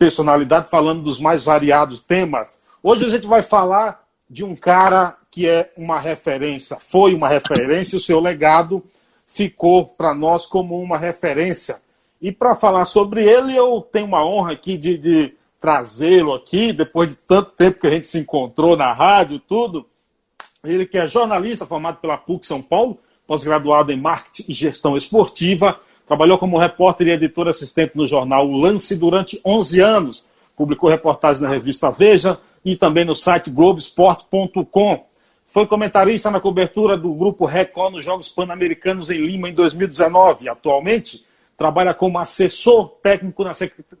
personalidade, 0.00 0.70
falando 0.70 1.02
dos 1.02 1.20
mais 1.20 1.44
variados 1.44 2.00
temas. 2.00 2.58
Hoje 2.82 3.04
a 3.04 3.10
gente 3.10 3.26
vai 3.26 3.42
falar 3.42 4.02
de 4.30 4.42
um 4.42 4.56
cara 4.56 5.14
que 5.30 5.46
é 5.46 5.70
uma 5.76 6.00
referência, 6.00 6.78
foi 6.80 7.14
uma 7.14 7.28
referência, 7.28 7.96
o 7.96 8.00
seu 8.00 8.18
legado 8.18 8.82
ficou 9.26 9.84
para 9.86 10.14
nós 10.14 10.46
como 10.46 10.80
uma 10.80 10.96
referência. 10.96 11.82
E 12.18 12.32
para 12.32 12.54
falar 12.54 12.86
sobre 12.86 13.22
ele, 13.22 13.54
eu 13.54 13.86
tenho 13.92 14.06
uma 14.06 14.24
honra 14.24 14.52
aqui 14.52 14.78
de, 14.78 14.96
de 14.96 15.34
trazê-lo 15.60 16.32
aqui, 16.32 16.72
depois 16.72 17.10
de 17.10 17.16
tanto 17.16 17.50
tempo 17.50 17.78
que 17.78 17.86
a 17.86 17.90
gente 17.90 18.08
se 18.08 18.18
encontrou 18.18 18.78
na 18.78 18.94
rádio 18.94 19.38
tudo. 19.38 19.84
Ele 20.64 20.86
que 20.86 20.96
é 20.96 21.06
jornalista 21.06 21.66
formado 21.66 21.98
pela 21.98 22.16
PUC 22.16 22.46
São 22.46 22.62
Paulo, 22.62 22.98
pós-graduado 23.26 23.92
em 23.92 24.00
marketing 24.00 24.50
e 24.50 24.54
gestão 24.54 24.96
esportiva, 24.96 25.78
Trabalhou 26.10 26.38
como 26.38 26.58
repórter 26.58 27.06
e 27.06 27.10
editor 27.12 27.46
assistente 27.46 27.92
no 27.94 28.04
jornal 28.04 28.44
O 28.44 28.56
Lance 28.56 28.96
durante 28.96 29.40
11 29.46 29.78
anos. 29.78 30.24
Publicou 30.56 30.90
reportagens 30.90 31.40
na 31.40 31.48
revista 31.48 31.88
Veja 31.88 32.36
e 32.64 32.74
também 32.74 33.04
no 33.04 33.14
site 33.14 33.48
Globesport.com. 33.48 35.04
Foi 35.46 35.68
comentarista 35.68 36.28
na 36.28 36.40
cobertura 36.40 36.96
do 36.96 37.14
Grupo 37.14 37.44
Record 37.44 37.92
nos 37.92 38.04
Jogos 38.04 38.28
Pan-Americanos 38.28 39.08
em 39.08 39.24
Lima 39.24 39.50
em 39.50 39.54
2019. 39.54 40.48
Atualmente, 40.48 41.24
trabalha 41.56 41.94
como 41.94 42.18
assessor 42.18 42.88
técnico 43.00 43.44
na 43.44 43.52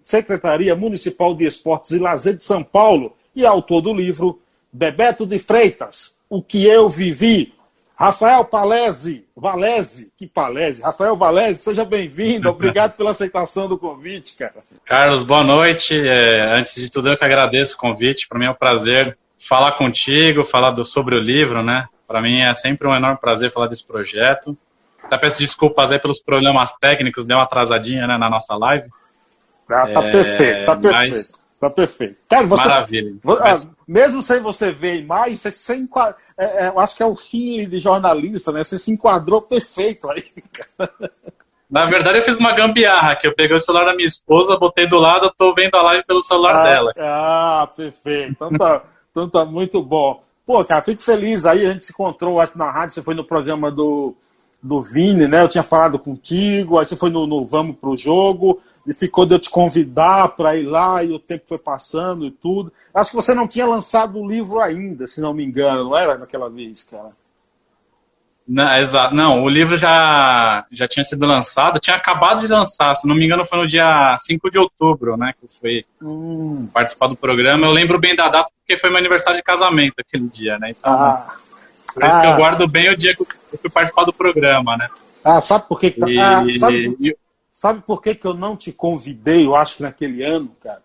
Secretaria 0.02 0.74
Municipal 0.74 1.32
de 1.32 1.44
Esportes 1.44 1.92
e 1.92 2.00
Lazer 2.00 2.34
de 2.34 2.42
São 2.42 2.64
Paulo 2.64 3.16
e 3.36 3.46
autor 3.46 3.82
do 3.82 3.94
livro 3.94 4.40
Bebeto 4.72 5.24
de 5.24 5.38
Freitas, 5.38 6.18
O 6.28 6.42
que 6.42 6.66
eu 6.66 6.90
vivi, 6.90 7.54
Rafael 8.00 8.42
Palese, 8.46 9.28
Valese, 9.36 10.10
que 10.16 10.26
Palese, 10.26 10.80
Rafael 10.80 11.14
Valese, 11.14 11.60
seja 11.60 11.84
bem-vindo, 11.84 12.48
obrigado 12.48 12.96
pela 12.96 13.10
aceitação 13.10 13.68
do 13.68 13.76
convite, 13.76 14.36
cara. 14.38 14.54
Carlos, 14.86 15.22
boa 15.22 15.44
noite. 15.44 16.08
É, 16.08 16.56
antes 16.56 16.76
de 16.76 16.90
tudo, 16.90 17.10
eu 17.10 17.18
que 17.18 17.24
agradeço 17.26 17.74
o 17.74 17.78
convite. 17.78 18.26
Para 18.26 18.38
mim 18.38 18.46
é 18.46 18.50
um 18.50 18.54
prazer 18.54 19.18
falar 19.38 19.72
contigo, 19.72 20.42
falar 20.42 20.70
do, 20.70 20.82
sobre 20.82 21.14
o 21.14 21.18
livro, 21.18 21.62
né? 21.62 21.84
Para 22.08 22.22
mim 22.22 22.40
é 22.40 22.54
sempre 22.54 22.88
um 22.88 22.96
enorme 22.96 23.18
prazer 23.20 23.52
falar 23.52 23.66
desse 23.66 23.86
projeto. 23.86 24.56
Até 25.04 25.18
peço 25.18 25.38
desculpas 25.40 25.92
aí 25.92 25.98
pelos 25.98 26.20
problemas 26.20 26.72
técnicos, 26.72 27.26
deu 27.26 27.36
uma 27.36 27.44
atrasadinha 27.44 28.06
né, 28.06 28.16
na 28.16 28.30
nossa 28.30 28.56
live. 28.56 28.88
Ah, 29.68 29.86
tá 29.86 30.02
é, 30.06 30.10
perfeito, 30.10 30.64
tá 30.64 30.74
perfeito. 30.74 31.39
Tá 31.60 31.68
perfeito. 31.68 32.16
Cara, 32.26 32.46
você, 32.46 32.66
Maravilha. 32.66 33.14
Mas... 33.22 33.68
Mesmo 33.86 34.22
sem 34.22 34.40
você 34.40 34.70
ver 34.70 35.04
mais, 35.04 35.40
você 35.40 35.52
se 35.52 35.74
enquadra, 35.74 36.16
é, 36.38 36.64
é, 36.64 36.68
eu 36.68 36.80
acho 36.80 36.96
que 36.96 37.02
é 37.02 37.06
o 37.06 37.14
feeling 37.14 37.68
de 37.68 37.80
jornalista, 37.80 38.50
né? 38.50 38.64
Você 38.64 38.78
se 38.78 38.90
enquadrou 38.90 39.42
perfeito 39.42 40.08
aí, 40.08 40.22
cara. 40.50 41.12
Na 41.70 41.84
verdade, 41.84 42.18
eu 42.18 42.22
fiz 42.22 42.38
uma 42.38 42.54
gambiarra, 42.54 43.14
que 43.14 43.26
eu 43.26 43.34
peguei 43.34 43.54
o 43.54 43.60
celular 43.60 43.84
da 43.84 43.94
minha 43.94 44.08
esposa, 44.08 44.56
botei 44.56 44.88
do 44.88 44.98
lado, 44.98 45.26
eu 45.26 45.30
tô 45.30 45.52
vendo 45.52 45.74
a 45.74 45.82
live 45.82 46.04
pelo 46.04 46.22
celular 46.22 46.56
ah, 46.56 46.64
dela. 46.64 46.92
Ah, 46.96 47.68
perfeito. 47.76 48.30
Então 48.30 48.50
tá, 48.52 48.82
então 49.10 49.28
tá 49.28 49.44
muito 49.44 49.82
bom. 49.82 50.22
Pô, 50.46 50.64
cara, 50.64 50.82
fico 50.82 51.02
feliz 51.02 51.44
aí, 51.44 51.66
a 51.66 51.72
gente 51.72 51.84
se 51.84 51.92
encontrou 51.92 52.40
acho, 52.40 52.56
na 52.56 52.70
rádio, 52.70 52.94
você 52.94 53.02
foi 53.02 53.14
no 53.14 53.24
programa 53.24 53.70
do, 53.70 54.16
do 54.62 54.80
Vini, 54.80 55.28
né? 55.28 55.42
Eu 55.42 55.48
tinha 55.48 55.62
falado 55.62 55.98
contigo, 55.98 56.78
aí 56.78 56.86
você 56.86 56.96
foi 56.96 57.10
no, 57.10 57.26
no 57.26 57.44
Vamos 57.44 57.76
Pro 57.76 57.96
Jogo, 57.96 58.60
e 58.86 58.94
ficou 58.94 59.26
de 59.26 59.34
eu 59.34 59.38
te 59.38 59.50
convidar 59.50 60.28
para 60.30 60.56
ir 60.56 60.64
lá 60.64 61.02
e 61.04 61.12
o 61.12 61.18
tempo 61.18 61.44
foi 61.46 61.58
passando 61.58 62.26
e 62.26 62.30
tudo. 62.30 62.72
Acho 62.94 63.10
que 63.10 63.16
você 63.16 63.34
não 63.34 63.46
tinha 63.46 63.66
lançado 63.66 64.18
o 64.18 64.28
livro 64.28 64.60
ainda, 64.60 65.06
se 65.06 65.20
não 65.20 65.34
me 65.34 65.44
engano, 65.44 65.84
não 65.84 65.96
era 65.96 66.16
naquela 66.18 66.48
vez, 66.48 66.84
cara? 66.84 67.10
Não, 68.48 68.76
exato. 68.76 69.14
Não, 69.14 69.44
o 69.44 69.48
livro 69.48 69.76
já, 69.76 70.66
já 70.72 70.88
tinha 70.88 71.04
sido 71.04 71.24
lançado, 71.24 71.78
tinha 71.78 71.94
acabado 71.94 72.40
de 72.40 72.48
lançar, 72.48 72.96
se 72.96 73.06
não 73.06 73.14
me 73.14 73.24
engano 73.24 73.44
foi 73.44 73.58
no 73.58 73.66
dia 73.66 74.16
5 74.18 74.50
de 74.50 74.58
outubro, 74.58 75.16
né, 75.16 75.32
que 75.40 75.46
foi 75.46 75.84
hum. 76.02 76.68
participar 76.72 77.06
do 77.06 77.16
programa. 77.16 77.66
Eu 77.66 77.70
lembro 77.70 78.00
bem 78.00 78.16
da 78.16 78.28
data 78.28 78.50
porque 78.58 78.76
foi 78.76 78.90
meu 78.90 78.98
aniversário 78.98 79.36
de 79.36 79.42
casamento 79.44 79.94
aquele 79.98 80.26
dia, 80.26 80.58
né, 80.58 80.70
então... 80.70 80.92
Ah. 80.92 81.36
Por 81.94 82.04
isso 82.04 82.16
ah. 82.16 82.20
que 82.20 82.26
eu 82.26 82.32
ah. 82.32 82.36
guardo 82.36 82.68
bem 82.68 82.90
o 82.90 82.96
dia 82.96 83.14
que 83.14 83.22
eu 83.22 83.26
fui 83.60 83.70
participar 83.70 84.04
do 84.04 84.12
programa, 84.12 84.76
né? 84.76 84.88
Ah, 85.24 85.40
sabe 85.40 85.66
por 85.68 85.78
que... 85.78 85.94
E... 86.06 86.18
Ah, 86.18 86.44
sabe... 86.58 86.96
E... 87.00 87.16
Sabe 87.60 87.82
por 87.86 88.00
que, 88.00 88.14
que 88.14 88.26
eu 88.26 88.32
não 88.32 88.56
te 88.56 88.72
convidei, 88.72 89.44
eu 89.44 89.54
acho 89.54 89.76
que 89.76 89.82
naquele 89.82 90.22
ano, 90.22 90.50
cara? 90.62 90.80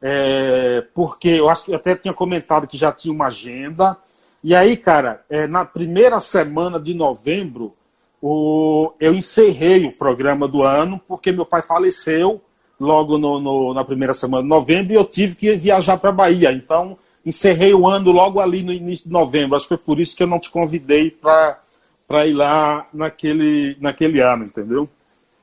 É, 0.00 0.86
porque 0.94 1.28
eu 1.28 1.48
acho 1.48 1.64
que 1.64 1.72
eu 1.72 1.74
até 1.74 1.96
tinha 1.96 2.14
comentado 2.14 2.68
que 2.68 2.78
já 2.78 2.92
tinha 2.92 3.12
uma 3.12 3.26
agenda. 3.26 3.96
E 4.44 4.54
aí, 4.54 4.76
cara, 4.76 5.24
é, 5.28 5.48
na 5.48 5.64
primeira 5.64 6.20
semana 6.20 6.78
de 6.78 6.94
novembro, 6.94 7.74
o, 8.22 8.92
eu 9.00 9.12
encerrei 9.12 9.84
o 9.84 9.92
programa 9.92 10.46
do 10.46 10.62
ano, 10.62 11.00
porque 11.08 11.32
meu 11.32 11.44
pai 11.44 11.62
faleceu 11.62 12.40
logo 12.78 13.18
no, 13.18 13.40
no, 13.40 13.74
na 13.74 13.84
primeira 13.84 14.14
semana 14.14 14.44
de 14.44 14.48
novembro 14.48 14.92
e 14.92 14.96
eu 14.96 15.04
tive 15.04 15.34
que 15.34 15.56
viajar 15.56 15.96
para 15.96 16.12
Bahia. 16.12 16.52
Então, 16.52 16.96
encerrei 17.26 17.74
o 17.74 17.88
ano 17.88 18.12
logo 18.12 18.38
ali 18.38 18.62
no 18.62 18.72
início 18.72 19.08
de 19.08 19.12
novembro. 19.12 19.56
Acho 19.56 19.66
que 19.66 19.74
foi 19.74 19.84
por 19.84 19.98
isso 19.98 20.16
que 20.16 20.22
eu 20.22 20.28
não 20.28 20.38
te 20.38 20.48
convidei 20.48 21.10
para 21.10 22.24
ir 22.24 22.34
lá 22.34 22.86
naquele, 22.94 23.76
naquele 23.80 24.20
ano, 24.20 24.44
entendeu? 24.44 24.88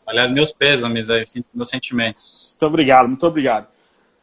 Aliás, 0.08 0.32
meus 0.32 0.54
pêsames 0.54 1.10
aí, 1.10 1.26
meus 1.54 1.68
sentimentos. 1.68 2.56
Muito 2.60 2.66
obrigado, 2.66 3.08
muito 3.10 3.28
obrigado. 3.28 3.68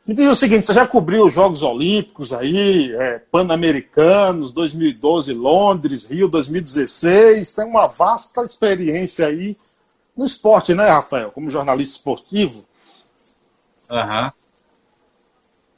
Me 0.07 0.15
diz 0.15 0.29
o 0.29 0.35
seguinte, 0.35 0.67
você 0.67 0.75
já 0.75 0.87
cobriu 0.87 1.25
os 1.27 1.33
Jogos 1.33 1.63
Olímpicos 1.63 2.33
aí, 2.33 2.95
é, 2.95 3.19
Pan-Americanos, 3.31 4.53
2012 4.53 5.33
Londres, 5.35 6.05
Rio 6.05 6.29
2016, 6.29 7.55
tem 7.55 7.67
uma 7.67 7.87
vasta 7.87 8.43
experiência 8.43 9.27
aí 9.27 9.57
no 10.17 10.25
esporte, 10.25 10.75
né, 10.75 10.89
Rafael, 10.89 11.31
como 11.31 11.51
jornalista 11.51 11.97
esportivo. 11.97 12.65
Aham. 13.91 14.25
Uhum. 14.25 14.31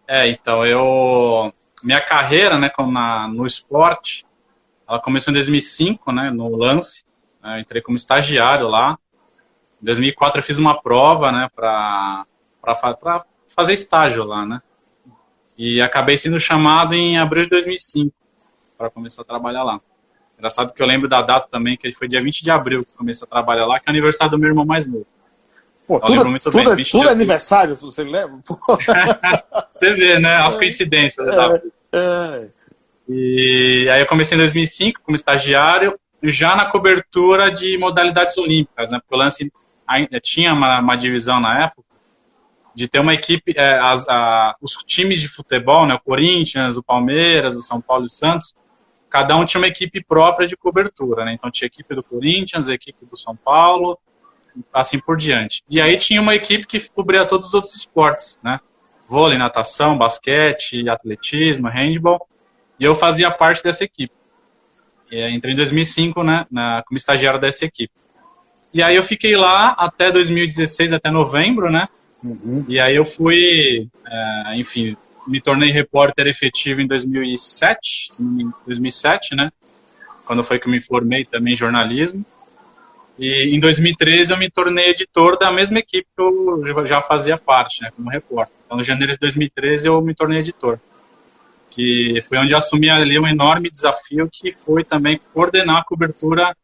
É, 0.08 0.28
então, 0.28 0.64
eu... 0.64 1.52
Minha 1.82 2.00
carreira, 2.00 2.58
né, 2.58 2.70
na, 2.90 3.28
no 3.28 3.44
esporte, 3.44 4.24
ela 4.88 5.00
começou 5.00 5.30
em 5.30 5.34
2005, 5.34 6.12
né, 6.12 6.30
no 6.30 6.54
Lance. 6.56 7.04
Eu 7.44 7.58
entrei 7.60 7.82
como 7.82 7.96
estagiário 7.96 8.68
lá. 8.68 8.98
Em 9.82 9.86
2004 9.86 10.40
eu 10.40 10.42
fiz 10.42 10.58
uma 10.58 10.80
prova, 10.80 11.30
né, 11.30 11.48
para 11.54 12.24
fazer 13.54 13.74
estágio 13.74 14.24
lá, 14.24 14.44
né? 14.44 14.60
E 15.56 15.80
acabei 15.80 16.16
sendo 16.16 16.38
chamado 16.38 16.94
em 16.94 17.18
abril 17.18 17.44
de 17.44 17.50
2005 17.50 18.12
para 18.76 18.90
começar 18.90 19.22
a 19.22 19.24
trabalhar 19.24 19.62
lá. 19.62 19.80
Engraçado 20.36 20.72
que 20.72 20.82
eu 20.82 20.86
lembro 20.86 21.08
da 21.08 21.22
data 21.22 21.48
também, 21.50 21.76
que 21.76 21.90
foi 21.92 22.08
dia 22.08 22.22
20 22.22 22.42
de 22.42 22.50
abril 22.50 22.84
que 22.84 22.96
comecei 22.96 23.24
a 23.24 23.30
trabalhar 23.30 23.66
lá, 23.66 23.80
que 23.80 23.88
é 23.88 23.90
o 23.90 23.94
aniversário 23.94 24.30
do 24.30 24.38
meu 24.38 24.50
irmão 24.50 24.66
mais 24.66 24.86
novo. 24.86 25.06
Pô, 25.86 26.00
tudo, 26.00 26.16
tudo, 26.42 26.74
bem, 26.74 26.82
é, 26.82 26.84
tudo 26.84 27.08
é 27.08 27.12
aniversário, 27.12 27.76
você 27.76 28.02
lembra? 28.02 28.38
você 29.70 29.92
vê, 29.92 30.18
né? 30.18 30.34
As 30.44 30.56
coincidências. 30.56 31.24
Né? 31.24 31.60
É, 31.92 31.98
é. 31.98 32.48
E 33.08 33.88
aí 33.88 34.00
eu 34.00 34.06
comecei 34.06 34.36
em 34.36 34.40
2005 34.40 35.00
como 35.02 35.14
estagiário, 35.14 35.96
já 36.22 36.56
na 36.56 36.66
cobertura 36.66 37.52
de 37.52 37.78
modalidades 37.78 38.36
olímpicas, 38.36 38.90
né? 38.90 38.98
Porque 38.98 39.14
o 39.14 39.18
lance 39.18 39.52
tinha 40.22 40.52
uma, 40.52 40.80
uma 40.80 40.96
divisão 40.96 41.40
na 41.40 41.64
época 41.64 41.86
de 42.74 42.86
ter 42.86 43.00
uma 43.00 43.14
equipe, 43.14 43.54
é, 43.56 43.78
as, 43.78 44.06
a, 44.06 44.54
os 44.60 44.72
times 44.86 45.18
de 45.18 45.28
futebol, 45.28 45.86
né, 45.86 45.94
o 45.94 46.00
Corinthians, 46.00 46.76
o 46.76 46.82
Palmeiras, 46.82 47.56
o 47.56 47.62
São 47.62 47.80
Paulo 47.80 48.04
e 48.04 48.06
o 48.06 48.10
Santos, 48.10 48.54
cada 49.08 49.34
um 49.34 49.46
tinha 49.46 49.60
uma 49.60 49.66
equipe 49.66 50.04
própria 50.04 50.46
de 50.46 50.56
cobertura, 50.56 51.24
né? 51.24 51.32
Então 51.32 51.50
tinha 51.50 51.66
a 51.66 51.72
equipe 51.72 51.94
do 51.94 52.02
Corinthians, 52.02 52.68
a 52.68 52.74
equipe 52.74 53.06
do 53.06 53.16
São 53.16 53.34
Paulo, 53.34 53.98
assim 54.74 54.98
por 54.98 55.16
diante. 55.16 55.62
E 55.70 55.80
aí 55.80 55.96
tinha 55.96 56.20
uma 56.20 56.34
equipe 56.34 56.66
que 56.66 56.88
cobria 56.90 57.24
todos 57.24 57.48
os 57.48 57.54
outros 57.54 57.74
esportes, 57.74 58.38
né? 58.42 58.60
Vôlei, 59.08 59.38
natação, 59.38 59.96
basquete, 59.96 60.86
atletismo, 60.88 61.68
handball. 61.68 62.28
E 62.78 62.84
eu 62.84 62.94
fazia 62.94 63.30
parte 63.30 63.62
dessa 63.62 63.84
equipe. 63.84 64.12
E, 65.10 65.28
entrei 65.30 65.54
em 65.54 65.56
2005 65.56 66.22
né, 66.22 66.44
na, 66.50 66.82
como 66.82 66.98
estagiário 66.98 67.40
dessa 67.40 67.64
equipe. 67.64 67.94
E 68.76 68.82
aí 68.82 68.94
eu 68.94 69.02
fiquei 69.02 69.34
lá 69.34 69.74
até 69.78 70.12
2016, 70.12 70.92
até 70.92 71.10
novembro, 71.10 71.70
né? 71.70 71.88
Uhum. 72.22 72.62
E 72.68 72.78
aí 72.78 72.94
eu 72.94 73.06
fui, 73.06 73.88
é, 74.06 74.56
enfim, 74.56 74.94
me 75.26 75.40
tornei 75.40 75.70
repórter 75.70 76.26
efetivo 76.26 76.82
em 76.82 76.86
2007, 76.86 78.18
2007, 78.66 79.34
né? 79.34 79.50
Quando 80.26 80.42
foi 80.42 80.58
que 80.58 80.66
eu 80.66 80.70
me 80.70 80.82
formei 80.82 81.24
também 81.24 81.54
em 81.54 81.56
jornalismo. 81.56 82.22
E 83.18 83.56
em 83.56 83.58
2013 83.58 84.32
eu 84.32 84.36
me 84.36 84.50
tornei 84.50 84.90
editor 84.90 85.38
da 85.38 85.50
mesma 85.50 85.78
equipe 85.78 86.06
que 86.14 86.22
eu 86.22 86.86
já 86.86 87.00
fazia 87.00 87.38
parte, 87.38 87.80
né, 87.80 87.90
como 87.96 88.10
repórter. 88.10 88.54
Então, 88.66 88.78
em 88.78 88.84
janeiro 88.84 89.14
de 89.14 89.18
2013 89.20 89.88
eu 89.88 90.02
me 90.02 90.14
tornei 90.14 90.40
editor. 90.40 90.78
Que 91.70 92.20
foi 92.28 92.36
onde 92.36 92.54
assumi 92.54 92.90
ali 92.90 93.18
um 93.18 93.26
enorme 93.26 93.70
desafio 93.70 94.28
que 94.30 94.52
foi 94.52 94.84
também 94.84 95.18
coordenar 95.32 95.78
a 95.78 95.84
cobertura 95.84 96.54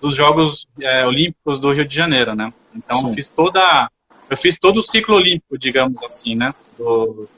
dos 0.00 0.16
Jogos 0.16 0.66
é, 0.80 1.06
Olímpicos 1.06 1.60
do 1.60 1.72
Rio 1.72 1.86
de 1.86 1.94
Janeiro, 1.94 2.34
né? 2.34 2.52
Então, 2.74 3.08
eu 3.08 3.14
fiz 3.14 3.28
toda 3.28 3.90
eu 4.30 4.36
fiz 4.36 4.56
todo 4.58 4.78
o 4.78 4.82
ciclo 4.82 5.16
olímpico, 5.16 5.58
digamos 5.58 6.00
assim, 6.04 6.36
né, 6.36 6.54
do, 6.78 7.28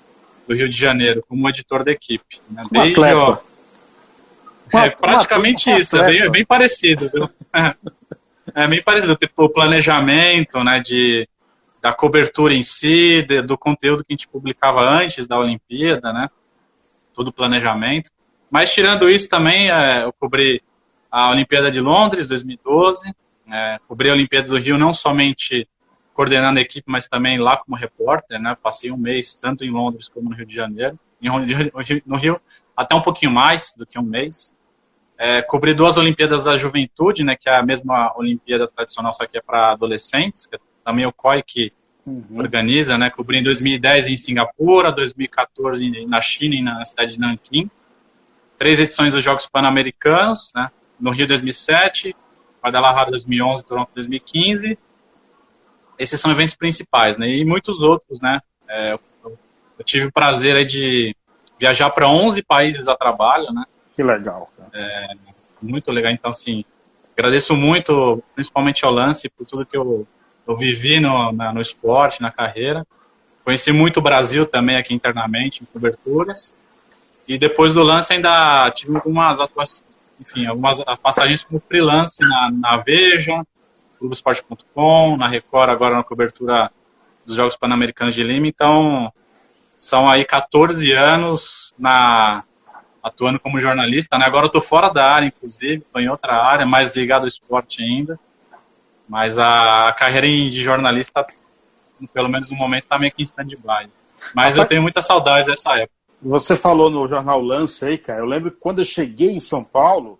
do 0.47 0.55
Rio 0.55 0.69
de 0.69 0.79
Janeiro, 0.79 1.23
como 1.27 1.49
editor 1.49 1.83
da 1.83 1.91
equipe. 1.91 2.39
Né? 2.51 2.65
Desde, 2.71 3.01
ó, 3.15 3.39
é 4.75 4.91
praticamente 4.91 5.71
uma, 5.71 5.79
isso, 5.79 5.97
é 5.97 6.07
bem, 6.07 6.21
é 6.21 6.31
bem 6.31 6.45
parecido, 6.45 7.09
viu? 7.09 7.29
É 8.55 8.67
bem 8.67 8.83
parecido, 8.83 9.15
tipo, 9.15 9.45
o 9.45 9.49
planejamento, 9.49 10.63
né, 10.65 10.81
de, 10.81 11.27
da 11.81 11.93
cobertura 11.93 12.53
em 12.53 12.63
si, 12.63 13.23
de, 13.23 13.41
do 13.41 13.57
conteúdo 13.57 14.05
que 14.05 14.13
a 14.13 14.15
gente 14.15 14.29
publicava 14.29 14.83
antes 14.83 15.29
da 15.29 15.39
Olimpíada, 15.39 16.13
né, 16.13 16.29
todo 17.15 17.29
o 17.29 17.33
planejamento. 17.33 18.11
Mas 18.51 18.75
tirando 18.75 19.09
isso 19.09 19.29
também, 19.29 19.71
é, 19.71 20.05
eu 20.05 20.13
cobri 20.13 20.61
a 21.13 21.31
Olimpíada 21.31 21.71
de 21.71 21.79
Londres, 21.79 22.29
2012, 22.29 23.15
é, 23.51 23.79
cobri 23.87 24.09
a 24.09 24.15
Olimpíada 24.15 24.49
do 24.49 24.57
Rio 24.57 24.79
não 24.79 24.95
somente 24.95 25.69
coordenando 26.15 26.59
a 26.59 26.63
equipe, 26.63 26.91
mas 26.91 27.07
também 27.07 27.39
lá 27.39 27.59
como 27.59 27.77
repórter, 27.77 28.41
né, 28.41 28.57
passei 28.63 28.91
um 28.91 28.97
mês 28.97 29.35
tanto 29.35 29.63
em 29.63 29.71
Londres 29.71 30.09
como 30.09 30.31
no 30.31 30.37
Rio 30.37 30.47
de 30.47 30.55
Janeiro, 30.55 30.99
no 32.07 32.17
Rio 32.17 32.41
até 32.75 32.95
um 32.95 33.03
pouquinho 33.03 33.31
mais 33.31 33.75
do 33.77 33.87
que 33.87 33.99
um 33.99 34.03
mês. 34.03 34.55
É, 35.19 35.43
cobri 35.43 35.75
duas 35.75 35.99
Olimpíadas 35.99 36.45
da 36.45 36.57
Juventude, 36.57 37.23
né, 37.23 37.37
que 37.39 37.49
é 37.49 37.59
a 37.59 37.63
mesma 37.63 38.13
Olimpíada 38.17 38.67
tradicional, 38.67 39.13
só 39.13 39.27
que 39.27 39.37
é 39.37 39.43
para 39.43 39.73
adolescentes, 39.73 40.47
que 40.47 40.57
é 40.57 40.59
também 40.83 41.05
o 41.05 41.13
COI 41.13 41.43
que 41.43 41.73
uhum. 42.07 42.25
organiza, 42.39 42.97
né, 42.97 43.11
cobri 43.11 43.39
em 43.39 43.43
2010 43.43 44.09
em 44.09 44.17
Singapura, 44.17 44.91
2014 44.91 46.07
na 46.07 46.21
China 46.23 46.55
e 46.55 46.63
na 46.63 46.85
cidade 46.87 47.13
de 47.13 47.21
Nanquim, 47.21 47.71
três 48.59 48.81
edições 48.81 49.13
dos 49.13 49.23
Jogos 49.23 49.47
Pan-Americanos, 49.47 50.53
né, 50.55 50.71
no 51.03 51.11
Rio 51.11 51.27
2007, 51.27 52.17
Guadalajara 52.63 53.11
2011, 53.11 53.65
Toronto 53.67 53.91
2015, 53.95 54.79
esses 55.99 56.21
são 56.21 56.31
eventos 56.31 56.55
principais, 56.55 57.19
né, 57.19 57.29
e 57.29 57.45
muitos 57.45 57.83
outros, 57.83 58.21
né, 58.21 58.41
é, 58.69 58.93
eu, 58.93 59.01
eu 59.79 59.85
tive 59.85 60.07
o 60.07 60.13
prazer 60.13 60.65
de 60.65 61.15
viajar 61.59 61.91
para 61.91 62.09
11 62.09 62.43
países 62.43 62.89
a 62.89 62.97
trabalho, 62.97 63.53
né, 63.53 63.65
que 63.95 64.03
legal. 64.03 64.51
É, 64.73 65.09
muito 65.61 65.93
legal. 65.93 66.13
Então, 66.13 66.31
assim, 66.31 66.65
agradeço 67.13 67.55
muito, 67.55 68.23
principalmente 68.35 68.85
ao 68.85 68.91
Lance, 68.91 69.29
por 69.29 69.47
tudo 69.47 69.67
que 69.67 69.77
eu, 69.77 70.07
eu 70.47 70.57
vivi 70.57 70.99
no, 70.99 71.31
na, 71.33 71.53
no 71.53 71.61
esporte, 71.61 72.23
na 72.23 72.31
carreira. 72.31 72.87
Conheci 73.45 73.73
muito 73.73 73.99
o 73.99 74.03
Brasil 74.03 74.47
também 74.47 74.77
aqui 74.77 74.95
internamente, 74.95 75.63
em 75.63 75.67
coberturas. 75.67 76.57
E 77.27 77.39
depois 77.39 77.75
do 77.75 77.83
lance 77.83 78.13
ainda 78.13 78.71
tive 78.71 78.97
algumas 78.97 79.41
atuações, 79.41 79.85
enfim, 80.23 80.47
algumas 80.47 80.79
passagens 81.03 81.45
como 81.45 81.61
freelance 81.61 82.21
na, 82.21 82.51
na 82.51 82.77
Veja, 82.79 83.45
Clubesport.com, 83.99 85.17
na 85.17 85.29
Record, 85.29 85.71
agora 85.71 85.97
na 85.97 86.05
cobertura 86.05 86.71
dos 87.27 87.37
Jogos 87.37 87.57
Pan-Americanos 87.57 88.15
de 88.15 88.23
Lima. 88.23 88.47
Então, 88.47 89.13
são 89.77 90.09
aí 90.09 90.25
14 90.25 90.93
anos 90.93 91.75
na, 91.79 92.43
atuando 93.03 93.39
como 93.39 93.61
jornalista, 93.61 94.17
né? 94.19 94.25
Agora 94.27 94.47
eu 94.47 94.51
tô 94.51 94.61
fora 94.61 94.89
da 94.89 95.05
área, 95.05 95.27
inclusive, 95.27 95.85
tô 95.93 95.99
em 95.99 96.09
outra 96.09 96.35
área, 96.35 96.65
mais 96.65 96.95
ligado 96.95 97.23
ao 97.23 97.29
esporte 97.29 97.83
ainda. 97.83 98.19
Mas 99.09 99.39
a 99.39 99.95
carreira 99.99 100.27
de 100.27 100.63
jornalista, 100.63 101.27
pelo 102.15 102.29
menos 102.29 102.51
no 102.51 102.57
momento, 102.57 102.87
tá 102.87 102.99
meio 102.99 103.13
que 103.13 103.23
em 103.23 103.25
stand-by. 103.25 103.91
Mas 104.35 104.57
eu 104.57 104.65
tenho 104.65 104.83
muita 104.83 105.03
saudade 105.03 105.49
dessa 105.49 105.77
época. 105.77 106.02
Você 106.23 106.57
falou 106.57 106.89
no 106.89 107.09
jornal 107.09 107.41
Lance 107.43 107.85
aí, 107.85 107.99
cara. 107.99 108.21
Eu 108.21 108.27
lembro 108.27 108.51
que 108.51 108.59
quando 108.59 108.81
eu 108.81 108.85
cheguei 108.85 109.31
em 109.31 109.41
São 109.41 109.65
Paulo, 109.65 110.19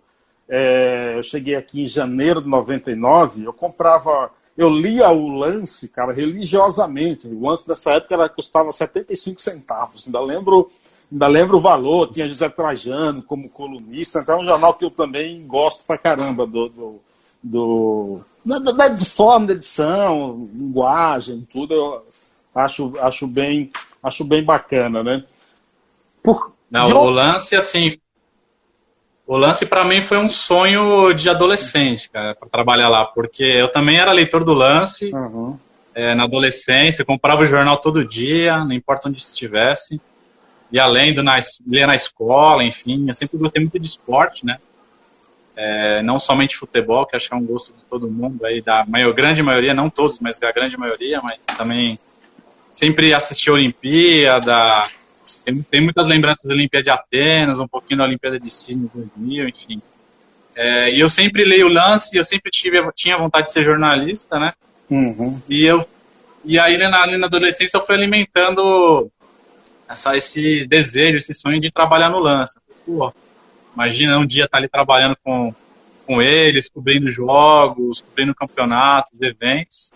é, 0.49 1.13
eu 1.15 1.23
cheguei 1.23 1.55
aqui 1.55 1.83
em 1.83 1.87
janeiro 1.87 2.41
de 2.41 2.49
99, 2.49 3.45
eu 3.45 3.53
comprava, 3.53 4.29
eu 4.57 4.69
lia 4.69 5.09
o 5.09 5.29
Lance, 5.29 5.87
cara, 5.87 6.11
religiosamente. 6.11 7.27
O 7.27 7.47
Lance 7.47 7.65
dessa 7.65 7.93
época 7.93 8.15
era, 8.15 8.29
custava 8.29 8.71
75 8.71 9.41
centavos. 9.41 10.05
Ainda 10.05 10.19
lembro 10.19 10.69
ainda 11.11 11.27
lembro 11.27 11.57
o 11.57 11.61
valor, 11.61 12.09
tinha 12.09 12.27
José 12.27 12.49
Trajano 12.49 13.21
como 13.21 13.47
colunista, 13.47 14.19
então 14.19 14.39
é 14.39 14.41
um 14.41 14.45
jornal 14.45 14.73
que 14.73 14.83
eu 14.83 14.89
também 14.89 15.45
gosto 15.45 15.83
pra 15.85 15.95
caramba 15.95 16.47
do, 16.47 16.69
do, 16.69 17.01
do 17.41 18.19
da, 18.43 18.57
da, 18.57 18.97
forma 18.97 19.47
da 19.47 19.53
edição, 19.53 20.49
linguagem, 20.51 21.47
tudo, 21.51 21.73
eu 21.73 22.03
acho, 22.55 22.93
acho, 22.99 23.27
bem, 23.27 23.71
acho 24.01 24.23
bem 24.23 24.43
bacana, 24.43 25.03
né? 25.03 25.23
Por... 26.23 26.53
Não, 26.71 26.87
o 26.87 27.09
lance, 27.09 27.55
assim, 27.55 27.97
o 29.27 29.37
lance 29.37 29.65
para 29.65 29.83
mim 29.83 30.01
foi 30.01 30.17
um 30.17 30.29
sonho 30.29 31.13
de 31.13 31.29
adolescente, 31.29 32.09
cara, 32.09 32.33
para 32.33 32.49
trabalhar 32.49 32.89
lá, 32.89 33.05
porque 33.05 33.43
eu 33.43 33.71
também 33.71 33.99
era 33.99 34.11
leitor 34.11 34.43
do 34.43 34.53
lance 34.53 35.13
uhum. 35.13 35.57
é, 35.93 36.15
na 36.15 36.23
adolescência, 36.23 37.05
comprava 37.05 37.43
o 37.43 37.45
jornal 37.45 37.77
todo 37.77 38.03
dia, 38.03 38.57
não 38.65 38.73
importa 38.73 39.07
onde 39.07 39.19
estivesse 39.19 40.01
e 40.73 40.79
além 40.79 41.13
do 41.13 41.21
na, 41.21 41.37
ler 41.67 41.85
na 41.85 41.93
escola, 41.93 42.63
enfim, 42.63 43.07
eu 43.07 43.13
sempre 43.13 43.37
gostei 43.37 43.61
muito 43.61 43.77
de 43.77 43.85
esporte, 43.85 44.43
né? 44.43 44.57
É, 45.55 46.01
não 46.01 46.17
somente 46.17 46.57
futebol, 46.57 47.05
que 47.05 47.15
acho 47.15 47.29
que 47.29 47.35
é 47.35 47.37
um 47.37 47.45
gosto 47.45 47.71
de 47.73 47.83
todo 47.83 48.09
mundo, 48.09 48.43
aí 48.43 48.59
da 48.59 48.83
maior, 48.87 49.13
grande 49.13 49.43
maioria, 49.43 49.71
não 49.71 49.87
todos, 49.87 50.17
mas 50.17 50.39
da 50.39 50.51
grande 50.51 50.75
maioria, 50.75 51.21
mas 51.21 51.37
também 51.55 51.99
sempre 52.71 53.13
assisti 53.13 53.51
a 53.51 53.53
Olimpíada, 53.53 54.89
tem, 55.45 55.61
tem 55.63 55.81
muitas 55.81 56.05
lembranças 56.07 56.45
da 56.45 56.53
Olimpíada 56.53 56.83
de 56.83 56.89
Atenas, 56.89 57.59
um 57.59 57.67
pouquinho 57.67 57.99
da 57.99 58.05
Olimpíada 58.05 58.39
de 58.39 58.49
Sydney 58.49 58.89
2000, 58.93 59.49
enfim. 59.49 59.81
É, 60.55 60.93
e 60.93 60.99
eu 60.99 61.09
sempre 61.09 61.43
leio 61.43 61.67
o 61.67 61.73
lance, 61.73 62.15
eu 62.15 62.23
sempre 62.23 62.51
tive, 62.51 62.79
tinha 62.93 63.17
vontade 63.17 63.47
de 63.47 63.53
ser 63.53 63.63
jornalista, 63.63 64.39
né? 64.39 64.53
Uhum. 64.89 65.41
E 65.49 65.65
eu 65.65 65.87
e 66.45 66.59
aí 66.59 66.77
na, 66.77 67.07
na 67.17 67.25
adolescência 67.25 67.77
eu 67.77 67.85
fui 67.85 67.95
alimentando 67.95 69.09
essa, 69.87 70.15
esse 70.17 70.67
desejo, 70.67 71.17
esse 71.17 71.33
sonho 71.33 71.59
de 71.59 71.71
trabalhar 71.71 72.09
no 72.09 72.19
lance. 72.19 72.59
Pô, 72.85 73.11
imagina 73.73 74.19
um 74.19 74.25
dia 74.25 74.45
estar 74.45 74.57
tá 74.57 74.61
ali 74.61 74.69
trabalhando 74.69 75.15
com, 75.23 75.53
com 76.05 76.21
eles, 76.21 76.69
cobrindo 76.69 77.09
jogos, 77.09 78.01
cobrindo 78.01 78.35
campeonatos, 78.35 79.21
eventos. 79.21 79.91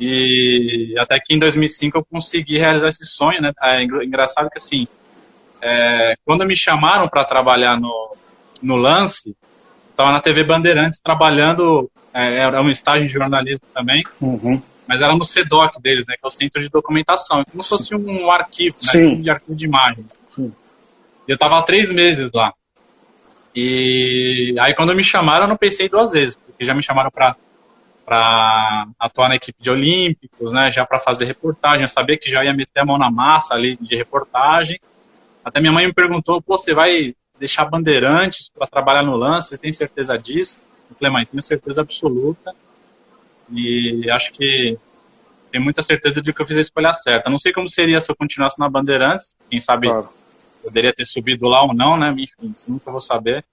E 0.00 0.94
até 0.98 1.18
que 1.18 1.34
em 1.34 1.38
2005 1.38 1.98
eu 1.98 2.04
consegui 2.04 2.58
realizar 2.58 2.88
esse 2.88 3.04
sonho, 3.04 3.40
né? 3.40 3.52
É 3.62 3.82
engraçado 3.82 4.48
que 4.48 4.58
assim, 4.58 4.86
é, 5.60 6.14
quando 6.24 6.46
me 6.46 6.56
chamaram 6.56 7.08
para 7.08 7.24
trabalhar 7.24 7.78
no, 7.78 8.16
no 8.62 8.76
lance, 8.76 9.36
estava 9.90 10.12
na 10.12 10.20
TV 10.20 10.44
Bandeirantes 10.44 11.00
trabalhando, 11.00 11.90
é, 12.14 12.36
era 12.36 12.62
um 12.62 12.70
estágio 12.70 13.06
de 13.06 13.12
jornalismo 13.12 13.66
também. 13.74 14.02
Uhum 14.20 14.62
mas 14.88 15.02
era 15.02 15.14
no 15.14 15.24
CEDOC 15.24 15.80
deles, 15.82 16.06
né, 16.08 16.14
que 16.14 16.24
é 16.24 16.26
o 16.26 16.30
Centro 16.30 16.62
de 16.62 16.70
Documentação, 16.70 17.44
como 17.50 17.62
se 17.62 17.68
fosse 17.68 17.94
um 17.94 18.30
arquivo, 18.30 18.74
né, 18.82 18.90
Sim. 18.90 19.20
de 19.20 19.28
arquivo 19.28 19.54
de 19.54 19.66
imagem. 19.66 20.06
Sim. 20.34 20.50
Eu 21.28 21.34
estava 21.34 21.58
há 21.58 21.62
três 21.62 21.92
meses 21.92 22.30
lá. 22.32 22.54
E 23.54 24.54
aí 24.58 24.74
quando 24.74 24.94
me 24.94 25.04
chamaram, 25.04 25.44
eu 25.44 25.48
não 25.48 25.58
pensei 25.58 25.90
duas 25.90 26.12
vezes, 26.12 26.36
porque 26.36 26.64
já 26.64 26.72
me 26.72 26.82
chamaram 26.82 27.10
para 27.10 27.36
para 28.08 28.88
atuar 28.98 29.28
na 29.28 29.36
equipe 29.36 29.62
de 29.62 29.70
Olímpicos, 29.70 30.50
né, 30.50 30.72
já 30.72 30.86
para 30.86 30.98
fazer 30.98 31.26
reportagem, 31.26 31.82
eu 31.82 31.88
sabia 31.88 32.16
que 32.16 32.30
já 32.30 32.42
ia 32.42 32.54
meter 32.54 32.80
a 32.80 32.84
mão 32.86 32.96
na 32.96 33.10
massa 33.10 33.52
ali 33.52 33.76
de 33.76 33.94
reportagem. 33.94 34.80
Até 35.44 35.60
minha 35.60 35.72
mãe 35.72 35.86
me 35.86 35.92
perguntou, 35.92 36.40
Pô, 36.40 36.56
você 36.56 36.72
vai 36.72 37.12
deixar 37.38 37.66
bandeirantes 37.66 38.48
para 38.48 38.66
trabalhar 38.66 39.02
no 39.02 39.14
lance, 39.14 39.50
você 39.50 39.58
tem 39.58 39.74
certeza 39.74 40.16
disso? 40.16 40.58
Eu 40.90 40.96
falei, 40.96 41.12
mãe, 41.12 41.26
tenho 41.26 41.42
certeza 41.42 41.82
absoluta. 41.82 42.54
E 43.52 44.10
acho 44.10 44.32
que 44.32 44.78
tenho 45.52 45.62
muita 45.62 45.82
certeza 45.82 46.22
de 46.22 46.32
que 46.32 46.40
eu 46.40 46.46
fiz 46.46 46.56
a 46.56 46.62
escolha 46.62 46.94
certa. 46.94 47.28
Não 47.28 47.38
sei 47.38 47.52
como 47.52 47.68
seria 47.68 48.00
se 48.00 48.10
eu 48.10 48.16
continuasse 48.16 48.58
na 48.58 48.70
Bandeirantes. 48.70 49.36
Quem 49.50 49.60
sabe 49.60 49.88
claro. 49.88 50.08
poderia 50.62 50.94
ter 50.94 51.04
subido 51.04 51.46
lá 51.46 51.62
ou 51.62 51.74
não, 51.74 51.96
né? 51.98 52.14
Enfim, 52.16 52.52
isso 52.54 52.70
nunca 52.70 52.90
vou 52.90 53.00
saber. 53.00 53.44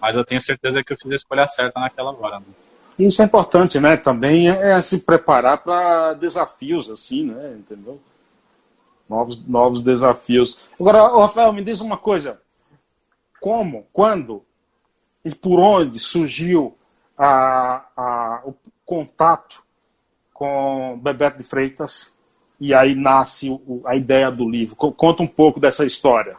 Mas 0.00 0.16
eu 0.16 0.24
tenho 0.24 0.40
certeza 0.40 0.82
que 0.82 0.92
eu 0.92 0.96
fiz 0.96 1.10
a 1.10 1.16
escolha 1.16 1.46
certa 1.46 1.80
naquela 1.80 2.12
hora. 2.12 2.38
Né? 2.38 2.46
Isso 3.06 3.22
é 3.22 3.24
importante, 3.24 3.80
né? 3.80 3.96
Também 3.96 4.50
é, 4.50 4.72
é 4.72 4.82
se 4.82 4.98
preparar 5.00 5.62
para 5.62 6.14
desafios, 6.14 6.90
assim, 6.90 7.24
né? 7.24 7.56
Entendeu? 7.58 8.00
Novos, 9.08 9.44
novos 9.46 9.82
desafios. 9.82 10.58
Agora, 10.78 11.06
Rafael, 11.08 11.52
me 11.52 11.64
diz 11.64 11.80
uma 11.80 11.96
coisa. 11.96 12.40
como, 13.40 13.86
quando 13.92 14.44
e 15.24 15.34
por 15.34 15.58
onde 15.58 15.98
surgiu 15.98 16.76
a, 17.16 17.84
a, 17.96 18.42
o 18.44 18.54
contato 18.84 19.62
com 20.32 20.98
Bebeto 21.02 21.38
de 21.38 21.44
Freitas 21.44 22.12
e 22.58 22.74
aí 22.74 22.94
nasce 22.94 23.50
o, 23.50 23.82
a 23.84 23.96
ideia 23.96 24.30
do 24.30 24.48
livro. 24.48 24.76
Conta 24.76 25.22
um 25.22 25.26
pouco 25.26 25.58
dessa 25.58 25.84
história. 25.84 26.36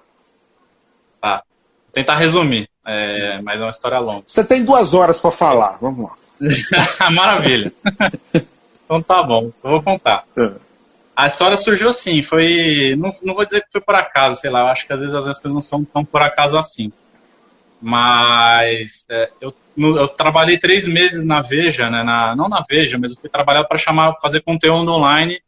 Tá. 1.19 1.43
Vou 1.85 1.93
tentar 1.93 2.15
resumir, 2.15 2.69
é, 2.85 3.41
mas 3.41 3.59
é 3.59 3.63
uma 3.63 3.71
história 3.71 3.99
longa. 3.99 4.23
Você 4.25 4.43
tem 4.43 4.63
duas 4.63 4.93
horas 4.93 5.19
para 5.19 5.31
falar, 5.31 5.77
vamos 5.79 6.09
lá. 6.09 6.20
Maravilha. 7.11 7.71
então 8.83 9.01
tá 9.01 9.23
bom, 9.23 9.51
eu 9.63 9.69
vou 9.69 9.83
contar. 9.83 10.23
É. 10.37 10.51
A 11.15 11.27
história 11.27 11.57
surgiu 11.57 11.89
assim, 11.89 12.23
foi. 12.23 12.95
Não, 12.97 13.13
não 13.21 13.35
vou 13.35 13.45
dizer 13.45 13.61
que 13.61 13.71
foi 13.71 13.81
por 13.81 13.95
acaso, 13.95 14.39
sei 14.39 14.49
lá, 14.49 14.61
eu 14.61 14.67
acho 14.67 14.87
que 14.87 14.93
às 14.93 15.01
vezes 15.01 15.13
as 15.13 15.39
coisas 15.39 15.53
não 15.53 15.61
são 15.61 15.83
tão 15.83 16.03
por 16.03 16.21
acaso 16.21 16.57
assim. 16.57 16.91
Mas 17.81 19.05
é, 19.09 19.29
eu, 19.41 19.53
eu, 19.77 20.07
trabalhei 20.07 20.57
três 20.57 20.87
meses 20.87 21.25
na 21.25 21.41
Veja, 21.41 21.89
né, 21.89 22.03
na, 22.03 22.35
não 22.35 22.47
na 22.47 22.63
Veja, 22.67 22.97
mas 22.97 23.11
eu 23.11 23.17
fui 23.17 23.29
trabalhar 23.29 23.63
para 23.63 23.77
chamar, 23.77 24.15
fazer 24.21 24.41
conteúdo 24.41 24.91
online 24.93 25.41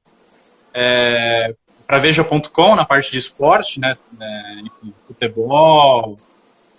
é, 0.74 1.54
para 1.86 2.00
Veja.com 2.00 2.76
na 2.76 2.86
parte 2.86 3.12
de 3.12 3.20
esporte, 3.20 3.80
né, 3.80 3.96
é, 4.20 4.54
enfim, 4.62 4.94
futebol, 5.08 6.18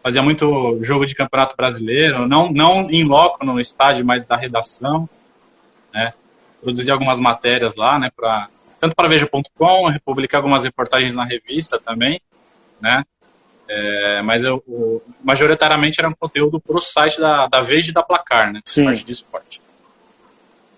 fazia 0.05 0.23
muito 0.23 0.85
jogo 0.85 1.07
de 1.07 1.15
campeonato 1.15 1.57
brasileiro, 1.57 2.29
não, 2.29 2.53
não 2.53 2.91
em 2.91 3.05
loco 3.05 3.43
no 3.43 3.59
estádio, 3.59 4.05
mas 4.05 4.27
da 4.27 4.37
redação, 4.37 5.09
né, 5.95 6.13
produzia 6.61 6.93
algumas 6.93 7.19
matérias 7.19 7.75
lá, 7.75 7.99
né, 7.99 8.11
para 8.15 8.49
tanto 8.79 8.95
para 8.95 9.09
Veja.com, 9.09 9.99
publicar 10.05 10.39
algumas 10.39 10.63
reportagens 10.63 11.15
na 11.15 11.25
revista 11.25 11.81
também, 11.81 12.21
né, 12.79 13.03
é, 13.67 14.21
mas 14.21 14.45
eu, 14.45 14.63
majoritariamente 15.23 15.99
era 15.99 16.09
um 16.11 16.15
conteúdo 16.15 16.61
para 16.61 16.77
o 16.77 16.83
site 16.83 17.19
da, 17.19 17.47
da 17.47 17.61
Veja 17.61 17.91
e 17.91 17.95
da 17.95 18.03
Placar, 18.03 18.53
né? 18.53 18.61
Sim. 18.63 18.85
Parte 18.85 19.07
de 19.07 19.13
esporte. 19.13 19.63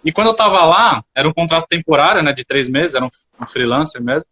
E 0.05 0.13
quando 0.13 0.29
eu 0.29 0.33
estava 0.33 0.65
lá, 0.65 1.03
era 1.13 1.29
um 1.29 1.33
contrato 1.33 1.67
temporário, 1.67 2.23
né? 2.23 2.33
De 2.33 2.45
três 2.45 2.69
meses, 2.69 2.95
era 2.95 3.05
um, 3.05 3.09
um 3.41 3.47
freelancer 3.47 4.01
mesmo. 4.01 4.31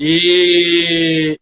E 0.00 1.38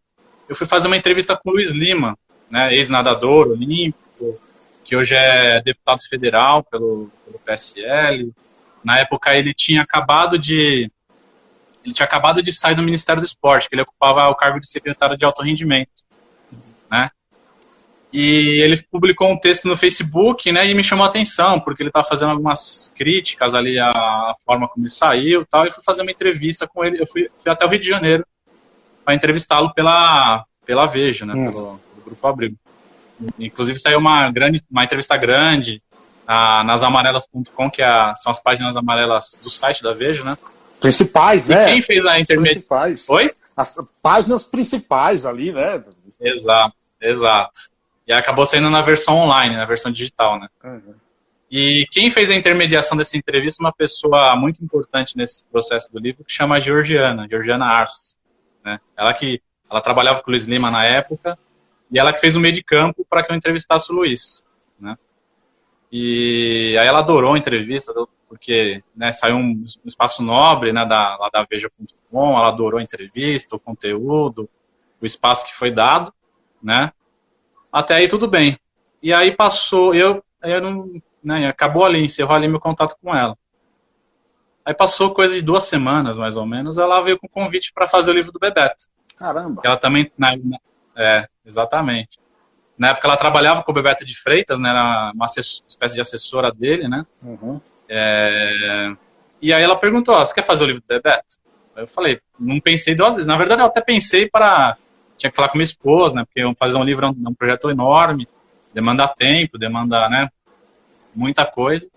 eu 0.49 0.57
fui 0.57 0.67
fazer 0.67 0.89
uma 0.89 0.97
entrevista 0.97 1.35
com 1.37 1.51
o 1.51 1.53
Luiz 1.55 1.71
Lima, 1.71 2.19
né? 2.53 2.73
Ex-nadador 2.75 3.49
olímpico, 3.49 4.41
que 4.85 4.95
hoje 4.95 5.15
é 5.17 5.61
deputado 5.63 6.01
federal 6.09 6.63
pelo, 6.63 7.11
pelo 7.25 7.39
PSL. 7.39 8.33
Na 8.85 9.01
época 9.01 9.35
ele 9.35 9.53
tinha 9.53 9.83
acabado 9.83 10.39
de 10.39 10.91
ele 11.85 11.93
tinha 11.93 12.07
acabado 12.07 12.41
de 12.41 12.53
sair 12.53 12.77
do 12.77 12.83
Ministério 12.83 13.21
do 13.21 13.27
Esporte, 13.27 13.69
que 13.69 13.75
ele 13.75 13.83
ocupava 13.83 14.29
o 14.29 14.37
cargo 14.37 14.61
de 14.61 14.71
secretário 14.71 15.19
de 15.19 15.25
alto 15.25 15.43
rendimento 15.43 15.91
né? 16.93 17.11
E 18.13 18.61
ele 18.63 18.83
publicou 18.91 19.33
um 19.33 19.39
texto 19.39 19.67
no 19.67 19.75
Facebook, 19.75 20.53
né, 20.53 20.69
e 20.69 20.75
me 20.75 20.85
chamou 20.85 21.07
a 21.07 21.09
atenção, 21.09 21.59
porque 21.59 21.83
ele 21.83 21.89
estava 21.89 22.07
fazendo 22.07 22.33
algumas 22.33 22.93
críticas 22.95 23.55
ali 23.55 23.81
à 23.81 24.35
forma 24.45 24.69
como 24.69 24.85
ele 24.85 24.93
saiu 24.93 25.47
tal, 25.47 25.65
e 25.65 25.71
fui 25.71 25.83
fazer 25.83 26.03
uma 26.03 26.11
entrevista 26.11 26.69
com 26.69 26.85
ele. 26.85 27.01
Eu 27.01 27.07
fui, 27.07 27.31
fui 27.39 27.51
até 27.51 27.65
o 27.65 27.69
Rio 27.69 27.81
de 27.81 27.89
Janeiro 27.89 28.27
para 29.03 29.15
entrevistá-lo 29.15 29.73
pela, 29.73 30.45
pela 30.67 30.85
Veja, 30.85 31.25
né, 31.25 31.33
hum. 31.35 31.51
pelo, 31.51 31.81
Grupo 32.13 32.27
Abrigo. 32.27 32.57
Inclusive 33.39 33.79
saiu 33.79 33.99
uma, 33.99 34.31
grande, 34.31 34.63
uma 34.71 34.85
entrevista 34.85 35.17
grande 35.17 35.83
na, 36.27 36.65
nas 36.65 36.83
amarelas.com, 36.83 37.71
que 37.71 37.83
é, 37.83 38.15
são 38.17 38.31
as 38.31 38.43
páginas 38.43 38.77
amarelas 38.77 39.39
do 39.43 39.51
site 39.51 39.83
da 39.83 39.93
Veja, 39.93 40.25
né? 40.25 40.37
Principais, 40.81 41.47
e 41.47 41.51
né? 41.51 41.67
quem 41.67 41.83
fez 41.83 42.05
a 42.05 42.19
internet? 42.19 42.53
Principais. 42.55 43.09
Oi? 43.09 43.31
As 43.57 43.77
páginas 44.03 44.45
principais 44.45 45.25
ali, 45.25 45.53
né? 45.53 45.83
Exato, 46.21 46.75
exato. 47.01 47.61
E 48.07 48.13
acabou 48.13 48.45
saindo 48.47 48.69
na 48.71 48.81
versão 48.81 49.17
online, 49.17 49.57
na 49.57 49.65
versão 49.65 49.93
digital, 49.93 50.41
né? 50.41 50.49
Uhum. 50.65 50.95
E 51.51 51.87
quem 51.91 52.11
fez 52.11 52.31
a 52.31 52.35
intermediação 52.35 52.97
dessa 52.97 53.17
entrevista 53.17 53.63
é 53.63 53.67
uma 53.67 53.73
pessoa 53.73 54.35
muito 54.37 54.65
importante 54.65 55.17
nesse 55.17 55.45
processo 55.45 55.93
do 55.93 56.01
livro, 56.01 56.25
que 56.25 56.33
chama 56.33 56.59
Georgiana, 56.59 57.29
Georgiana 57.29 57.67
Ars. 57.67 58.17
Né? 58.65 58.81
Ela 58.97 59.13
que 59.13 59.41
ela 59.71 59.81
trabalhava 59.83 60.23
com 60.23 60.31
o 60.31 60.33
Luiz 60.33 60.47
Lima 60.47 60.71
na 60.71 60.85
época, 60.85 61.39
e 61.93 61.99
ela 61.99 62.13
que 62.13 62.21
fez 62.21 62.35
o 62.35 62.41
meio 62.41 62.55
de 62.55 62.65
campo 62.65 63.07
para 63.09 63.23
que 63.23 63.31
eu 63.31 63.37
entrevistasse 63.37 63.93
o 63.93 63.95
Luiz. 63.95 64.43
Né? 64.81 64.97
E 65.91 66.75
aí 66.81 66.87
ela 66.87 67.01
adorou 67.01 67.35
a 67.35 67.39
entrevista, 67.39 67.93
porque 68.27 68.83
né, 68.97 69.13
saiu 69.13 69.37
um 69.37 69.63
espaço 69.85 70.23
nobre 70.23 70.73
né, 70.73 70.87
da, 70.87 71.17
lá 71.19 71.29
da 71.31 71.47
Veja.com, 71.49 72.39
ela 72.39 72.49
adorou 72.49 72.81
a 72.81 72.83
entrevista, 72.83 73.57
o 73.57 73.61
conteúdo, 73.61 74.49
o 75.01 75.05
espaço 75.05 75.45
que 75.47 75.55
foi 75.55 75.71
dado, 75.71 76.11
né? 76.63 76.93
Até 77.71 77.95
aí 77.97 78.09
tudo 78.09 78.27
bem. 78.27 78.59
E 79.03 79.13
aí 79.13 79.37
passou, 79.37 79.95
eu, 79.95 80.25
eu 80.43 80.61
não, 80.63 81.03
né, 81.23 81.47
acabou 81.47 81.85
ali, 81.85 82.03
encerrou 82.03 82.35
ali 82.35 82.49
meu 82.49 82.61
contato 82.61 82.97
com 83.03 83.15
ela. 83.15 83.37
Aí 84.65 84.73
passou 84.73 85.13
coisa 85.13 85.35
de 85.35 85.43
duas 85.43 85.65
semanas, 85.65 86.17
mais 86.17 86.37
ou 86.37 86.47
menos, 86.47 86.79
ela 86.79 87.01
veio 87.01 87.19
com 87.19 87.29
convite 87.29 87.73
para 87.73 87.87
fazer 87.87 88.13
o 88.13 88.15
livro 88.15 88.33
do 88.33 88.39
Bebeto. 88.39 88.87
Caramba! 89.17 89.61
Ela 89.65 89.77
também, 89.77 90.11
na, 90.17 90.37
na, 90.37 90.59
é, 90.97 91.29
exatamente. 91.45 92.19
Na 92.77 92.91
época 92.91 93.07
ela 93.07 93.17
trabalhava 93.17 93.63
com 93.63 93.71
o 93.71 93.75
Bebeto 93.75 94.05
de 94.05 94.19
Freitas, 94.19 94.59
né, 94.59 94.71
era 94.71 95.13
uma 95.15 95.27
espécie 95.27 95.95
de 95.95 96.01
assessora 96.01 96.51
dele, 96.51 96.89
né? 96.89 97.05
Uhum. 97.23 97.61
É, 97.89 98.95
e 99.41 99.53
aí 99.53 99.63
ela 99.63 99.77
perguntou, 99.77 100.17
você 100.17 100.35
quer 100.35 100.45
fazer 100.45 100.65
o 100.65 100.67
livro 100.67 100.83
do 100.83 100.87
Bebeto? 100.87 101.37
Eu 101.77 101.87
falei, 101.87 102.21
não 102.39 102.61
pensei 102.61 102.95
duas 102.95 103.15
vezes. 103.15 103.27
Na 103.27 103.37
verdade, 103.37 103.63
eu 103.63 103.67
até 103.67 103.81
pensei 103.81 104.29
para 104.29 104.77
tinha 105.17 105.31
que 105.31 105.37
falar 105.37 105.49
com 105.49 105.59
minha 105.59 105.65
esposa, 105.65 106.17
né? 106.17 106.25
Porque 106.25 106.59
fazer 106.59 106.77
um 106.77 106.85
livro 106.85 107.07
é 107.07 107.09
um, 107.09 107.23
é 107.27 107.29
um 107.29 107.35
projeto 107.35 107.71
enorme, 107.71 108.29
demanda 108.75 109.07
tempo, 109.09 109.59
demanda, 109.59 110.09
né? 110.09 110.29
Muita 111.15 111.47
coisa. 111.47 111.89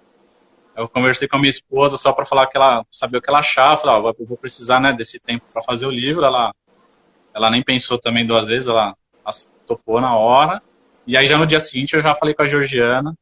Eu 0.75 0.89
conversei 0.89 1.27
com 1.27 1.37
a 1.37 1.39
minha 1.39 1.49
esposa 1.49 1.97
só 1.97 2.11
para 2.11 2.25
falar 2.25 2.47
que 2.47 2.57
ela 2.57 2.85
sabia 2.91 3.19
o 3.19 3.21
que 3.21 3.29
ela 3.29 3.39
achava. 3.39 3.77
Falei, 3.77 3.95
ó, 3.95 4.13
eu 4.19 4.25
vou 4.25 4.37
precisar, 4.37 4.79
né, 4.79 4.91
desse 4.93 5.19
tempo 5.19 5.45
para 5.51 5.63
fazer 5.63 5.87
o 5.87 5.91
livro. 5.91 6.25
Ela, 6.25 6.53
ela 7.33 7.49
nem 7.49 7.63
pensou 7.63 7.97
também 7.97 8.25
duas 8.25 8.47
vezes, 8.47 8.67
ela 8.67 8.93
topou 9.65 9.99
na 9.99 10.15
hora. 10.15 10.61
E 11.07 11.15
aí 11.15 11.27
já 11.27 11.37
no 11.37 11.47
dia 11.47 11.59
seguinte 11.59 11.95
eu 11.95 12.01
já 12.01 12.15
falei 12.15 12.33
com 12.33 12.43
a 12.43 12.47
Georgiana. 12.47 13.15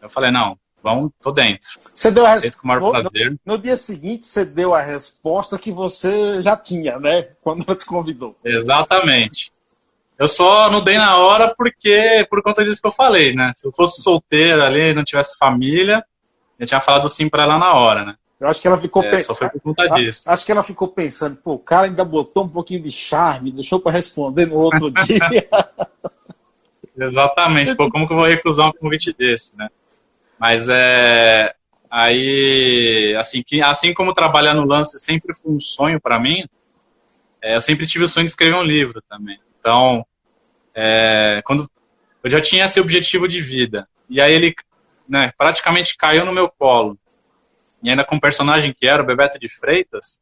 Eu 0.00 0.08
falei, 0.08 0.30
não, 0.30 0.58
Vamos, 0.82 1.12
tô 1.22 1.30
dentro. 1.30 1.78
Você 1.94 2.10
deu 2.10 2.26
a 2.26 2.34
res... 2.34 2.56
com 2.56 2.64
o 2.64 2.66
maior 2.66 2.80
no, 2.80 2.90
prazer. 2.90 3.30
No, 3.30 3.52
no, 3.52 3.58
dia 3.58 3.76
seguinte, 3.76 4.26
você 4.26 4.44
deu 4.44 4.74
a 4.74 4.82
resposta 4.82 5.56
que 5.56 5.70
você 5.70 6.42
já 6.42 6.56
tinha, 6.56 6.98
né? 6.98 7.28
Quando 7.40 7.64
ela 7.66 7.76
te 7.76 7.86
convidou. 7.86 8.36
Exatamente. 8.44 9.52
Eu 10.18 10.28
só 10.28 10.70
não 10.70 10.82
dei 10.82 10.98
na 10.98 11.16
hora 11.18 11.54
porque, 11.56 12.26
por 12.28 12.42
conta 12.42 12.64
disso 12.64 12.80
que 12.80 12.88
eu 12.88 12.92
falei, 12.92 13.34
né? 13.34 13.52
Se 13.54 13.66
eu 13.66 13.72
fosse 13.72 14.02
solteiro 14.02 14.62
ali, 14.62 14.92
não 14.92 15.04
tivesse 15.04 15.38
família, 15.38 16.04
eu 16.58 16.66
tinha 16.66 16.80
falado 16.80 17.08
sim 17.08 17.28
para 17.28 17.44
ela 17.44 17.58
na 17.58 17.74
hora, 17.74 18.04
né? 18.04 18.16
Eu 18.42 18.48
acho 18.48 18.60
que 18.60 18.66
ela 18.66 18.76
ficou 18.76 19.04
é, 19.04 19.10
pensando. 19.10 19.26
Só 19.26 19.34
foi 19.36 19.48
por 19.50 19.60
conta 19.60 19.88
disso. 19.90 20.28
Acho 20.28 20.44
que 20.44 20.50
ela 20.50 20.64
ficou 20.64 20.88
pensando, 20.88 21.36
pô, 21.36 21.52
o 21.52 21.58
cara 21.60 21.86
ainda 21.86 22.04
botou 22.04 22.42
um 22.42 22.48
pouquinho 22.48 22.82
de 22.82 22.90
charme, 22.90 23.52
deixou 23.52 23.78
para 23.78 23.92
responder 23.92 24.46
no 24.46 24.56
outro 24.56 24.90
dia. 25.06 25.48
Exatamente. 26.98 27.76
Pô, 27.76 27.88
como 27.88 28.04
que 28.04 28.12
eu 28.12 28.16
vou 28.16 28.26
recusar 28.26 28.68
um 28.68 28.72
convite 28.72 29.12
desse, 29.12 29.56
né? 29.56 29.68
Mas 30.40 30.68
é 30.68 31.54
aí 31.88 33.14
assim 33.16 33.44
que 33.46 33.62
assim 33.62 33.94
como 33.94 34.12
trabalhar 34.12 34.54
no 34.54 34.64
lance 34.64 34.98
sempre 34.98 35.32
foi 35.34 35.52
um 35.52 35.60
sonho 35.60 36.00
para 36.00 36.18
mim, 36.18 36.44
é, 37.40 37.54
eu 37.54 37.60
sempre 37.60 37.86
tive 37.86 38.06
o 38.06 38.08
sonho 38.08 38.26
de 38.26 38.32
escrever 38.32 38.56
um 38.56 38.64
livro 38.64 39.00
também. 39.08 39.38
Então, 39.60 40.04
é, 40.74 41.40
quando 41.44 41.70
eu 42.24 42.30
já 42.30 42.40
tinha 42.40 42.64
esse 42.64 42.80
objetivo 42.80 43.28
de 43.28 43.40
vida 43.40 43.86
e 44.10 44.20
aí 44.20 44.32
ele 44.34 44.52
né, 45.08 45.32
praticamente 45.38 45.96
caiu 45.96 46.24
no 46.24 46.32
meu 46.32 46.48
colo 46.48 46.98
e 47.82 47.90
ainda 47.90 48.04
com 48.04 48.16
o 48.16 48.20
personagem 48.20 48.72
que 48.72 48.86
era 48.86 49.02
o 49.02 49.06
Bebeto 49.06 49.38
de 49.38 49.48
Freitas, 49.48 50.20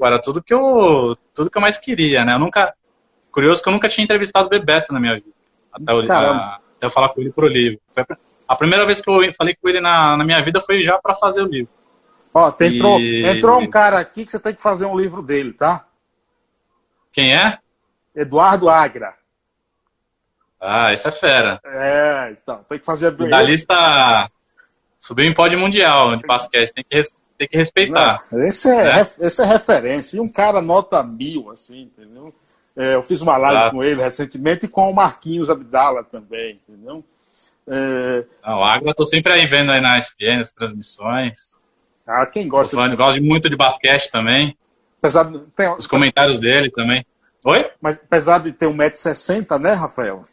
era 0.00 0.20
tudo 0.20 0.42
que 0.42 0.52
eu 0.52 1.16
tudo 1.32 1.50
que 1.50 1.56
eu 1.56 1.62
mais 1.62 1.78
queria, 1.78 2.24
né? 2.24 2.34
Eu 2.34 2.38
nunca 2.38 2.74
curioso 3.30 3.62
que 3.62 3.68
eu 3.68 3.72
nunca 3.72 3.88
tinha 3.88 4.04
entrevistado 4.04 4.46
o 4.46 4.50
Bebeto 4.50 4.92
na 4.92 5.00
minha 5.00 5.14
vida 5.14 5.32
até, 5.72 5.94
o, 5.94 6.12
a, 6.12 6.60
até 6.76 6.86
eu 6.86 6.90
falar 6.90 7.10
com 7.10 7.20
ele 7.20 7.32
pro 7.32 7.46
livro. 7.46 7.80
Foi 7.92 8.04
a 8.48 8.56
primeira 8.56 8.84
vez 8.84 9.00
que 9.00 9.08
eu 9.08 9.32
falei 9.34 9.54
com 9.54 9.68
ele 9.68 9.80
na, 9.80 10.16
na 10.16 10.24
minha 10.24 10.40
vida 10.42 10.60
foi 10.60 10.82
já 10.82 10.98
para 10.98 11.14
fazer 11.14 11.42
o 11.42 11.46
livro. 11.46 11.72
Ó, 12.34 12.52
entrou, 12.60 12.98
e... 12.98 13.24
entrou 13.26 13.60
um 13.60 13.68
cara 13.68 13.98
aqui 13.98 14.24
que 14.24 14.30
você 14.30 14.40
tem 14.40 14.54
que 14.54 14.62
fazer 14.62 14.86
um 14.86 14.96
livro 14.96 15.22
dele, 15.22 15.52
tá? 15.52 15.86
Quem 17.12 17.34
é? 17.36 17.58
Eduardo 18.14 18.68
Agra. 18.70 19.14
Ah, 20.58 20.92
esse 20.92 21.08
é 21.08 21.12
fera. 21.12 21.60
É, 21.64 22.30
então, 22.30 22.64
tem 22.68 22.78
que 22.78 22.84
fazer... 22.84 23.10
Da 23.10 23.42
lista... 23.42 24.30
Subiu 25.02 25.26
em 25.26 25.34
pódio 25.34 25.58
mundial 25.58 26.14
de 26.14 26.24
basquete, 26.24 26.72
tem 26.72 26.84
que, 26.88 27.02
tem 27.36 27.48
que 27.48 27.56
respeitar. 27.56 28.18
Não, 28.30 28.44
esse, 28.44 28.68
é, 28.68 28.84
né? 28.84 29.10
esse 29.18 29.42
é 29.42 29.44
referência. 29.44 30.16
E 30.16 30.20
um 30.20 30.32
cara 30.32 30.62
nota 30.62 31.02
mil, 31.02 31.50
assim, 31.50 31.82
entendeu? 31.82 32.32
É, 32.76 32.94
eu 32.94 33.02
fiz 33.02 33.20
uma 33.20 33.36
live 33.36 33.72
com 33.72 33.82
ele 33.82 34.00
recentemente 34.00 34.66
e 34.66 34.68
com 34.68 34.88
o 34.88 34.94
Marquinhos 34.94 35.50
Abdala 35.50 36.04
também, 36.04 36.60
entendeu? 36.68 37.04
É... 37.66 38.24
Não, 38.46 38.62
Água, 38.62 38.90
eu 38.90 38.94
tô 38.94 39.04
sempre 39.04 39.32
aí 39.32 39.44
vendo 39.44 39.72
aí 39.72 39.80
na 39.80 39.98
ESPN 39.98 40.40
as 40.40 40.52
transmissões. 40.52 41.56
Ah, 42.06 42.24
quem 42.32 42.46
gosta. 42.46 42.76
Fã, 42.76 42.88
de... 42.88 42.94
gosto 42.94 43.20
muito 43.20 43.50
de 43.50 43.56
basquete 43.56 44.08
também. 44.08 44.56
Apesar, 44.98 45.28
tem... 45.56 45.68
Os 45.74 45.88
comentários 45.88 46.38
dele 46.38 46.70
também. 46.70 47.04
Oi? 47.42 47.68
Mas 47.80 47.96
apesar 47.96 48.38
de 48.38 48.52
ter 48.52 48.66
1,60m, 48.66 49.58
né, 49.58 49.72
Rafael? 49.72 50.24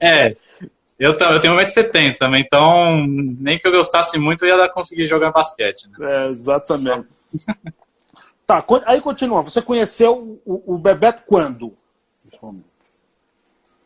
é, 0.00 0.34
eu, 1.02 1.10
eu 1.10 1.40
tenho 1.40 1.56
1,70m 1.56 2.16
também, 2.16 2.44
então 2.46 3.04
nem 3.06 3.58
que 3.58 3.66
eu 3.66 3.72
gostasse 3.72 4.16
muito 4.18 4.46
eu 4.46 4.56
ia 4.56 4.68
conseguir 4.68 5.08
jogar 5.08 5.32
basquete. 5.32 5.88
Né? 5.88 5.98
É, 6.00 6.28
exatamente. 6.28 7.08
tá, 8.46 8.64
aí 8.86 9.00
continua. 9.00 9.42
Você 9.42 9.60
conheceu 9.60 10.40
o, 10.46 10.74
o 10.74 10.78
Bebeto 10.78 11.24
quando? 11.26 11.76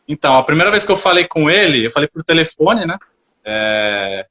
Então, 0.07 0.37
a 0.37 0.43
primeira 0.43 0.69
vez 0.69 0.85
que 0.85 0.91
eu 0.91 0.95
falei 0.95 1.27
com 1.27 1.49
ele, 1.49 1.87
eu 1.87 1.91
falei 1.91 2.07
por 2.07 2.23
telefone, 2.23 2.85
né? 2.85 2.97
É... 3.43 4.27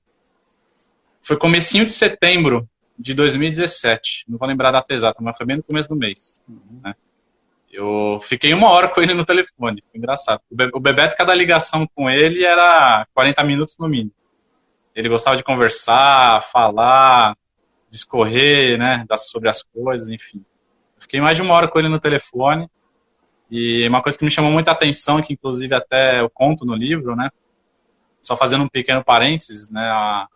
Foi 1.20 1.36
comecinho 1.36 1.84
de 1.84 1.90
setembro 1.90 2.68
de 2.96 3.14
2017. 3.14 4.26
Não 4.28 4.38
vou 4.38 4.46
lembrar 4.46 4.68
a 4.68 4.72
data 4.72 4.94
exata, 4.94 5.20
mas 5.20 5.36
foi 5.36 5.44
bem 5.44 5.56
no 5.56 5.62
começo 5.64 5.88
do 5.88 5.96
mês. 5.96 6.40
Uhum. 6.48 6.80
Né? 6.84 6.94
Eu 7.76 8.18
fiquei 8.22 8.54
uma 8.54 8.70
hora 8.70 8.88
com 8.88 9.02
ele 9.02 9.12
no 9.12 9.22
telefone. 9.22 9.84
Engraçado. 9.94 10.40
O 10.72 10.80
Bebeto, 10.80 11.14
cada 11.14 11.34
ligação 11.34 11.86
com 11.94 12.08
ele 12.08 12.42
era 12.42 13.06
40 13.12 13.44
minutos 13.44 13.76
no 13.78 13.86
mínimo. 13.86 14.12
Ele 14.94 15.10
gostava 15.10 15.36
de 15.36 15.44
conversar, 15.44 16.40
falar, 16.40 17.36
discorrer, 17.90 18.78
né, 18.78 19.04
sobre 19.18 19.50
as 19.50 19.62
coisas, 19.62 20.08
enfim. 20.08 20.38
Eu 20.96 21.02
fiquei 21.02 21.20
mais 21.20 21.36
de 21.36 21.42
uma 21.42 21.52
hora 21.52 21.68
com 21.68 21.78
ele 21.78 21.90
no 21.90 22.00
telefone. 22.00 22.66
E 23.50 23.86
uma 23.86 24.02
coisa 24.02 24.16
que 24.16 24.24
me 24.24 24.30
chamou 24.30 24.50
muita 24.50 24.70
atenção, 24.70 25.20
que 25.20 25.34
inclusive 25.34 25.74
até 25.74 26.20
eu 26.20 26.30
conto 26.30 26.64
no 26.64 26.74
livro, 26.74 27.14
né, 27.14 27.28
só 28.22 28.38
fazendo 28.38 28.64
um 28.64 28.68
pequeno 28.68 29.04
parênteses, 29.04 29.68
né, 29.68 29.86
a, 29.86 30.26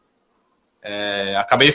é, 0.82 1.36
acabei, 1.36 1.74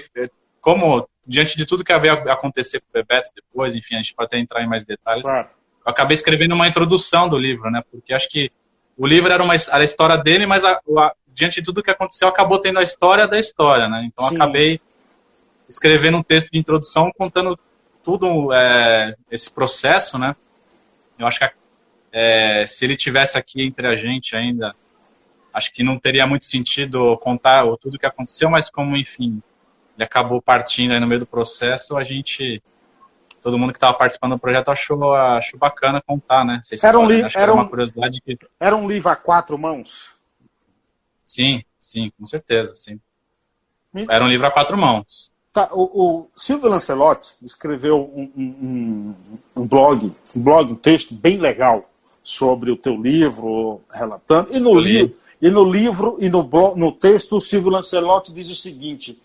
como 0.62 1.10
diante 1.26 1.58
de 1.58 1.66
tudo 1.66 1.84
que 1.84 1.94
havia 1.94 2.14
acontecer 2.14 2.80
com 2.80 2.88
o 2.88 2.94
Bebeto 2.94 3.30
depois, 3.36 3.74
enfim, 3.76 3.96
a 3.96 3.98
gente 3.98 4.14
pode 4.14 4.28
até 4.28 4.40
entrar 4.40 4.64
em 4.64 4.68
mais 4.68 4.86
detalhes, 4.86 5.24
claro. 5.24 5.48
eu 5.86 5.92
acabei 5.92 6.16
escrevendo 6.16 6.54
uma 6.54 6.68
introdução 6.68 7.28
do 7.28 7.38
livro, 7.38 7.72
né? 7.72 7.82
Porque 7.92 8.14
acho 8.14 8.30
que 8.30 8.52
o 8.98 9.06
livro 9.06 9.32
era, 9.32 9.44
uma, 9.44 9.56
era 9.56 9.78
a 9.78 9.84
história 9.84 10.18
dele, 10.18 10.46
mas 10.46 10.64
a, 10.64 10.72
a, 10.72 11.14
diante 11.28 11.56
de 11.56 11.64
tudo 11.64 11.84
que 11.84 11.92
aconteceu, 11.92 12.28
acabou 12.28 12.60
tendo 12.60 12.80
a 12.80 12.84
história 12.84 13.28
da 13.28 13.40
história, 13.40 13.90
né? 13.90 14.04
Então 14.06 14.30
Sim. 14.30 14.36
acabei 14.36 14.80
escrevendo 15.68 16.18
um 16.18 16.24
texto 16.24 16.52
de 16.52 16.60
introdução 16.60 17.12
contando 17.18 17.58
tudo 18.04 18.54
é, 18.54 19.16
esse 19.32 19.52
processo, 19.52 20.18
né? 20.18 20.36
Eu 21.18 21.26
acho 21.28 21.40
que 21.40 21.50
é, 22.12 22.66
se 22.68 22.86
ele 22.86 22.96
tivesse 22.96 23.38
aqui 23.38 23.64
entre 23.64 23.88
a 23.88 23.96
gente 23.96 24.36
ainda, 24.36 24.74
acho 25.54 25.74
que 25.74 25.84
não 25.84 25.98
teria 25.98 26.26
muito 26.28 26.46
sentido 26.46 27.18
contar 27.18 27.66
tudo 27.78 27.96
o 27.96 28.00
que 28.00 28.06
aconteceu, 28.06 28.50
mas 28.50 28.70
como, 28.70 28.96
enfim, 28.96 29.42
ele 29.96 30.04
acabou 30.04 30.42
partindo 30.42 30.92
aí 30.92 31.00
no 31.00 31.08
meio 31.08 31.22
do 31.22 31.26
processo, 31.26 31.98
a 31.98 32.04
gente, 32.04 32.62
todo 33.42 33.58
mundo 33.58 33.72
que 33.72 33.78
estava 33.78 33.98
participando 33.98 34.34
do 34.34 34.40
projeto 34.40 34.70
achou, 34.70 35.14
achou 35.14 35.60
bacana 35.60 36.04
contar, 36.06 36.44
né? 36.46 36.60
Era 36.84 37.00
um, 37.00 37.08
livro, 37.08 37.30
era, 37.36 37.54
uma 37.54 37.68
curiosidade 37.68 38.22
que... 38.22 38.38
era 38.60 38.76
um 38.76 38.88
livro 38.88 39.10
a 39.10 39.16
quatro 39.16 39.58
mãos? 39.58 40.12
Sim, 41.26 41.64
sim, 41.80 42.12
com 42.18 42.26
certeza, 42.26 42.76
sim. 42.76 43.00
Era 44.10 44.26
um 44.26 44.28
livro 44.28 44.46
a 44.46 44.52
quatro 44.52 44.78
mãos. 44.78 45.34
Tá, 45.54 45.70
o, 45.72 45.84
o 45.84 46.28
Silvio 46.36 46.70
Lancelotti 46.70 47.34
escreveu 47.42 48.12
um, 48.14 48.30
um, 48.36 49.16
um, 49.56 49.66
blog, 49.66 50.12
um 50.36 50.44
blog, 50.44 50.74
um 50.74 50.76
texto 50.76 51.16
bem 51.16 51.38
legal 51.38 51.90
sobre 52.22 52.72
o 52.72 52.76
teu 52.76 53.02
livro, 53.02 53.82
relatando. 53.90 54.54
E 54.54 54.60
no, 54.60 54.78
li, 54.78 55.16
e 55.42 55.50
no 55.50 55.64
livro 55.64 56.18
e 56.20 56.28
no, 56.28 56.44
no 56.76 56.92
texto, 56.92 57.38
o 57.38 57.42
Silvio 57.42 57.72
Lancelotti 57.72 58.34
diz 58.34 58.50
o 58.50 58.56
seguinte: 58.56 59.18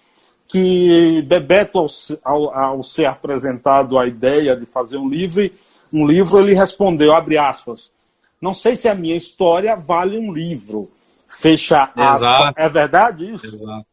que 0.50 1.23
Bebeto, 1.23 1.78
ao, 1.78 1.88
ao, 2.25 2.54
ao, 2.54 2.83
ser 2.83 3.04
apresentado 3.04 3.99
a 3.99 4.07
ideia 4.07 4.57
de 4.57 4.66
fazer 4.66 4.97
um 4.97 5.09
livro, 5.09 5.49
um 5.92 6.07
livro, 6.07 6.40
ele 6.40 6.54
respondeu, 6.54 7.14
abre 7.14 7.38
aspas, 7.38 7.92
não 8.40 8.52
sei 8.52 8.75
se 8.75 8.88
a 8.88 8.95
minha 8.95 9.16
história 9.16 9.76
vale 9.76 10.19
um 10.19 10.33
livro. 10.33 10.90
Fecha 11.28 11.85
aspas. 11.85 12.16
Exato. 12.16 12.61
É 12.61 12.69
verdade 12.69 13.35
isso? 13.35 13.55
Exato. 13.55 13.87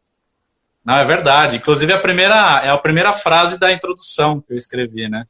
Não, 0.84 0.96
é 0.96 1.04
verdade. 1.04 1.58
Inclusive, 1.58 1.94
a 1.94 2.00
primeira, 2.00 2.62
é 2.64 2.70
a 2.70 2.78
primeira 2.78 3.14
frase 3.14 3.60
da 3.60 3.72
introdução 3.72 4.42
que 4.42 4.54
eu 4.54 4.58
escrevi, 4.58 5.10
né? 5.10 5.26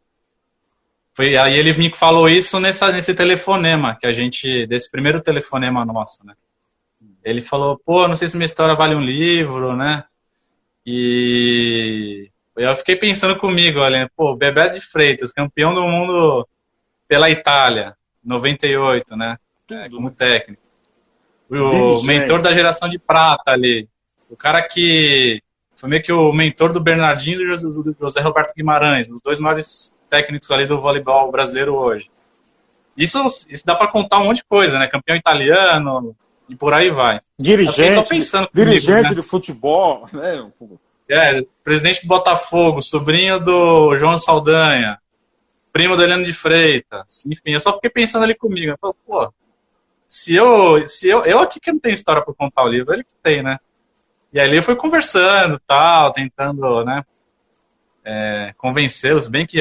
Foi, 1.14 1.36
aí 1.36 1.58
ele 1.58 1.74
me 1.74 1.90
falou 1.94 2.30
isso 2.30 2.60
nessa, 2.60 2.92
nesse 2.92 3.14
telefonema, 3.16 3.98
que 4.00 4.06
a 4.06 4.12
gente, 4.12 4.68
desse 4.68 4.90
primeiro 4.90 5.20
telefonema 5.20 5.84
nosso, 5.84 6.26
né? 6.26 6.36
Ele 7.24 7.42
falou, 7.42 7.82
pô, 7.84 8.08
não 8.08 8.16
sei 8.16 8.28
se 8.28 8.38
minha 8.38 8.46
história 8.46 8.76
vale 8.76 8.94
um 8.94 9.02
livro, 9.02 9.76
né? 9.76 10.04
E 10.90 12.30
eu 12.56 12.74
fiquei 12.78 12.96
pensando 12.96 13.38
comigo, 13.38 13.82
olha, 13.82 14.10
pô, 14.16 14.34
Bebeto 14.38 14.76
de 14.76 14.86
Freitas, 14.86 15.34
campeão 15.34 15.74
do 15.74 15.86
mundo 15.86 16.48
pela 17.10 17.30
Itália, 17.30 17.94
98, 18.24 19.18
né? 19.18 19.38
É, 19.70 19.90
como 19.90 20.10
técnico. 20.10 20.62
O 21.50 22.02
mentor 22.04 22.42
da 22.42 22.54
geração 22.54 22.88
de 22.88 22.98
prata 22.98 23.52
ali. 23.52 23.90
O 24.30 24.38
cara 24.38 24.62
que 24.62 25.42
foi 25.76 25.90
meio 25.90 26.02
que 26.02 26.14
o 26.14 26.32
mentor 26.32 26.72
do 26.72 26.80
Bernardinho 26.80 27.42
e 27.42 27.58
do 27.58 27.94
José 28.00 28.22
Roberto 28.22 28.54
Guimarães, 28.56 29.10
os 29.10 29.20
dois 29.20 29.42
maiores 29.42 29.92
técnicos 30.10 30.50
ali 30.52 30.66
do 30.66 30.80
voleibol 30.80 31.30
brasileiro 31.30 31.76
hoje. 31.76 32.10
Isso, 32.96 33.22
isso 33.50 33.66
dá 33.66 33.76
para 33.76 33.92
contar 33.92 34.20
um 34.20 34.26
monte 34.26 34.38
de 34.38 34.46
coisa, 34.46 34.80
né? 34.80 34.88
Campeão 34.88 35.18
italiano, 35.18 36.16
e 36.48 36.56
por 36.56 36.74
aí 36.74 36.90
vai. 36.90 37.20
Dirigente, 37.40 38.10
dirigente 38.52 39.10
né? 39.10 39.14
de 39.14 39.22
futebol, 39.22 40.08
né? 40.12 40.52
É, 41.10 41.46
presidente 41.64 42.02
do 42.02 42.08
Botafogo, 42.08 42.82
sobrinho 42.82 43.40
do 43.40 43.96
João 43.96 44.18
Saldanha, 44.18 45.00
primo 45.72 45.96
do 45.96 46.04
Heleno 46.04 46.26
de 46.26 46.34
Freitas, 46.34 47.24
enfim, 47.28 47.52
eu 47.52 47.60
só 47.60 47.74
fiquei 47.74 47.92
pensando 47.92 48.24
ali 48.24 48.34
comigo, 48.34 48.72
eu 48.72 48.78
falei, 48.80 48.96
pô, 49.06 49.34
se 50.08 50.34
eu, 50.34 50.88
se 50.88 51.08
eu, 51.08 51.24
eu 51.26 51.40
aqui 51.40 51.60
que 51.60 51.72
não 51.72 51.80
tenho 51.80 51.94
história 51.94 52.24
para 52.24 52.34
contar 52.34 52.64
o 52.64 52.68
livro, 52.68 52.94
ele 52.94 53.04
que 53.04 53.14
tem, 53.22 53.44
né? 53.44 53.60
E 54.34 54.40
aí 54.40 54.50
ele 54.50 54.62
foi 54.62 54.76
conversando, 54.76 55.60
tal, 55.60 56.12
tentando, 56.12 56.84
né, 56.84 57.06
é, 58.04 58.54
convencê-los, 58.58 59.28
bem 59.28 59.46
que, 59.46 59.60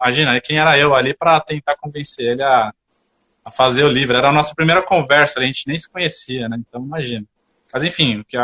imagina, 0.00 0.40
quem 0.40 0.58
era 0.58 0.78
eu 0.78 0.94
ali 0.94 1.12
para 1.12 1.40
tentar 1.40 1.76
convencer 1.76 2.32
ele 2.32 2.42
a 2.42 2.72
a 3.44 3.50
fazer 3.50 3.84
o 3.84 3.88
livro. 3.88 4.16
Era 4.16 4.28
a 4.28 4.32
nossa 4.32 4.54
primeira 4.54 4.82
conversa, 4.82 5.40
a 5.40 5.44
gente 5.44 5.66
nem 5.66 5.76
se 5.76 5.90
conhecia, 5.90 6.48
né? 6.48 6.56
Então, 6.58 6.82
imagina. 6.82 7.26
Mas, 7.72 7.82
enfim, 7.84 8.24
que 8.28 8.36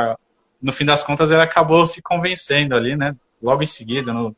no 0.61 0.72
fim 0.72 0.84
das 0.84 1.02
contas 1.02 1.30
ele 1.30 1.42
acabou 1.42 1.87
se 1.87 2.02
convencendo 2.02 2.74
ali, 2.74 2.96
né? 2.96 3.14
Logo 3.40 3.62
em 3.62 3.66
seguida, 3.66 4.12
no, 4.12 4.34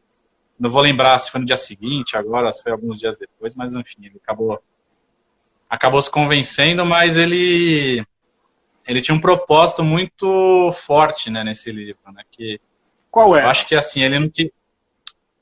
não 0.58 0.68
vou 0.68 0.82
lembrar 0.82 1.18
se 1.18 1.30
foi 1.30 1.40
no 1.40 1.46
dia 1.46 1.56
seguinte, 1.56 2.16
agora, 2.16 2.52
se 2.52 2.62
foi 2.62 2.72
alguns 2.72 2.98
dias 2.98 3.18
depois, 3.18 3.54
mas 3.54 3.74
enfim, 3.74 4.04
ele 4.04 4.20
acabou 4.22 4.62
acabou 5.68 6.02
se 6.02 6.10
convencendo, 6.10 6.84
mas 6.84 7.16
ele 7.16 8.04
ele 8.86 9.00
tinha 9.00 9.14
um 9.14 9.20
propósito 9.20 9.84
muito 9.84 10.72
forte, 10.72 11.30
né, 11.30 11.44
nesse 11.44 11.70
livro, 11.70 12.12
né, 12.12 12.22
que 12.30 12.60
qual 13.10 13.36
é? 13.36 13.44
Eu 13.44 13.48
acho 13.48 13.66
que 13.66 13.74
assim, 13.74 14.02
ele 14.02 14.18
não 14.18 14.28
que 14.28 14.52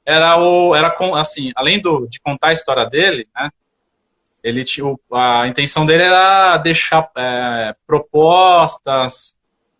era 0.07 0.39
o 0.39 0.75
era 0.75 0.95
assim, 1.17 1.51
além 1.57 1.81
do 1.81 2.07
de 2.07 2.21
contar 2.21 2.49
a 2.49 2.53
história 2.53 2.89
dele, 2.89 3.27
né, 3.35 3.51
ele 4.43 4.65
a 5.13 5.47
intenção 5.47 5.85
dele 5.85 6.05
era 6.05 6.57
deixar 6.59 7.11
é, 7.17 7.75
propostas, 7.87 9.37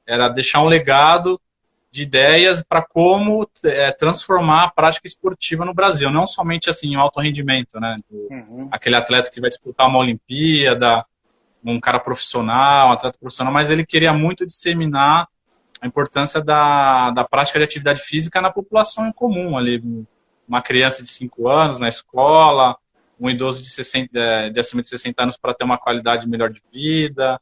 era 0.07 0.29
deixar 0.29 0.63
um 0.63 0.67
legado 0.67 1.41
de 1.91 2.03
ideias 2.03 2.63
para 2.63 2.83
como 2.83 3.49
é, 3.65 3.91
transformar 3.93 4.65
a 4.65 4.71
prática 4.71 5.07
esportiva 5.07 5.65
no 5.65 5.73
Brasil, 5.73 6.11
não 6.11 6.27
somente 6.27 6.69
assim 6.69 6.95
o 6.97 7.01
alto 7.01 7.21
rendimento, 7.21 7.81
né? 7.81 7.97
Do, 8.11 8.17
uhum. 8.31 8.69
Aquele 8.71 8.97
atleta 8.97 9.31
que 9.31 9.41
vai 9.41 9.49
disputar 9.49 9.89
uma 9.89 9.99
Olimpíada, 9.99 11.05
um 11.65 11.81
cara 11.81 11.99
profissional, 11.99 12.89
um 12.89 12.93
atleta 12.93 13.19
profissional, 13.19 13.53
mas 13.53 13.71
ele 13.71 13.87
queria 13.87 14.13
muito 14.13 14.47
disseminar 14.47 15.29
a 15.81 15.87
importância 15.87 16.43
da, 16.43 17.11
da 17.11 17.25
prática 17.25 17.59
de 17.59 17.65
atividade 17.65 18.01
física 18.01 18.41
na 18.41 18.51
população 18.51 19.07
em 19.07 19.13
comum, 19.13 19.57
ali, 19.57 19.83
uma 20.47 20.63
criança 20.63 21.03
de 21.03 21.09
5 21.09 21.49
anos 21.49 21.79
na 21.79 21.89
escola, 21.89 22.77
um 23.21 23.29
idoso 23.29 23.63
de, 23.63 23.69
60, 23.69 24.51
de 24.51 24.61
acima 24.61 24.83
de 24.83 24.89
60 24.89 25.23
anos 25.23 25.37
para 25.37 25.55
ter 25.55 25.65
uma 25.65 25.79
qualidade 25.79 26.29
melhor 26.29 26.51
de 26.51 26.63
vida, 26.73 27.41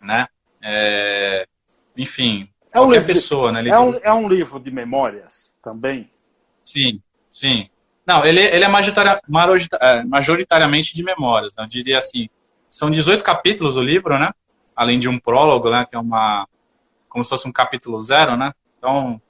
né? 0.00 0.26
É, 0.62 1.46
enfim, 1.96 2.48
é 2.72 2.80
um 2.80 2.90
livro, 2.90 3.06
pessoa, 3.06 3.52
né? 3.52 3.66
É 3.68 3.78
um, 3.78 3.94
é 4.02 4.12
um 4.12 4.28
livro 4.28 4.60
de 4.60 4.70
memórias 4.70 5.54
também? 5.62 6.10
Sim, 6.62 7.00
sim. 7.30 7.68
Não, 8.06 8.24
ele, 8.24 8.40
ele 8.40 8.64
é 8.64 8.68
é 8.68 10.04
majoritariamente 10.04 10.94
de 10.94 11.02
memórias. 11.04 11.58
Eu 11.58 11.66
diria 11.66 11.98
assim, 11.98 12.28
são 12.68 12.90
18 12.90 13.22
capítulos 13.22 13.76
o 13.76 13.82
livro, 13.82 14.18
né? 14.18 14.30
Além 14.74 14.98
de 14.98 15.08
um 15.08 15.18
prólogo, 15.18 15.70
né? 15.70 15.86
Que 15.88 15.96
é 15.96 15.98
uma 15.98 16.46
como 17.08 17.24
se 17.24 17.30
fosse 17.30 17.48
um 17.48 17.52
capítulo 17.52 17.98
zero, 18.00 18.36
né? 18.36 18.52
Então 18.78 19.20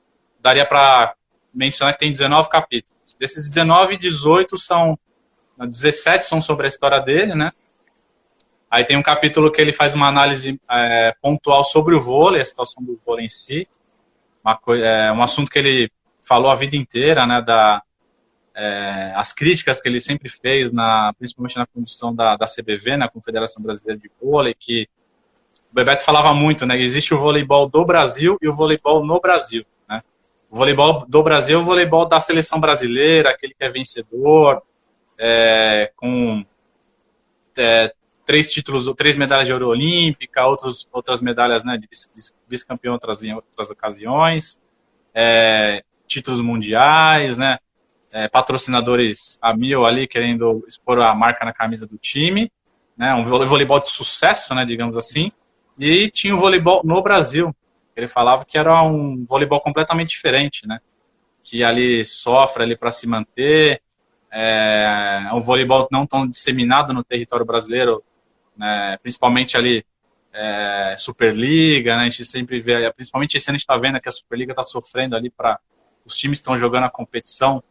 daria 0.40 0.66
para 0.66 1.14
mencionar 1.54 1.94
que 1.94 2.00
tem 2.00 2.12
19 2.12 2.48
capítulos. 2.48 3.14
Desses 3.18 3.48
19, 3.48 3.96
18 3.96 4.58
são 4.58 4.98
17 5.66 6.24
são 6.26 6.40
sobre 6.40 6.66
a 6.66 6.68
história 6.68 7.00
dele, 7.00 7.34
né? 7.34 7.52
Aí 8.70 8.84
tem 8.84 8.96
um 8.96 9.02
capítulo 9.02 9.50
que 9.50 9.60
ele 9.60 9.72
faz 9.72 9.94
uma 9.94 10.08
análise 10.08 10.60
é, 10.70 11.14
pontual 11.22 11.64
sobre 11.64 11.94
o 11.94 12.00
vôlei, 12.00 12.42
a 12.42 12.44
situação 12.44 12.84
do 12.84 13.00
vôlei 13.04 13.26
em 13.26 13.28
si. 13.28 13.66
Coisa, 14.62 14.84
é, 14.84 15.12
um 15.12 15.22
assunto 15.22 15.50
que 15.50 15.58
ele 15.58 15.90
falou 16.26 16.50
a 16.50 16.54
vida 16.54 16.76
inteira, 16.76 17.26
né? 17.26 17.42
Da, 17.42 17.82
é, 18.54 19.12
as 19.14 19.32
críticas 19.32 19.80
que 19.80 19.88
ele 19.88 20.00
sempre 20.00 20.28
fez, 20.28 20.72
na, 20.72 21.12
principalmente 21.18 21.56
na 21.56 21.66
condução 21.66 22.14
da, 22.14 22.36
da 22.36 22.46
CBV, 22.46 22.96
na 22.96 23.08
Confederação 23.08 23.62
Brasileira 23.62 24.00
de 24.00 24.10
Vôlei, 24.20 24.54
que 24.54 24.88
o 25.70 25.74
Bebeto 25.74 26.04
falava 26.04 26.34
muito, 26.34 26.66
né? 26.66 26.78
Existe 26.78 27.14
o 27.14 27.18
voleibol 27.18 27.68
do 27.68 27.84
Brasil 27.84 28.36
e 28.42 28.48
o 28.48 28.52
voleibol 28.52 29.04
no 29.04 29.20
Brasil, 29.20 29.64
né? 29.88 30.02
O 30.50 30.56
voleibol 30.56 31.06
do 31.06 31.22
Brasil 31.22 31.58
é 31.58 31.62
o 31.62 31.64
voleibol 31.64 32.06
da 32.06 32.20
seleção 32.20 32.58
brasileira, 32.58 33.30
aquele 33.30 33.54
que 33.54 33.64
é 33.64 33.70
vencedor, 33.70 34.62
é, 35.18 35.90
com 35.96 36.44
é, 37.56 37.92
três 38.24 38.50
títulos, 38.50 38.92
três 38.96 39.16
medalhas 39.16 39.46
de 39.46 39.52
ouro 39.52 39.68
olímpica, 39.68 40.46
outros, 40.46 40.88
outras 40.92 41.20
medalhas 41.20 41.64
né, 41.64 41.76
de 41.76 41.88
vice-campeão 42.48 42.92
outras, 42.92 43.24
em 43.24 43.34
outras 43.34 43.70
ocasiões, 43.70 44.58
é, 45.14 45.82
títulos 46.06 46.40
mundiais, 46.40 47.36
né? 47.36 47.58
é, 48.12 48.28
patrocinadores 48.28 49.38
a 49.42 49.54
mil 49.54 49.84
ali 49.84 50.06
querendo 50.06 50.64
expor 50.66 51.00
a 51.00 51.14
marca 51.14 51.44
na 51.44 51.52
camisa 51.52 51.86
do 51.86 51.98
time, 51.98 52.50
né, 52.96 53.14
um 53.14 53.24
voleibol 53.24 53.80
de 53.80 53.90
sucesso, 53.90 54.54
né, 54.54 54.64
digamos 54.64 54.96
assim, 54.96 55.30
e 55.78 56.10
tinha 56.10 56.34
o 56.34 56.38
voleibol 56.38 56.82
no 56.84 57.00
Brasil. 57.02 57.54
Ele 57.94 58.08
falava 58.08 58.44
que 58.44 58.58
era 58.58 58.82
um 58.82 59.24
voleibol 59.24 59.60
completamente 59.60 60.10
diferente, 60.10 60.66
né, 60.66 60.80
que 61.42 61.62
ali 61.62 62.04
sofre 62.04 62.62
ali 62.62 62.76
para 62.76 62.90
se 62.90 63.06
manter, 63.06 63.80
é, 64.32 65.28
um 65.32 65.40
voleibol 65.40 65.88
não 65.90 66.06
tão 66.06 66.26
disseminado 66.26 66.92
no 66.92 67.02
território 67.02 67.46
brasileiro, 67.46 68.02
né, 68.56 68.98
principalmente 69.02 69.56
ali 69.56 69.84
é, 70.32 70.94
Superliga, 70.98 71.96
né, 71.96 72.02
a 72.02 72.08
gente 72.08 72.24
sempre 72.24 72.58
vê, 72.60 72.92
principalmente 72.92 73.36
esse 73.36 73.48
ano 73.48 73.56
a 73.56 73.58
gente 73.58 73.62
está 73.62 73.76
vendo 73.76 74.00
que 74.00 74.08
a 74.08 74.12
Superliga 74.12 74.52
está 74.52 74.62
sofrendo 74.62 75.16
ali 75.16 75.30
para 75.30 75.58
os 76.04 76.16
times 76.16 76.38
estão 76.38 76.56
jogando 76.56 76.84
a 76.84 76.90
competição 76.90 77.62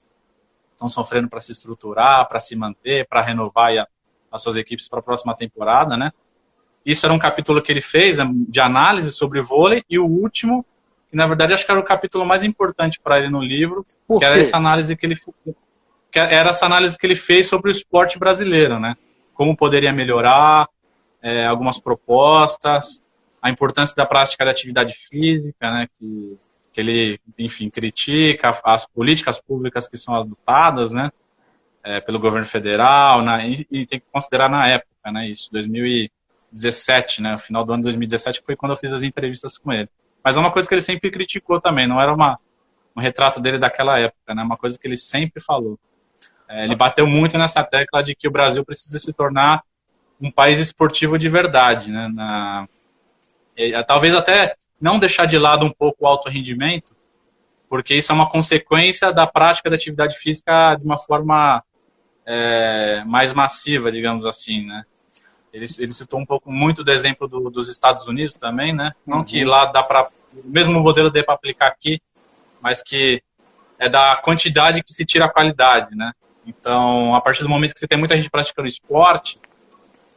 estão 0.78 0.88
sofrendo 0.88 1.28
para 1.28 1.41
se 1.41 1.52
estruturar, 1.52 2.28
para 2.28 2.39
se 2.39 2.56
manter, 2.56 3.08
para 3.08 3.22
renovar 3.22 3.76
a, 3.78 3.88
as 4.32 4.41
suas 4.41 4.56
equipes 4.56 4.88
para 4.88 5.00
a 5.00 5.04
próxima 5.04 5.36
temporada, 5.36 5.98
né? 5.98 6.12
Isso 6.86 7.06
era 7.06 7.13
um 7.13 7.20
capítulo 7.20 7.62
que 7.62 7.72
ele 7.72 7.82
fez 7.82 8.20
né, 8.20 8.26
de 8.48 8.62
análise 8.62 9.12
sobre 9.12 9.41
vôlei 9.41 9.84
e 9.89 10.00
o 10.00 10.06
último, 10.06 10.65
que 11.10 11.17
na 11.17 11.26
verdade 11.26 11.54
acho 11.54 11.65
que 11.65 11.72
era 11.72 11.80
o 11.80 11.84
capítulo 11.84 12.26
mais 12.26 12.43
importante 12.43 13.00
para 13.00 13.17
ele 13.17 13.30
no 13.30 13.41
livro, 13.41 13.86
que 14.17 14.24
era 14.24 14.39
essa 14.39 14.56
análise 14.56 14.96
que 14.96 15.06
ele 15.06 15.17
que 16.12 16.20
era 16.20 16.50
essa 16.50 16.65
análise 16.65 16.98
que 16.98 17.06
ele 17.06 17.15
fez 17.15 17.48
sobre 17.48 17.70
o 17.70 17.72
esporte 17.72 18.17
brasileiro, 18.17 18.80
né? 18.80 18.96
Como 19.34 19.56
poderia 19.56 19.93
melhorar, 19.93 20.67
é, 21.22 21.46
algumas 21.46 21.80
propostas, 21.80 23.02
a 23.41 23.50
importância 23.50 23.96
da 23.96 24.06
prática 24.06 24.46
da 24.46 24.52
atividade 24.52 24.93
física, 24.93 25.72
né? 25.72 25.88
Que 26.00 26.38
que 26.78 26.82
ele, 26.82 27.20
enfim, 27.39 27.72
critica 27.72 28.52
as 28.63 28.86
políticas 28.86 29.41
públicas 29.41 29.89
que 29.89 29.98
são 29.98 30.13
adotadas, 30.13 30.91
né, 30.91 31.10
é, 31.84 32.00
pelo 32.00 32.20
governo 32.20 32.46
federal, 32.46 33.24
né, 33.24 33.50
e, 33.50 33.67
e, 33.72 33.86
tem 33.88 34.00
que 34.00 34.06
considerar 34.12 34.48
na 34.48 34.67
época, 34.67 35.12
né, 35.12 35.28
isso, 35.28 35.52
2017, 35.54 37.20
né, 37.24 37.34
o 37.34 37.39
final 37.39 37.65
do 37.65 37.74
ano 37.74 37.82
de 37.82 37.86
2017 37.86 38.43
foi 38.46 38.56
quando 38.56 38.74
eu 38.74 38.76
fiz 38.76 38.93
as 38.93 39.02
entrevistas 39.02 39.58
com 39.58 39.74
ele. 39.74 39.89
Mas 40.24 40.38
é 40.38 40.39
uma 40.39 40.52
coisa 40.52 40.70
que 40.70 40.76
ele 40.76 40.84
sempre 40.84 41.10
criticou 41.10 41.60
também, 41.60 41.88
não 41.88 42.00
era 42.00 42.13
uma, 42.13 42.38
um 42.96 43.02
retrato 43.02 43.41
dele 43.41 43.58
daquela 43.58 43.98
época, 43.98 44.36
né, 44.36 44.43
uma 44.43 44.56
coisa 44.56 44.78
que 44.78 44.88
ele 44.88 44.98
sempre 44.98 45.41
falou. 45.41 45.80
É, 46.50 46.64
ele 46.64 46.76
bateu 46.76 47.06
muito 47.06 47.38
nessa 47.38 47.64
tecla 47.64 48.02
de 48.02 48.16
que 48.16 48.28
o 48.28 48.32
Brasil 48.32 48.64
precisa 48.64 48.98
se 49.00 49.12
tornar 49.12 49.64
um 50.22 50.32
país 50.32 50.60
esportivo 50.60 51.18
de 51.18 51.30
verdade, 51.30 51.92
né, 51.92 52.08
na, 52.08 52.68
e, 53.56 53.72
talvez 53.84 54.16
até 54.16 54.56
não 54.80 55.00
deixar 55.00 55.26
de 55.26 55.38
lado 55.38 55.66
um 55.66 55.72
pouco 55.72 56.06
o 56.06 56.08
alto 56.08 56.30
rendimento, 56.30 56.96
porque 57.68 57.96
isso 57.96 58.12
é 58.12 58.16
uma 58.16 58.30
consequência 58.30 59.12
da 59.12 59.26
prática 59.26 59.70
da 59.70 59.76
atividade 59.76 60.18
física 60.18 60.76
de 60.76 60.86
uma 60.86 60.98
forma 60.98 61.64
é, 62.26 63.04
mais 63.06 63.34
massiva, 63.34 63.92
digamos 63.92 64.26
assim, 64.26 64.66
né? 64.66 64.84
Ele, 65.52 65.66
ele 65.80 65.92
citou 65.92 66.20
um 66.20 66.26
pouco 66.26 66.52
muito 66.52 66.84
do 66.84 66.92
exemplo 66.92 67.28
do, 67.28 67.50
dos 67.50 67.68
Estados 67.68 68.06
Unidos 68.06 68.36
também, 68.36 68.74
né? 68.74 68.94
Não 69.06 69.20
uhum. 69.20 69.24
que 69.24 69.44
lá 69.44 69.66
dá 69.66 69.82
para 69.82 70.08
o 70.34 70.48
mesmo 70.48 70.80
modelo 70.80 71.10
dê 71.10 71.24
para 71.24 71.34
aplicar 71.34 71.68
aqui, 71.68 72.00
mas 72.62 72.84
que 72.84 73.22
é 73.80 73.90
da 73.90 74.16
quantidade 74.18 74.84
que 74.84 74.94
se 74.94 75.06
tira 75.06 75.26
a 75.26 75.30
qualidade, 75.30 75.96
né? 75.96 76.12
Então, 76.48 77.14
a 77.14 77.20
partir 77.20 77.44
do 77.44 77.50
momento 77.50 77.74
que 77.74 77.80
você 77.80 77.88
tem 77.88 78.00
muita 78.00 78.16
gente 78.16 78.30
praticando 78.30 78.68
esporte, 78.68 79.38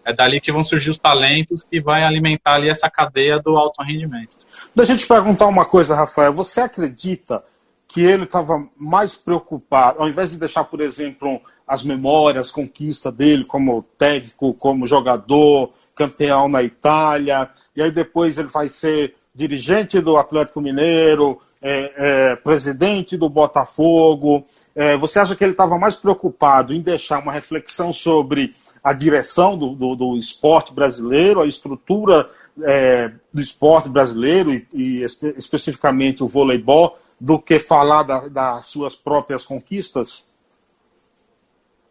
é 0.04 0.12
dali 0.12 0.40
que 0.40 0.52
vão 0.52 0.62
surgir 0.62 0.90
os 0.90 0.98
talentos 0.98 1.64
que 1.64 1.80
vai 1.80 2.04
alimentar 2.04 2.54
ali 2.54 2.68
essa 2.68 2.88
cadeia 2.88 3.38
do 3.38 3.56
alto 3.56 3.82
rendimento. 3.82 4.36
Deixa 4.74 4.92
eu 4.92 4.98
te 4.98 5.06
perguntar 5.06 5.46
uma 5.46 5.64
coisa, 5.64 5.94
Rafael. 5.94 6.32
Você 6.32 6.60
acredita 6.60 7.42
que 7.88 8.00
ele 8.00 8.24
estava 8.24 8.66
mais 8.76 9.16
preocupado, 9.16 10.00
ao 10.00 10.08
invés 10.08 10.30
de 10.30 10.38
deixar, 10.38 10.64
por 10.64 10.80
exemplo, 10.80 11.40
as 11.66 11.82
memórias, 11.82 12.50
conquista 12.50 13.10
dele 13.10 13.44
como 13.44 13.82
técnico, 13.98 14.54
como 14.54 14.86
jogador, 14.86 15.72
campeão 15.94 16.48
na 16.48 16.62
Itália, 16.62 17.50
e 17.74 17.82
aí 17.82 17.90
depois 17.90 18.38
ele 18.38 18.48
vai 18.48 18.68
ser 18.68 19.16
dirigente 19.34 20.00
do 20.00 20.16
Atlético 20.16 20.60
Mineiro, 20.60 21.40
é, 21.62 21.92
é, 22.32 22.36
presidente 22.36 23.16
do 23.16 23.28
Botafogo. 23.28 24.44
É, 24.74 24.96
você 24.96 25.18
acha 25.18 25.34
que 25.34 25.42
ele 25.42 25.52
estava 25.52 25.78
mais 25.78 25.96
preocupado 25.96 26.72
em 26.72 26.80
deixar 26.80 27.18
uma 27.18 27.32
reflexão 27.32 27.92
sobre 27.92 28.54
a 28.82 28.92
direção 28.92 29.58
do, 29.58 29.74
do, 29.74 29.94
do 29.94 30.16
esporte 30.16 30.72
brasileiro, 30.72 31.40
a 31.40 31.46
estrutura 31.46 32.30
é, 32.62 33.12
do 33.32 33.40
esporte 33.40 33.88
brasileiro 33.88 34.52
e, 34.52 34.66
e 34.72 35.02
espe 35.02 35.34
especificamente 35.36 36.22
o 36.22 36.28
voleibol, 36.28 36.98
do 37.20 37.38
que 37.38 37.58
falar 37.58 38.02
da, 38.02 38.28
das 38.28 38.66
suas 38.66 38.96
próprias 38.96 39.44
conquistas? 39.44 40.26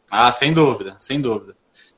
Ah, 0.09 0.31
sem 0.31 0.51
dúvida, 0.51 0.95
sem 0.97 1.21
dúvida. 1.21 1.55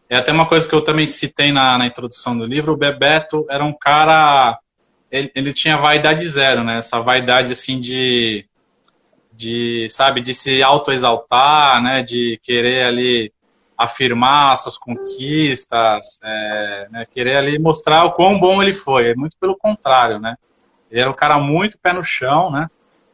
É 0.10 0.17
até 0.17 0.34
uma 0.34 0.46
coisa 0.46 0.67
que 0.67 0.76
eu 0.76 0.84
também 0.84 1.08
citei 1.08 1.54
na, 1.54 1.78
na 1.78 1.88
introdução 1.88 2.38
do 2.38 2.46
livro, 2.46 2.74
o 2.74 2.78
Bebeto 2.78 3.46
era 3.50 3.63
um 3.63 3.72
cara, 3.72 4.60
ele, 5.10 5.32
ele 5.34 5.54
tinha 5.54 5.78
vaidade 5.78 6.28
zero, 6.28 6.65
né? 6.65 6.80
Essa 6.80 7.00
vaidade 7.00 7.54
assim 7.54 7.80
de, 7.80 8.46
de 9.42 9.88
sabe, 9.90 10.22
de 10.22 10.34
se 10.36 10.62
autoexaltar, 10.62 11.82
né? 11.82 12.04
De 12.04 12.40
querer 12.44 12.84
ali 12.86 13.34
afirmar 13.76 14.56
suas 14.58 14.78
conquistas, 14.78 16.20
é, 16.24 16.88
né, 16.92 17.08
querer 17.10 17.38
ali 17.38 17.58
mostrar 17.58 18.06
o 18.06 18.12
quão 18.12 18.40
bom 18.40 18.62
ele 18.62 18.74
foi. 18.74 19.16
Muito 19.16 19.36
pelo 19.40 19.58
contrário, 19.58 20.20
né? 20.20 20.36
Ele 20.92 21.02
era 21.02 21.10
um 21.10 21.16
cara 21.16 21.40
muito 21.40 21.80
pé 21.80 21.92
no 21.92 22.04
chão, 22.04 22.52
né? 22.52 22.68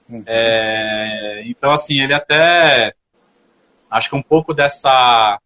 Uhum. 0.10 0.24
É, 0.26 1.44
então, 1.46 1.72
assim, 1.72 2.02
ele 2.02 2.13
até. 2.13 2.94
Acho 3.90 4.10
que 4.10 4.16
um 4.16 4.22
pouco 4.22 4.54
dessa. 4.54 5.40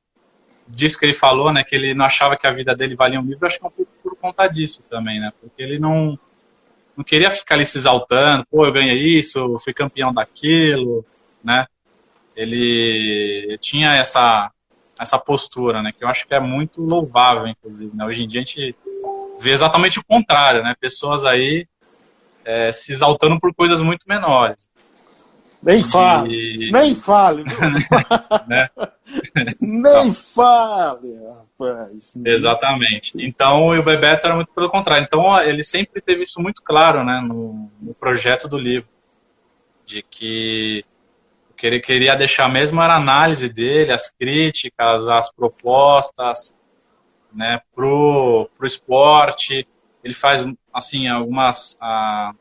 disso 0.67 0.98
que 0.98 1.06
ele 1.06 1.13
falou, 1.13 1.54
né? 1.54 1.63
Que 1.63 1.76
ele 1.76 1.94
não 1.94 2.06
achava 2.06 2.36
que 2.36 2.48
a 2.48 2.52
vida 2.52 2.74
dele 2.74 2.96
valia 2.96 3.20
um 3.20 3.26
livro, 3.26 3.46
acho 3.46 3.60
que 3.60 3.65
é 3.65 3.67
um 3.67 3.72
pouco 3.72 3.91
por 4.02 4.17
conta 4.17 4.48
disso 4.48 4.82
também, 4.89 5.20
né? 5.20 5.32
Porque 5.39 5.62
ele 5.62 5.78
não. 5.78 6.17
Não 6.95 7.04
queria 7.04 7.32
ficar 7.32 7.56
ali 7.56 7.65
se 7.65 7.77
exaltando, 7.77 8.45
pô, 8.49 8.65
eu 8.65 8.73
ganhei 8.73 8.97
isso, 9.17 9.56
fui 9.63 9.73
campeão 9.73 10.13
daquilo, 10.13 11.06
né? 11.43 11.65
Ele 12.36 13.58
tinha 13.60 13.95
essa, 13.95 14.51
essa 14.99 15.17
postura, 15.17 15.82
né? 15.82 15.91
Que 15.97 16.04
eu 16.04 16.08
acho 16.08 16.27
que 16.27 16.34
é 16.34 16.39
muito 16.39 16.82
louvável, 16.82 17.47
inclusive. 17.47 17.95
Né? 17.95 18.06
Hoje 18.06 18.23
em 18.23 18.27
dia 18.27 18.41
a 18.41 18.43
gente 18.43 18.75
vê 19.39 19.51
exatamente 19.51 19.99
o 19.99 20.04
contrário, 20.04 20.63
né? 20.63 20.75
Pessoas 20.80 21.23
aí 21.23 21.65
é, 22.45 22.71
se 22.71 22.91
exaltando 22.91 23.39
por 23.39 23.54
coisas 23.54 23.82
muito 23.82 24.06
menores. 24.08 24.69
Nem 25.62 25.84
fale, 25.84 26.34
e... 26.34 26.71
nem 26.71 26.95
fale. 26.95 27.43
né? 28.47 28.67
nem 29.62 30.13
fale, 30.13 31.13
rapaz. 31.63 32.13
Exatamente. 32.26 33.12
Então, 33.17 33.69
o 33.69 33.84
Bebeto 33.84 34.28
era 34.28 34.36
muito 34.36 34.52
pelo 34.54 34.69
contrário. 34.69 35.06
Então, 35.06 35.39
ele 35.41 35.63
sempre 35.63 36.02
teve 36.02 36.24
isso 36.24 36.41
muito 36.41 36.62
claro, 36.62 37.04
né, 37.04 37.21
no, 37.24 37.69
no 37.82 37.93
projeto 37.93 38.47
do 38.47 38.58
livro, 38.58 38.89
de 39.86 40.02
que 40.02 40.86
que 41.62 41.67
ele 41.67 41.80
queria 41.80 42.15
deixar 42.15 42.50
mesmo 42.50 42.82
era 42.82 42.93
a 42.93 42.97
análise 42.97 43.47
dele, 43.47 43.91
as 43.91 44.10
críticas, 44.10 45.08
as 45.08 45.32
propostas, 45.32 46.56
né, 47.32 47.62
pro, 47.76 48.50
pro 48.58 48.65
esporte. 48.65 49.67
Ele 50.04 50.13
faz, 50.15 50.47
assim, 50.74 51.08
algumas... 51.08 51.76
Uh, 51.76 52.36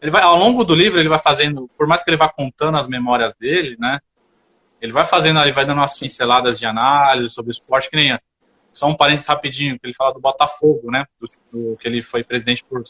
ele 0.00 0.12
vai, 0.12 0.22
ao 0.22 0.36
longo 0.36 0.62
do 0.62 0.72
livro, 0.72 1.00
ele 1.00 1.08
vai 1.08 1.18
fazendo, 1.18 1.68
por 1.76 1.88
mais 1.88 2.04
que 2.04 2.10
ele 2.10 2.16
vá 2.16 2.28
contando 2.28 2.78
as 2.78 2.86
memórias 2.86 3.34
dele, 3.34 3.74
né, 3.76 3.98
ele 4.80 4.92
vai 4.92 5.04
fazendo, 5.04 5.40
ele 5.40 5.50
vai 5.50 5.66
dando 5.66 5.78
umas 5.78 5.98
pinceladas 5.98 6.56
de 6.56 6.64
análise 6.64 7.34
sobre 7.34 7.50
o 7.50 7.56
esporte, 7.56 7.90
que 7.90 7.96
nem... 7.96 8.16
Só 8.74 8.88
um 8.88 8.96
parênteses 8.96 9.28
rapidinho, 9.28 9.78
que 9.78 9.86
ele 9.86 9.94
fala 9.94 10.12
do 10.12 10.20
Botafogo, 10.20 10.90
né, 10.90 11.06
do, 11.18 11.28
do 11.52 11.76
que 11.78 11.88
ele 11.88 12.02
foi 12.02 12.22
presidente 12.22 12.64
por 12.68 12.82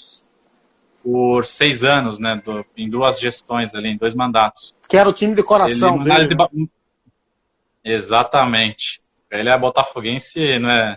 por 1.05 1.44
seis 1.44 1.85
anos, 1.85 2.18
né, 2.18 2.40
do, 2.42 2.64
em 2.75 2.88
duas 2.88 3.20
gestões 3.20 3.75
ali, 3.75 3.90
em 3.90 3.97
dois 3.99 4.14
mandatos. 4.14 4.75
Que 4.88 4.97
era 4.97 5.07
o 5.07 5.12
time 5.12 5.35
de 5.35 5.42
coração 5.42 5.97
Ele, 5.97 6.29
dele. 6.29 6.35
Né? 6.35 6.66
Exatamente. 7.85 9.03
Ele 9.31 9.51
é 9.51 9.59
botafoguense, 9.59 10.59
não 10.59 10.70
é, 10.70 10.97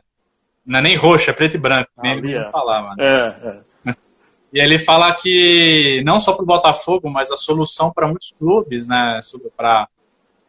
não 0.65 0.79
é 0.79 0.81
nem 0.81 0.95
roxo, 0.95 1.29
é 1.29 1.33
preto 1.33 1.55
e 1.55 1.59
branco, 1.59 1.91
nem 2.01 2.13
ah, 2.13 2.15
ele 2.15 2.35
é. 2.35 2.49
falava. 2.51 2.95
Né? 2.95 3.05
É, 3.05 3.89
é. 3.89 3.95
E 4.53 4.61
ele 4.61 4.79
fala 4.79 5.13
que 5.13 6.01
não 6.05 6.21
só 6.21 6.31
para 6.31 6.43
o 6.43 6.45
Botafogo, 6.45 7.09
mas 7.09 7.29
a 7.29 7.35
solução 7.35 7.91
para 7.91 8.07
muitos 8.07 8.31
clubes, 8.31 8.87
né, 8.87 9.19
para 9.57 9.89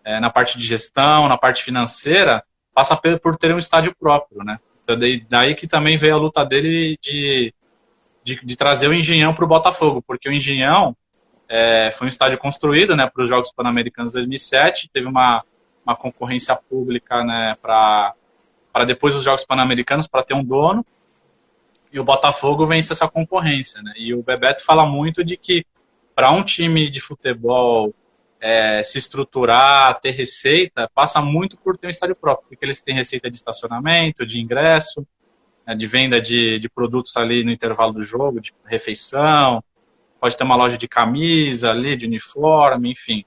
é, 0.05 0.21
na 0.21 0.31
parte 0.31 0.57
de 0.57 0.65
gestão, 0.65 1.29
na 1.29 1.37
parte 1.37 1.65
financeira, 1.65 2.45
passa 2.79 2.97
por 2.97 3.37
ter 3.37 3.53
um 3.53 3.59
estádio 3.59 3.93
próprio, 3.99 4.45
né? 4.45 4.61
Então, 4.85 4.97
daí, 4.97 5.27
daí 5.29 5.55
que 5.57 5.67
também 5.67 5.97
veio 5.97 6.15
a 6.15 6.19
luta 6.19 6.45
dele 6.45 6.97
de, 7.03 7.53
de, 8.23 8.39
de 8.41 8.55
trazer 8.55 8.87
o 8.87 8.95
Engenhão 8.95 9.35
para 9.35 9.45
o 9.45 9.49
Botafogo, 9.49 10.01
porque 10.01 10.29
o 10.29 10.33
Engenhão 10.33 10.97
é, 11.49 11.91
foi 11.91 12.07
um 12.07 12.09
estádio 12.09 12.39
construído 12.39 12.95
né, 12.95 13.11
para 13.13 13.25
os 13.25 13.29
Jogos 13.29 13.51
Pan-Americanos 13.51 14.13
2007, 14.13 14.91
teve 14.93 15.09
uma, 15.09 15.43
uma 15.85 15.97
concorrência 15.97 16.55
pública 16.55 17.25
né, 17.25 17.57
para 17.61 18.15
depois 18.87 19.13
dos 19.13 19.25
Jogos 19.25 19.45
Pan-Americanos, 19.45 20.07
para 20.07 20.23
ter 20.23 20.35
um 20.35 20.45
dono, 20.45 20.87
e 21.93 21.99
o 21.99 22.05
Botafogo 22.05 22.65
vence 22.65 22.93
essa 22.93 23.09
concorrência. 23.09 23.83
Né? 23.83 23.93
E 23.97 24.15
o 24.15 24.23
Bebeto 24.23 24.65
fala 24.65 24.87
muito 24.87 25.25
de 25.25 25.37
que 25.37 25.67
para 26.15 26.31
um 26.31 26.45
time 26.45 26.89
de 26.89 27.01
futebol 27.01 27.93
é, 28.41 28.83
se 28.83 28.99
estruturar, 28.99 30.01
ter 30.01 30.11
receita, 30.11 30.91
passa 30.95 31.21
muito 31.21 31.57
por 31.57 31.77
ter 31.77 31.89
um 31.89 31.91
estádio 31.91 32.17
próprio, 32.17 32.49
porque 32.49 32.65
eles 32.65 32.81
têm 32.81 32.95
receita 32.95 33.31
de 33.31 33.37
estacionamento, 33.37 34.25
de 34.25 34.41
ingresso, 34.41 35.07
né, 35.67 35.75
de 35.75 35.87
venda 35.87 36.21
de, 36.21 36.59
de 36.59 36.69
produtos 36.69 37.17
ali 37.17 37.45
no 37.45 37.51
intervalo 37.51 37.93
do 37.93 38.03
jogo, 38.03 38.41
de 38.41 38.53
refeição, 38.65 39.63
pode 40.21 40.37
ter 40.37 40.45
uma 40.45 40.57
loja 40.57 40.79
de 40.79 40.89
camisa 40.89 41.71
ali, 41.71 41.97
de 41.97 42.07
uniforme, 42.07 42.93
enfim. 42.93 43.25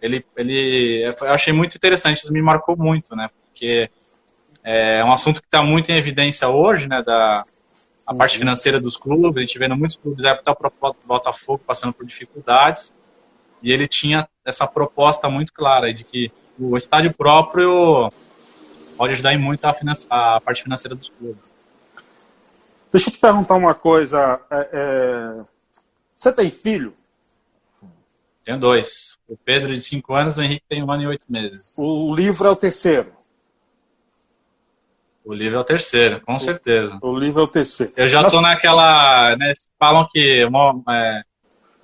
Ele, 0.00 0.24
ele, 0.36 1.02
eu 1.20 1.28
achei 1.28 1.52
muito 1.52 1.76
interessante, 1.76 2.22
isso 2.22 2.32
me 2.32 2.42
marcou 2.42 2.76
muito, 2.76 3.16
né? 3.16 3.30
Porque 3.46 3.90
é 4.62 5.02
um 5.04 5.12
assunto 5.12 5.40
que 5.40 5.46
está 5.46 5.62
muito 5.62 5.90
em 5.90 5.96
evidência 5.96 6.48
hoje, 6.48 6.88
né? 6.88 7.02
Da 7.02 7.44
a 8.06 8.12
uhum. 8.12 8.18
parte 8.18 8.38
financeira 8.38 8.78
dos 8.78 8.96
clubes, 8.96 9.38
a 9.38 9.46
gente 9.46 9.58
vendo 9.58 9.76
muitos 9.76 9.96
clubes, 9.96 10.24
até 10.24 10.50
o 10.50 10.54
próprio 10.54 10.94
Botafogo 11.06 11.62
passando 11.66 11.92
por 11.92 12.04
dificuldades, 12.04 12.92
e 13.64 13.72
ele 13.72 13.88
tinha 13.88 14.28
essa 14.44 14.66
proposta 14.66 15.30
muito 15.30 15.50
clara 15.50 15.92
de 15.92 16.04
que 16.04 16.30
o 16.58 16.76
estádio 16.76 17.14
próprio 17.14 18.12
pode 18.94 19.14
ajudar 19.14 19.32
em 19.32 19.38
muito 19.38 19.64
a, 19.64 19.74
a 20.10 20.40
parte 20.40 20.62
financeira 20.62 20.94
dos 20.94 21.08
clubes. 21.08 21.50
Deixa 22.92 23.08
eu 23.08 23.14
te 23.14 23.18
perguntar 23.18 23.54
uma 23.54 23.74
coisa. 23.74 24.38
É, 24.50 24.68
é... 24.72 25.44
Você 26.14 26.30
tem 26.30 26.50
filho? 26.50 26.92
Tenho 28.44 28.60
dois. 28.60 29.18
O 29.26 29.34
Pedro 29.34 29.74
de 29.74 29.80
5 29.80 30.14
anos 30.14 30.36
o 30.36 30.42
Henrique 30.42 30.66
tem 30.68 30.84
um 30.84 30.92
ano 30.92 31.04
e 31.04 31.06
oito 31.06 31.26
meses. 31.32 31.74
O 31.78 32.14
livro 32.14 32.46
é 32.46 32.50
o 32.50 32.56
terceiro? 32.56 33.12
O 35.24 35.32
livro 35.32 35.56
é 35.56 35.60
o 35.60 35.64
terceiro, 35.64 36.20
com 36.20 36.38
certeza. 36.38 36.98
O 37.02 37.18
livro 37.18 37.40
é 37.40 37.44
o 37.44 37.48
terceiro. 37.48 37.94
Eu 37.96 38.06
já 38.06 38.20
Mas... 38.20 38.30
tô 38.30 38.42
naquela. 38.42 39.34
Né, 39.36 39.54
falam 39.78 40.06
que 40.10 40.46
é, 40.90 41.22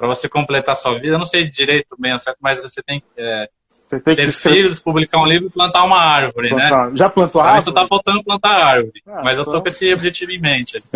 para 0.00 0.08
você 0.08 0.30
completar 0.30 0.74
sua 0.74 0.94
vida. 0.94 1.08
Eu 1.08 1.18
não 1.18 1.26
sei 1.26 1.46
direito 1.46 1.94
bem, 1.98 2.16
mas 2.40 2.62
você 2.62 2.82
tem, 2.82 3.02
é, 3.18 3.50
você 3.86 4.00
tem 4.00 4.16
ter 4.16 4.24
que 4.24 4.32
filhos, 4.32 4.80
publicar 4.80 5.20
um 5.20 5.26
livro 5.26 5.48
e 5.48 5.50
plantar 5.50 5.84
uma 5.84 6.00
árvore, 6.00 6.48
né? 6.48 6.68
plantar. 6.68 6.90
né? 6.90 6.96
Já 6.96 7.10
plantou 7.10 7.42
árvore? 7.42 7.64
Só 7.64 7.72
tá 7.72 7.86
faltando 7.86 8.24
plantar 8.24 8.48
árvore. 8.48 9.02
Ah, 9.06 9.20
mas 9.22 9.32
então... 9.32 9.40
eu 9.40 9.44
tô 9.44 9.50
então. 9.50 9.60
com 9.60 9.68
esse 9.68 9.92
objetivo 9.92 10.32
em 10.32 10.40
mente. 10.40 10.82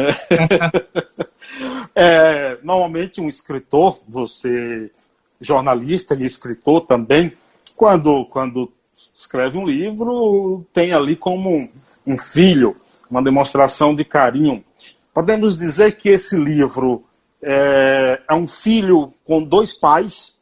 é, 1.94 2.56
normalmente 2.62 3.20
um 3.20 3.28
escritor, 3.28 3.98
você 4.08 4.90
jornalista 5.38 6.14
e 6.14 6.24
escritor 6.24 6.86
também, 6.86 7.30
quando, 7.76 8.24
quando 8.24 8.72
escreve 9.14 9.58
um 9.58 9.66
livro, 9.66 10.66
tem 10.72 10.94
ali 10.94 11.14
como 11.14 11.50
um, 11.50 11.68
um 12.06 12.16
filho, 12.16 12.74
uma 13.10 13.22
demonstração 13.22 13.94
de 13.94 14.02
carinho. 14.02 14.64
Podemos 15.12 15.58
dizer 15.58 15.98
que 15.98 16.08
esse 16.08 16.38
livro 16.38 17.04
é, 17.46 18.22
é 18.26 18.35
um 18.35 18.48
filho 18.48 19.12
com 19.26 19.44
dois 19.44 19.74
pais, 19.74 20.35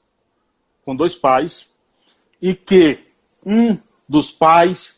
com 0.84 0.94
dois 0.94 1.16
pais, 1.16 1.70
e 2.40 2.54
que 2.54 3.00
um 3.44 3.76
dos 4.08 4.30
pais 4.30 4.96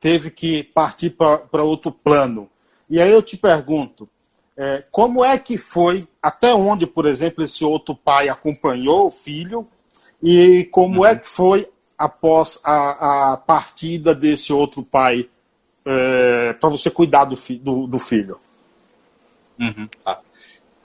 teve 0.00 0.30
que 0.30 0.62
partir 0.62 1.10
para 1.10 1.62
outro 1.62 1.92
plano. 1.92 2.48
E 2.88 3.00
aí 3.00 3.10
eu 3.10 3.22
te 3.22 3.36
pergunto, 3.36 4.08
é, 4.56 4.82
como 4.90 5.22
é 5.22 5.38
que 5.38 5.58
foi, 5.58 6.08
até 6.22 6.54
onde, 6.54 6.86
por 6.86 7.04
exemplo, 7.04 7.44
esse 7.44 7.62
outro 7.62 7.94
pai 7.94 8.30
acompanhou 8.30 9.06
o 9.06 9.10
filho, 9.10 9.68
e 10.22 10.64
como 10.70 11.00
uhum. 11.00 11.06
é 11.06 11.16
que 11.16 11.28
foi 11.28 11.68
após 11.98 12.58
a, 12.64 13.32
a 13.32 13.36
partida 13.36 14.14
desse 14.14 14.52
outro 14.52 14.82
pai 14.82 15.28
é, 15.86 16.54
para 16.54 16.70
você 16.70 16.90
cuidar 16.90 17.26
do, 17.26 17.36
fi, 17.36 17.56
do, 17.56 17.86
do 17.86 17.98
filho? 17.98 18.38
Uhum, 19.58 19.86
tá. 20.02 20.20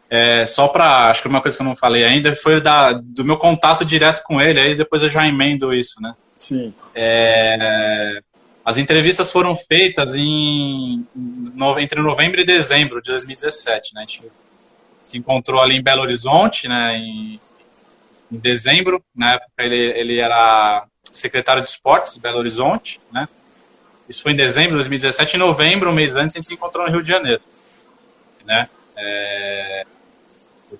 É, 0.09 0.45
só 0.45 0.67
para, 0.67 1.09
acho 1.09 1.21
que 1.21 1.27
uma 1.27 1.41
coisa 1.41 1.57
que 1.57 1.63
eu 1.63 1.67
não 1.67 1.75
falei 1.75 2.03
ainda 2.03 2.35
foi 2.35 2.61
da, 2.61 2.93
do 2.93 3.25
meu 3.25 3.37
contato 3.37 3.83
direto 3.83 4.21
com 4.23 4.39
ele, 4.39 4.59
aí 4.59 4.75
depois 4.75 5.01
eu 5.01 5.09
já 5.09 5.25
emendo 5.25 5.73
isso, 5.73 6.01
né? 6.01 6.13
Sim. 6.37 6.73
É, 6.93 8.21
as 8.63 8.77
entrevistas 8.77 9.31
foram 9.31 9.55
feitas 9.55 10.15
em, 10.15 11.05
entre 11.79 12.01
novembro 12.01 12.39
e 12.41 12.45
dezembro 12.45 13.01
de 13.01 13.11
2017, 13.11 13.93
né? 13.93 14.01
A 14.01 14.09
gente 14.09 14.23
se 15.01 15.17
encontrou 15.17 15.61
ali 15.61 15.75
em 15.75 15.83
Belo 15.83 16.01
Horizonte, 16.01 16.67
né? 16.67 16.97
Em, 16.97 17.39
em 18.31 18.37
dezembro, 18.37 19.03
na 19.15 19.33
época 19.33 19.51
ele, 19.59 19.75
ele 19.75 20.19
era 20.19 20.85
secretário 21.11 21.61
de 21.61 21.69
esportes 21.69 22.15
de 22.15 22.19
Belo 22.19 22.37
Horizonte, 22.37 22.99
né? 23.11 23.27
Isso 24.07 24.21
foi 24.21 24.33
em 24.33 24.35
dezembro 24.35 24.71
de 24.71 24.77
2017. 24.77 25.35
Em 25.35 25.39
novembro, 25.39 25.89
um 25.89 25.93
mês 25.93 26.15
antes, 26.15 26.35
a 26.35 26.39
gente 26.39 26.47
se 26.47 26.53
encontrou 26.53 26.85
no 26.85 26.91
Rio 26.91 27.01
de 27.01 27.09
Janeiro, 27.09 27.41
né? 28.45 28.69
É, 28.97 29.83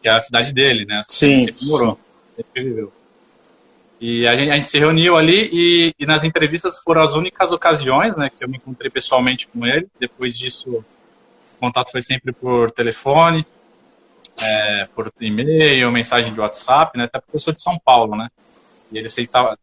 porque 0.06 0.10
é 0.10 0.12
a 0.12 0.20
cidade 0.20 0.54
dele, 0.54 0.86
né? 0.86 1.02
Sim. 1.10 1.46
Sempre 1.46 1.65
morou, 1.65 2.00
sempre 2.36 2.63
viveu. 2.63 2.94
E 4.00 4.28
a 4.28 4.36
gente, 4.36 4.52
a 4.52 4.56
gente 4.56 4.68
se 4.68 4.78
reuniu 4.78 5.18
ali 5.18 5.50
e, 5.52 5.94
e, 5.98 6.06
nas 6.06 6.24
entrevistas 6.24 6.80
foram 6.84 7.02
as 7.02 7.15
únicas 7.15 7.52
ocasiões, 7.52 8.15
né, 8.18 8.30
que 8.30 8.44
eu 8.44 8.50
me 8.50 8.58
encontrei 8.58 8.91
pessoalmente 8.91 9.48
com 9.48 9.65
ele. 9.65 9.88
Depois 10.00 10.38
disso, 10.38 10.70
o 10.70 11.60
contato 11.60 11.91
foi 11.91 12.04
sempre 12.04 12.34
por 12.34 12.70
telefone, 12.72 13.46
é, 14.38 14.88
por 14.94 15.10
e-mail, 15.20 15.91
mensagem 15.91 16.34
de 16.34 16.39
WhatsApp, 16.39 16.98
né, 16.98 17.06
até 17.06 17.20
porque 17.20 17.38
eu 17.38 17.39
sou 17.39 17.54
de 17.54 17.62
São 17.62 17.80
Paulo, 17.80 18.15
né. 18.15 18.30
E 18.91 18.98
ele 18.98 19.08
estava 19.08 19.58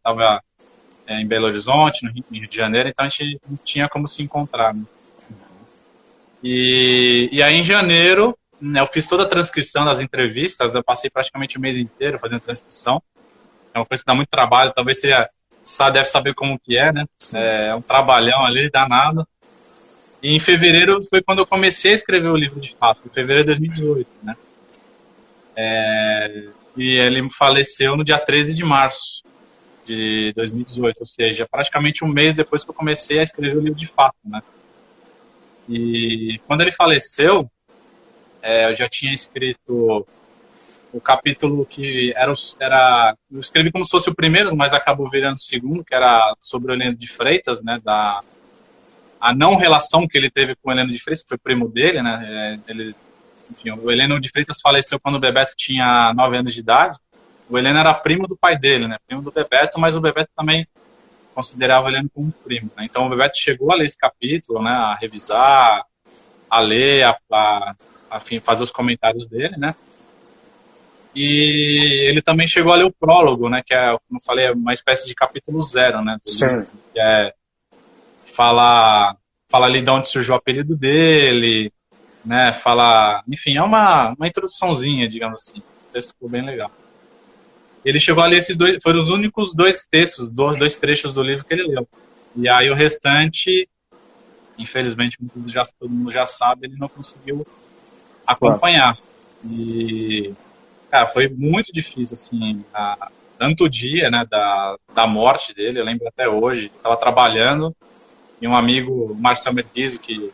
é, 1.07 1.21
em 1.21 1.27
Belo 1.27 1.45
Horizonte, 1.45 2.03
no 2.03 2.11
Rio, 2.11 2.25
no 2.29 2.37
Rio, 2.39 2.49
de 2.49 2.57
Janeiro, 2.57 2.89
então 2.89 3.05
a 3.05 3.09
gente 3.09 3.39
não 3.47 3.57
tinha 3.63 3.87
como 3.87 4.07
se 4.07 4.21
encontrar. 4.23 4.73
Né? 4.73 4.83
E, 6.43 7.29
e 7.31 7.41
aí 7.41 7.55
em 7.55 7.63
janeiro 7.63 8.35
eu 8.75 8.85
fiz 8.87 9.07
toda 9.07 9.23
a 9.23 9.27
transcrição 9.27 9.83
das 9.83 9.99
entrevistas, 9.99 10.73
eu 10.73 10.83
passei 10.83 11.09
praticamente 11.09 11.57
o 11.57 11.61
mês 11.61 11.77
inteiro 11.77 12.17
fazendo 12.17 12.41
transcrição. 12.41 13.01
É 13.73 13.79
uma 13.79 13.85
coisa 13.85 14.03
que 14.03 14.07
dá 14.07 14.15
muito 14.15 14.29
trabalho, 14.29 14.71
talvez 14.73 14.99
você 14.99 15.09
já 15.09 15.89
deve 15.89 16.05
saber 16.05 16.33
como 16.33 16.59
que 16.59 16.77
é, 16.77 16.91
né? 16.91 17.05
É 17.33 17.75
um 17.75 17.81
trabalhão 17.81 18.45
ali, 18.45 18.69
danado. 18.69 19.27
E 20.21 20.33
em 20.33 20.39
fevereiro 20.39 20.99
foi 21.09 21.21
quando 21.21 21.39
eu 21.39 21.45
comecei 21.45 21.91
a 21.91 21.95
escrever 21.95 22.29
o 22.29 22.37
livro 22.37 22.59
de 22.61 22.75
fato, 22.75 23.01
em 23.05 23.11
fevereiro 23.11 23.43
de 23.43 23.59
2018, 23.59 24.09
né? 24.21 24.35
É, 25.55 26.47
e 26.77 26.95
ele 26.95 27.27
faleceu 27.29 27.97
no 27.97 28.03
dia 28.03 28.17
13 28.17 28.55
de 28.55 28.63
março 28.63 29.23
de 29.85 30.31
2018, 30.35 30.99
ou 30.99 31.05
seja, 31.05 31.47
praticamente 31.49 32.05
um 32.05 32.07
mês 32.07 32.33
depois 32.33 32.63
que 32.63 32.69
eu 32.69 32.73
comecei 32.73 33.19
a 33.19 33.23
escrever 33.23 33.57
o 33.57 33.61
livro 33.61 33.77
de 33.77 33.87
fato, 33.87 34.15
né? 34.23 34.41
E 35.67 36.39
quando 36.47 36.61
ele 36.61 36.71
faleceu, 36.71 37.49
é, 38.43 38.69
eu 38.69 38.75
já 38.75 38.89
tinha 38.89 39.13
escrito 39.13 40.05
o 40.93 41.01
capítulo 41.01 41.65
que 41.65 42.13
era, 42.15 42.31
era. 42.59 43.17
Eu 43.31 43.39
escrevi 43.39 43.71
como 43.71 43.83
se 43.83 43.91
fosse 43.91 44.09
o 44.09 44.15
primeiro, 44.15 44.55
mas 44.55 44.73
acabou 44.73 45.09
virando 45.09 45.35
o 45.35 45.41
segundo, 45.41 45.83
que 45.83 45.95
era 45.95 46.35
sobre 46.39 46.71
o 46.71 46.75
Heleno 46.75 46.95
de 46.95 47.07
Freitas, 47.07 47.63
né? 47.63 47.79
Da, 47.83 48.21
a 49.19 49.33
não 49.33 49.55
relação 49.55 50.07
que 50.07 50.17
ele 50.17 50.29
teve 50.29 50.55
com 50.55 50.69
o 50.69 50.71
Heleno 50.71 50.91
de 50.91 51.01
Freitas, 51.01 51.23
que 51.23 51.29
foi 51.29 51.37
primo 51.37 51.67
dele, 51.67 52.03
né? 52.03 52.59
É, 52.67 52.71
ele, 52.71 52.95
enfim, 53.49 53.71
o 53.71 53.89
Heleno 53.89 54.19
de 54.19 54.29
Freitas 54.29 54.61
faleceu 54.61 54.99
quando 54.99 55.15
o 55.15 55.19
Bebeto 55.19 55.53
tinha 55.57 56.13
9 56.13 56.37
anos 56.37 56.53
de 56.53 56.59
idade. 56.59 56.99
O 57.49 57.57
Heleno 57.57 57.79
era 57.79 57.93
primo 57.93 58.27
do 58.27 58.37
pai 58.37 58.57
dele, 58.57 58.87
né? 58.87 58.97
Primo 59.07 59.23
do 59.23 59.31
Bebeto, 59.31 59.79
mas 59.79 59.97
o 59.97 60.01
Bebeto 60.01 60.29
também 60.35 60.67
considerava 61.33 61.87
o 61.87 61.89
Heleno 61.89 62.09
como 62.13 62.31
primo. 62.31 62.69
Né? 62.77 62.85
Então 62.85 63.07
o 63.07 63.09
Bebeto 63.09 63.37
chegou 63.37 63.71
a 63.71 63.75
ler 63.75 63.85
esse 63.85 63.97
capítulo, 63.97 64.61
né? 64.61 64.69
A 64.69 64.95
revisar, 64.95 65.83
a 66.47 66.59
ler, 66.59 67.03
a, 67.03 67.17
a 67.31 67.75
afim, 68.13 68.39
fazer 68.39 68.63
os 68.63 68.71
comentários 68.71 69.27
dele, 69.27 69.57
né? 69.57 69.75
E 71.15 72.09
ele 72.09 72.21
também 72.21 72.47
chegou 72.47 72.73
a 72.73 72.75
ler 72.75 72.85
o 72.85 72.93
prólogo, 72.93 73.49
né? 73.49 73.61
Que 73.65 73.73
é, 73.73 73.87
como 74.07 74.19
eu 74.19 74.23
falei, 74.25 74.45
é 74.45 74.51
uma 74.51 74.73
espécie 74.73 75.07
de 75.07 75.13
capítulo 75.13 75.61
zero, 75.61 76.03
né? 76.03 76.17
Sim. 76.25 76.45
Livro, 76.45 76.67
que 76.93 76.99
é 76.99 77.33
falar, 78.23 79.15
fala 79.49 79.65
ali 79.65 79.81
de 79.81 79.91
onde 79.91 80.09
surgiu 80.09 80.33
o 80.33 80.37
apelido 80.37 80.75
dele, 80.75 81.71
né? 82.25 82.53
Fala, 82.53 83.23
enfim, 83.27 83.57
é 83.57 83.61
uma, 83.61 84.13
uma 84.17 84.27
introduçãozinha, 84.27 85.07
digamos 85.07 85.41
assim. 85.41 85.59
O 85.59 85.91
texto 85.91 86.13
ficou 86.13 86.29
bem 86.29 86.43
legal. 86.43 86.71
Ele 87.85 87.99
chegou 87.99 88.23
a 88.23 88.27
ler 88.27 88.37
esses 88.37 88.57
dois, 88.57 88.81
foram 88.81 88.99
os 88.99 89.09
únicos 89.09 89.53
dois 89.53 89.85
textos, 89.85 90.31
dois, 90.31 90.57
dois 90.57 90.77
trechos 90.77 91.13
do 91.13 91.21
livro 91.21 91.45
que 91.45 91.53
ele 91.53 91.67
leu. 91.67 91.87
E 92.35 92.49
aí 92.49 92.69
o 92.71 92.75
restante, 92.75 93.69
infelizmente, 94.57 95.17
já, 95.47 95.63
todo 95.79 95.91
mundo 95.91 96.09
já 96.09 96.25
sabe, 96.25 96.67
ele 96.67 96.77
não 96.77 96.87
conseguiu 96.87 97.45
acompanhar. 98.25 98.97
E, 99.45 100.33
cara, 100.89 101.07
foi 101.07 101.27
muito 101.29 101.71
difícil, 101.73 102.13
assim, 102.13 102.63
a, 102.73 103.09
tanto 103.37 103.65
o 103.65 103.69
dia, 103.69 104.09
né, 104.09 104.25
da, 104.29 104.77
da 104.93 105.07
morte 105.07 105.53
dele, 105.53 105.79
eu 105.79 105.85
lembro 105.85 106.07
até 106.07 106.27
hoje, 106.29 106.71
estava 106.73 106.95
trabalhando 106.95 107.75
e 108.41 108.47
um 108.47 108.55
amigo, 108.55 109.15
Marcel 109.19 109.53
Merguise, 109.53 109.97
que 109.97 110.31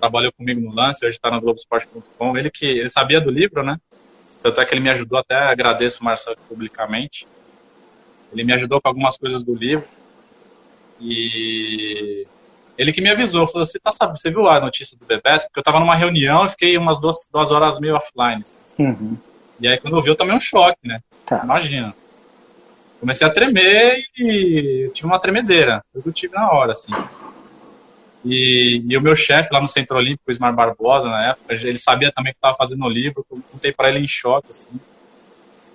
trabalhou 0.00 0.32
comigo 0.32 0.60
no 0.60 0.74
lance, 0.74 1.06
hoje 1.06 1.16
está 1.16 1.30
no 1.30 1.40
Globoesporte.com, 1.40 2.36
ele 2.36 2.50
que 2.50 2.66
ele 2.66 2.88
sabia 2.88 3.20
do 3.20 3.30
livro, 3.30 3.62
né? 3.62 3.78
Tanto 4.42 4.60
é 4.60 4.64
que 4.64 4.74
ele 4.74 4.80
me 4.80 4.90
ajudou, 4.90 5.18
até 5.18 5.36
agradeço 5.36 6.02
o 6.02 6.04
Marcel 6.04 6.36
publicamente. 6.48 7.26
Ele 8.32 8.44
me 8.44 8.52
ajudou 8.52 8.80
com 8.80 8.88
algumas 8.88 9.16
coisas 9.16 9.42
do 9.42 9.54
livro. 9.54 9.86
E 11.00 12.26
ele 12.76 12.92
que 12.92 13.00
me 13.00 13.10
avisou, 13.10 13.46
falou: 13.46 13.66
Você 13.66 13.78
tá 13.78 13.92
sabendo, 13.92 14.18
você 14.18 14.30
viu 14.30 14.48
a 14.48 14.60
notícia 14.60 14.96
do 14.96 15.06
Bebeto? 15.06 15.46
Porque 15.46 15.60
eu 15.60 15.62
tava 15.62 15.80
numa 15.80 15.96
reunião 15.96 16.44
e 16.44 16.48
fiquei 16.48 16.76
umas 16.76 17.00
duas, 17.00 17.28
duas 17.32 17.50
horas 17.50 17.78
meio 17.78 17.96
offline. 17.96 18.42
Assim. 18.42 18.60
Uhum. 18.78 19.16
E 19.60 19.68
aí 19.68 19.78
quando 19.78 19.96
eu 19.96 20.02
vi, 20.02 20.08
eu 20.08 20.16
tomei 20.16 20.34
um 20.34 20.40
choque, 20.40 20.78
né? 20.84 21.00
Tá. 21.26 21.42
Imagina. 21.44 21.94
Comecei 23.00 23.26
a 23.26 23.30
tremer 23.30 24.02
e 24.16 24.90
tive 24.92 25.06
uma 25.06 25.18
tremedeira. 25.18 25.84
Eu 25.94 26.12
tive 26.12 26.34
na 26.34 26.50
hora, 26.50 26.72
assim. 26.72 26.92
E, 28.24 28.82
e 28.88 28.96
o 28.96 29.02
meu 29.02 29.14
chefe 29.14 29.52
lá 29.52 29.60
no 29.60 29.68
Centro 29.68 29.96
Olímpico, 29.96 30.24
o 30.26 30.30
Ismar 30.30 30.54
Barbosa, 30.54 31.10
na 31.10 31.30
época, 31.30 31.52
ele 31.52 31.76
sabia 31.76 32.10
também 32.10 32.32
que 32.32 32.38
eu 32.38 32.42
tava 32.42 32.56
fazendo 32.56 32.84
o 32.84 32.88
livro. 32.88 33.24
Eu 33.30 33.42
contei 33.52 33.72
para 33.72 33.90
ele 33.90 33.98
em 33.98 34.08
choque, 34.08 34.50
assim. 34.50 34.80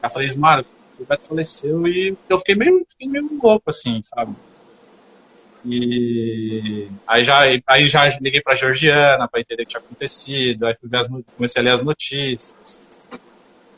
Eu 0.02 0.10
falei, 0.10 0.28
Ismar, 0.28 0.66
o 1.00 1.06
Beto 1.06 1.28
faleceu 1.28 1.88
e 1.88 2.18
eu 2.28 2.40
fiquei 2.40 2.56
meio, 2.56 2.84
fiquei 2.90 3.08
meio 3.08 3.30
louco, 3.42 3.70
assim, 3.70 4.02
sabe? 4.04 4.36
E 5.66 6.88
aí 7.08 7.24
já, 7.24 7.40
aí 7.68 7.88
já 7.88 8.08
liguei 8.20 8.42
pra 8.42 8.56
Georgiana 8.56 9.28
para 9.28 9.42
entender 9.42 9.64
o 9.64 9.66
que 9.66 9.72
tinha 9.72 9.82
acontecido, 9.82 10.66
aí 10.66 10.76
as, 10.94 11.08
comecei 11.36 11.62
a 11.62 11.66
ler 11.66 11.74
as 11.74 11.82
notícias. 11.82 12.80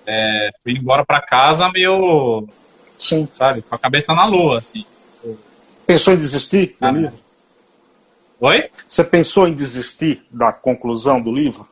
É, 0.05 0.49
fui 0.63 0.73
embora 0.73 1.05
para 1.05 1.21
casa 1.21 1.69
meio, 1.71 2.47
Sim. 2.97 3.27
sabe, 3.27 3.61
com 3.61 3.75
a 3.75 3.79
cabeça 3.79 4.13
na 4.13 4.25
lua, 4.25 4.59
assim. 4.59 4.85
Pensou 5.85 6.13
em 6.13 6.17
desistir 6.17 6.75
do 6.79 6.85
ah, 6.85 6.91
livro? 6.91 7.19
Oi? 8.39 8.69
Você 8.87 9.03
pensou 9.03 9.47
em 9.47 9.53
desistir 9.53 10.23
da 10.31 10.51
conclusão 10.51 11.21
do 11.21 11.31
livro? 11.31 11.67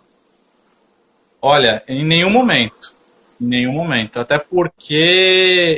Olha, 1.41 1.83
em 1.87 2.05
nenhum 2.05 2.29
momento. 2.29 2.93
Em 3.41 3.45
nenhum 3.45 3.71
momento. 3.71 4.19
Até 4.19 4.37
porque 4.37 4.93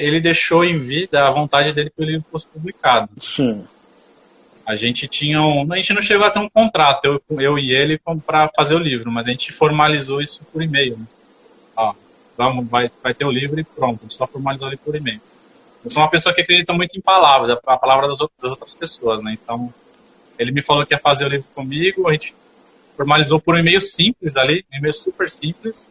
ele 0.02 0.20
deixou 0.20 0.64
em 0.64 0.80
vida 0.80 1.26
a 1.26 1.32
vontade 1.32 1.74
dele 1.74 1.92
que 1.96 2.02
o 2.02 2.06
livro 2.06 2.26
fosse 2.32 2.48
publicado. 2.48 3.10
Sim. 3.20 3.66
A 4.66 4.76
gente 4.76 5.08
tinha 5.08 5.42
um. 5.42 5.72
A 5.74 5.78
gente 5.78 5.94
não 5.94 6.02
chegou 6.02 6.26
a 6.26 6.32
ter 6.32 6.40
um 6.40 6.50
contrato, 6.50 7.06
eu, 7.06 7.22
eu 7.40 7.58
e 7.58 7.72
ele, 7.72 8.00
para 8.26 8.50
fazer 8.56 8.76
o 8.76 8.80
livro, 8.80 9.12
mas 9.12 9.28
a 9.28 9.32
gente 9.32 9.52
formalizou 9.52 10.22
isso 10.22 10.46
por 10.52 10.62
e-mail. 10.62 10.98
Né? 10.98 11.06
Ó, 11.76 11.94
vamos, 12.38 12.70
vai, 12.70 12.90
vai 13.04 13.14
ter 13.14 13.26
o 13.26 13.32
livro 13.32 13.60
e 13.60 13.64
pronto, 13.64 14.06
só 14.14 14.28
formalizou 14.28 14.68
ele 14.68 14.78
por 14.78 14.96
e-mail. 14.96 15.22
Eu 15.84 15.90
sou 15.90 16.04
uma 16.04 16.10
pessoa 16.10 16.34
que 16.34 16.42
acredita 16.42 16.74
muito 16.74 16.96
em 16.96 17.02
palavras, 17.02 17.58
a 17.66 17.78
palavra 17.78 18.08
das, 18.08 18.20
das 18.20 18.52
outras 18.52 18.74
pessoas, 18.76 19.24
né? 19.24 19.36
Então, 19.42 19.74
ele 20.38 20.52
me 20.52 20.64
falou 20.64 20.86
que 20.86 20.94
ia 20.94 21.00
fazer 21.00 21.26
o 21.26 21.30
livro 21.30 21.48
comigo, 21.56 22.08
a 22.08 22.12
gente 22.12 22.36
formalizou 22.96 23.40
por 23.40 23.56
um 23.56 23.58
e-mail 23.58 23.82
simples 23.82 24.38
ali, 24.38 24.64
um 24.72 24.78
e-mail 24.78 24.94
super 24.94 25.30
simples, 25.30 25.90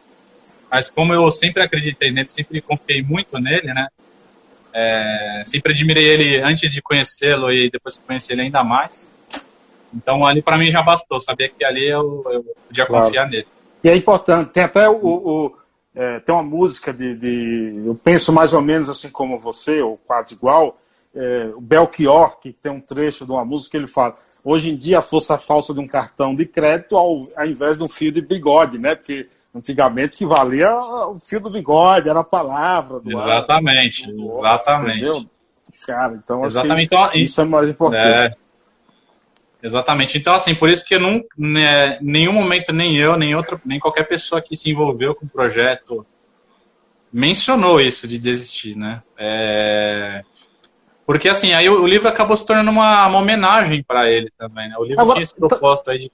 mas 0.69 0.89
como 0.89 1.13
eu 1.13 1.29
sempre 1.29 1.61
acreditei 1.61 2.11
nele, 2.11 2.29
sempre 2.29 2.61
confiei 2.61 3.01
muito 3.01 3.37
nele, 3.37 3.73
né? 3.73 3.87
É, 4.73 5.43
sempre 5.45 5.73
admirei 5.73 6.05
ele 6.05 6.41
antes 6.41 6.71
de 6.71 6.81
conhecê-lo 6.81 7.51
e 7.51 7.69
depois 7.69 7.97
que 7.97 8.05
conheci 8.05 8.31
ele 8.33 8.43
ainda 8.43 8.63
mais. 8.63 9.09
Então 9.93 10.25
ali 10.25 10.41
para 10.41 10.57
mim 10.57 10.71
já 10.71 10.81
bastou, 10.81 11.19
sabia 11.19 11.49
que 11.49 11.63
ali 11.65 11.89
eu, 11.89 12.23
eu 12.31 12.43
podia 12.67 12.85
claro. 12.85 13.05
confiar 13.05 13.29
nele. 13.29 13.47
E 13.83 13.89
é 13.89 13.95
importante, 13.95 14.51
tem 14.51 14.63
até 14.63 14.87
o, 14.89 14.95
o 15.03 15.57
é, 15.93 16.19
tem 16.19 16.33
uma 16.33 16.43
música 16.43 16.93
de, 16.93 17.15
de, 17.15 17.83
eu 17.85 17.95
penso 17.95 18.31
mais 18.31 18.53
ou 18.53 18.61
menos 18.61 18.89
assim 18.89 19.09
como 19.09 19.37
você 19.37 19.81
ou 19.81 19.97
quase 19.97 20.33
igual, 20.33 20.79
é, 21.13 21.51
o 21.53 21.59
Belchior 21.59 22.39
que 22.39 22.53
tem 22.53 22.71
um 22.71 22.79
trecho 22.79 23.25
de 23.25 23.31
uma 23.31 23.43
música 23.43 23.71
que 23.71 23.77
ele 23.77 23.87
fala 23.87 24.17
hoje 24.43 24.69
em 24.69 24.77
dia 24.77 24.99
a 24.99 25.01
força 25.01 25.37
falsa 25.37 25.73
de 25.73 25.79
um 25.79 25.87
cartão 25.87 26.33
de 26.33 26.45
crédito 26.45 26.95
ao, 26.95 27.27
ao 27.35 27.45
invés 27.45 27.77
de 27.77 27.83
um 27.83 27.89
fio 27.89 28.11
de 28.11 28.21
bigode, 28.21 28.77
né? 28.77 28.95
Porque 28.95 29.27
Antigamente 29.53 30.15
que 30.15 30.25
valia 30.25 30.69
o 30.73 31.17
fio 31.17 31.41
do 31.41 31.49
bigode, 31.49 32.07
era 32.07 32.21
a 32.21 32.23
palavra. 32.23 33.01
exatamente, 33.05 34.05
ar, 34.05 34.11
do 34.11 34.31
exatamente. 34.31 34.97
Entendeu? 34.97 35.25
Cara, 35.85 36.13
então 36.13 36.45
exatamente. 36.45 36.85
Então, 36.85 37.09
isso 37.13 37.41
é 37.41 37.45
mais 37.45 37.69
importante. 37.69 38.33
É, 39.61 39.67
exatamente. 39.67 40.17
Então, 40.17 40.33
assim, 40.33 40.55
por 40.55 40.69
isso 40.69 40.85
que 40.85 40.97
não, 40.97 41.21
né, 41.37 41.97
nenhum 42.01 42.31
momento, 42.31 42.71
nem 42.71 42.97
eu, 42.97 43.17
nem 43.17 43.35
outra, 43.35 43.59
nem 43.65 43.79
qualquer 43.79 44.07
pessoa 44.07 44.41
que 44.41 44.55
se 44.55 44.69
envolveu 44.69 45.13
com 45.13 45.25
o 45.25 45.29
projeto 45.29 46.05
mencionou 47.11 47.81
isso 47.81 48.07
de 48.07 48.17
desistir, 48.17 48.77
né? 48.77 49.01
É... 49.17 50.23
Porque 51.05 51.27
assim, 51.27 51.51
aí 51.51 51.67
o, 51.67 51.81
o, 51.81 51.87
livro 51.87 52.07
acabou 52.07 52.37
se 52.37 52.45
tornando 52.45 52.71
uma, 52.71 53.05
uma 53.05 53.19
homenagem 53.19 53.83
para 53.83 54.09
ele 54.09 54.31
também, 54.37 54.69
né? 54.69 54.77
O 54.77 54.83
livro 54.85 55.01
Agora, 55.01 55.15
tinha 55.15 55.23
esse 55.23 55.35
propósito 55.35 55.91
aí 55.91 55.97
de 55.97 56.11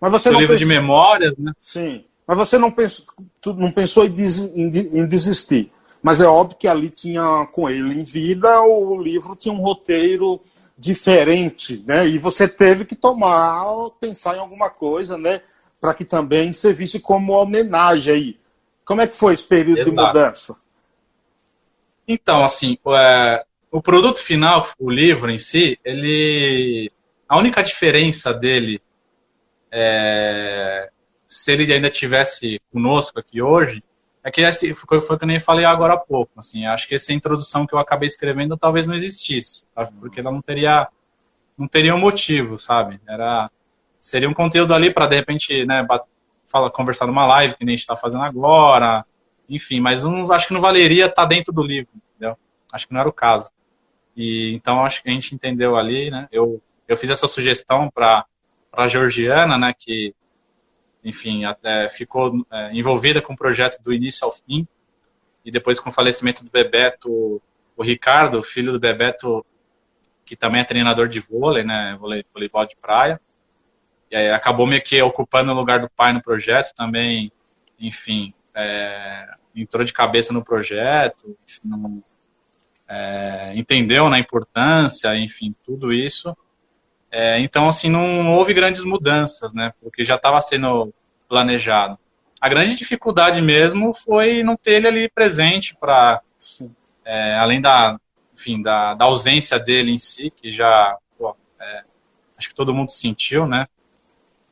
mas 0.00 0.10
você 0.10 0.30
não 0.30 0.40
livro 0.40 0.58
de 0.58 0.66
memórias, 0.66 1.34
né? 1.38 1.52
Sim. 1.58 2.04
Mas 2.26 2.38
você 2.38 2.58
não 2.58 2.70
pensou, 2.70 3.04
não 3.46 3.70
pensou 3.70 4.04
em 4.06 5.06
desistir. 5.06 5.70
Mas 6.02 6.20
é 6.20 6.26
óbvio 6.26 6.58
que 6.58 6.68
ali 6.68 6.90
tinha, 6.90 7.46
com 7.52 7.68
ele 7.68 8.00
em 8.00 8.04
vida, 8.04 8.60
o 8.62 9.00
livro 9.00 9.34
tinha 9.34 9.54
um 9.54 9.62
roteiro 9.62 10.40
diferente, 10.76 11.82
né? 11.86 12.06
E 12.06 12.18
você 12.18 12.46
teve 12.46 12.84
que 12.84 12.94
tomar, 12.94 13.64
pensar 14.00 14.36
em 14.36 14.40
alguma 14.40 14.68
coisa, 14.68 15.16
né? 15.16 15.40
Para 15.80 15.94
que 15.94 16.04
também 16.04 16.52
servisse 16.52 17.00
como 17.00 17.32
homenagem 17.32 18.14
aí. 18.14 18.38
Como 18.84 19.00
é 19.00 19.06
que 19.06 19.16
foi 19.16 19.34
esse 19.34 19.46
período 19.46 19.78
Exato. 19.78 19.96
de 19.96 20.02
mudança? 20.02 20.56
Então, 22.06 22.44
assim, 22.44 22.76
é, 22.88 23.44
o 23.70 23.80
produto 23.80 24.18
final, 24.18 24.66
o 24.78 24.90
livro 24.90 25.30
em 25.30 25.38
si, 25.38 25.78
ele, 25.82 26.92
a 27.26 27.38
única 27.38 27.62
diferença 27.62 28.32
dele 28.32 28.80
é, 29.72 30.90
se 31.34 31.52
ele 31.52 31.72
ainda 31.72 31.90
tivesse 31.90 32.60
conosco 32.72 33.18
aqui 33.18 33.42
hoje, 33.42 33.82
é 34.22 34.30
que 34.30 34.42
foi, 34.74 35.00
foi 35.00 35.18
que 35.18 35.24
eu 35.24 35.28
nem 35.28 35.40
falei 35.40 35.64
agora 35.64 35.94
há 35.94 35.98
pouco. 35.98 36.32
Assim, 36.38 36.64
acho 36.64 36.88
que 36.88 36.94
essa 36.94 37.12
introdução 37.12 37.66
que 37.66 37.74
eu 37.74 37.78
acabei 37.78 38.06
escrevendo 38.06 38.56
talvez 38.56 38.86
não 38.86 38.94
existisse, 38.94 39.66
sabe? 39.74 39.92
porque 40.00 40.20
ela 40.20 40.30
não 40.30 40.40
teria 40.40 40.88
não 41.56 41.68
teria 41.68 41.94
um 41.94 42.00
motivo, 42.00 42.58
sabe? 42.58 43.00
Era 43.06 43.50
seria 43.98 44.28
um 44.28 44.34
conteúdo 44.34 44.74
ali 44.74 44.92
para 44.92 45.06
de 45.06 45.16
repente, 45.16 45.64
né, 45.66 45.86
fala, 46.50 46.70
conversar 46.70 47.06
numa 47.06 47.26
live 47.26 47.56
que 47.56 47.64
nem 47.64 47.74
a 47.74 47.76
gente 47.76 47.82
está 47.82 47.96
fazendo 47.96 48.24
agora, 48.24 49.04
enfim, 49.48 49.80
mas 49.80 50.04
não, 50.04 50.30
acho 50.32 50.48
que 50.48 50.54
não 50.54 50.60
valeria 50.60 51.06
estar 51.06 51.22
tá 51.22 51.28
dentro 51.28 51.52
do 51.52 51.62
livro, 51.62 51.90
entendeu? 51.94 52.36
Acho 52.72 52.86
que 52.86 52.94
não 52.94 53.00
era 53.00 53.08
o 53.08 53.12
caso. 53.12 53.50
E 54.16 54.54
então 54.54 54.84
acho 54.84 55.02
que 55.02 55.08
a 55.10 55.12
gente 55.12 55.34
entendeu 55.34 55.76
ali, 55.76 56.10
né? 56.10 56.28
Eu 56.30 56.62
eu 56.86 56.96
fiz 56.96 57.10
essa 57.10 57.26
sugestão 57.26 57.90
para 57.90 58.24
para 58.70 58.88
Georgiana, 58.88 59.56
né, 59.56 59.72
que 59.78 60.14
enfim, 61.04 61.44
até 61.44 61.88
ficou 61.88 62.44
é, 62.50 62.72
envolvida 62.72 63.20
com 63.20 63.34
o 63.34 63.36
projeto 63.36 63.82
do 63.82 63.92
início 63.92 64.24
ao 64.24 64.32
fim. 64.32 64.66
E 65.44 65.50
depois, 65.50 65.78
com 65.78 65.90
o 65.90 65.92
falecimento 65.92 66.42
do 66.42 66.50
Bebeto, 66.50 67.42
o 67.76 67.82
Ricardo, 67.82 68.42
filho 68.42 68.72
do 68.72 68.80
Bebeto, 68.80 69.44
que 70.24 70.34
também 70.34 70.62
é 70.62 70.64
treinador 70.64 71.06
de 71.06 71.20
vôlei, 71.20 71.62
né, 71.62 71.98
voleibol 72.32 72.66
de 72.66 72.76
praia. 72.80 73.20
E 74.10 74.16
aí 74.16 74.30
acabou 74.30 74.66
meio 74.66 74.82
que 74.82 75.00
ocupando 75.02 75.52
o 75.52 75.54
lugar 75.54 75.80
do 75.80 75.90
pai 75.90 76.12
no 76.12 76.22
projeto 76.22 76.72
também, 76.74 77.30
enfim, 77.78 78.32
é, 78.54 79.26
entrou 79.54 79.84
de 79.84 79.92
cabeça 79.92 80.32
no 80.32 80.42
projeto, 80.42 81.36
enfim, 81.46 81.60
não, 81.64 82.02
é, 82.88 83.52
entendeu 83.56 84.08
na 84.08 84.18
importância, 84.18 85.14
enfim, 85.16 85.54
tudo 85.64 85.92
isso. 85.92 86.34
É, 87.16 87.38
então, 87.38 87.68
assim, 87.68 87.88
não, 87.88 88.34
houve 88.34 88.52
grandes 88.52 88.82
mudanças, 88.82 89.52
né? 89.54 89.72
Porque 89.80 90.04
já 90.04 90.16
estava 90.16 90.40
sendo 90.40 90.92
planejado. 91.28 91.96
A 92.40 92.48
grande 92.48 92.74
dificuldade 92.74 93.40
mesmo 93.40 93.94
foi 93.94 94.42
não 94.42 94.56
ter 94.56 94.72
ele 94.72 94.88
ali 94.88 95.08
presente 95.08 95.76
para, 95.76 96.20
é, 97.04 97.36
além 97.36 97.60
da, 97.62 98.00
enfim, 98.34 98.60
da, 98.60 98.94
da, 98.94 99.04
ausência 99.04 99.60
dele 99.60 99.92
em 99.92 99.98
si, 99.98 100.28
que 100.28 100.50
já, 100.50 100.98
pô, 101.16 101.36
é, 101.60 101.82
acho 102.36 102.48
que 102.48 102.54
todo 102.54 102.74
mundo 102.74 102.90
sentiu, 102.90 103.46
né? 103.46 103.68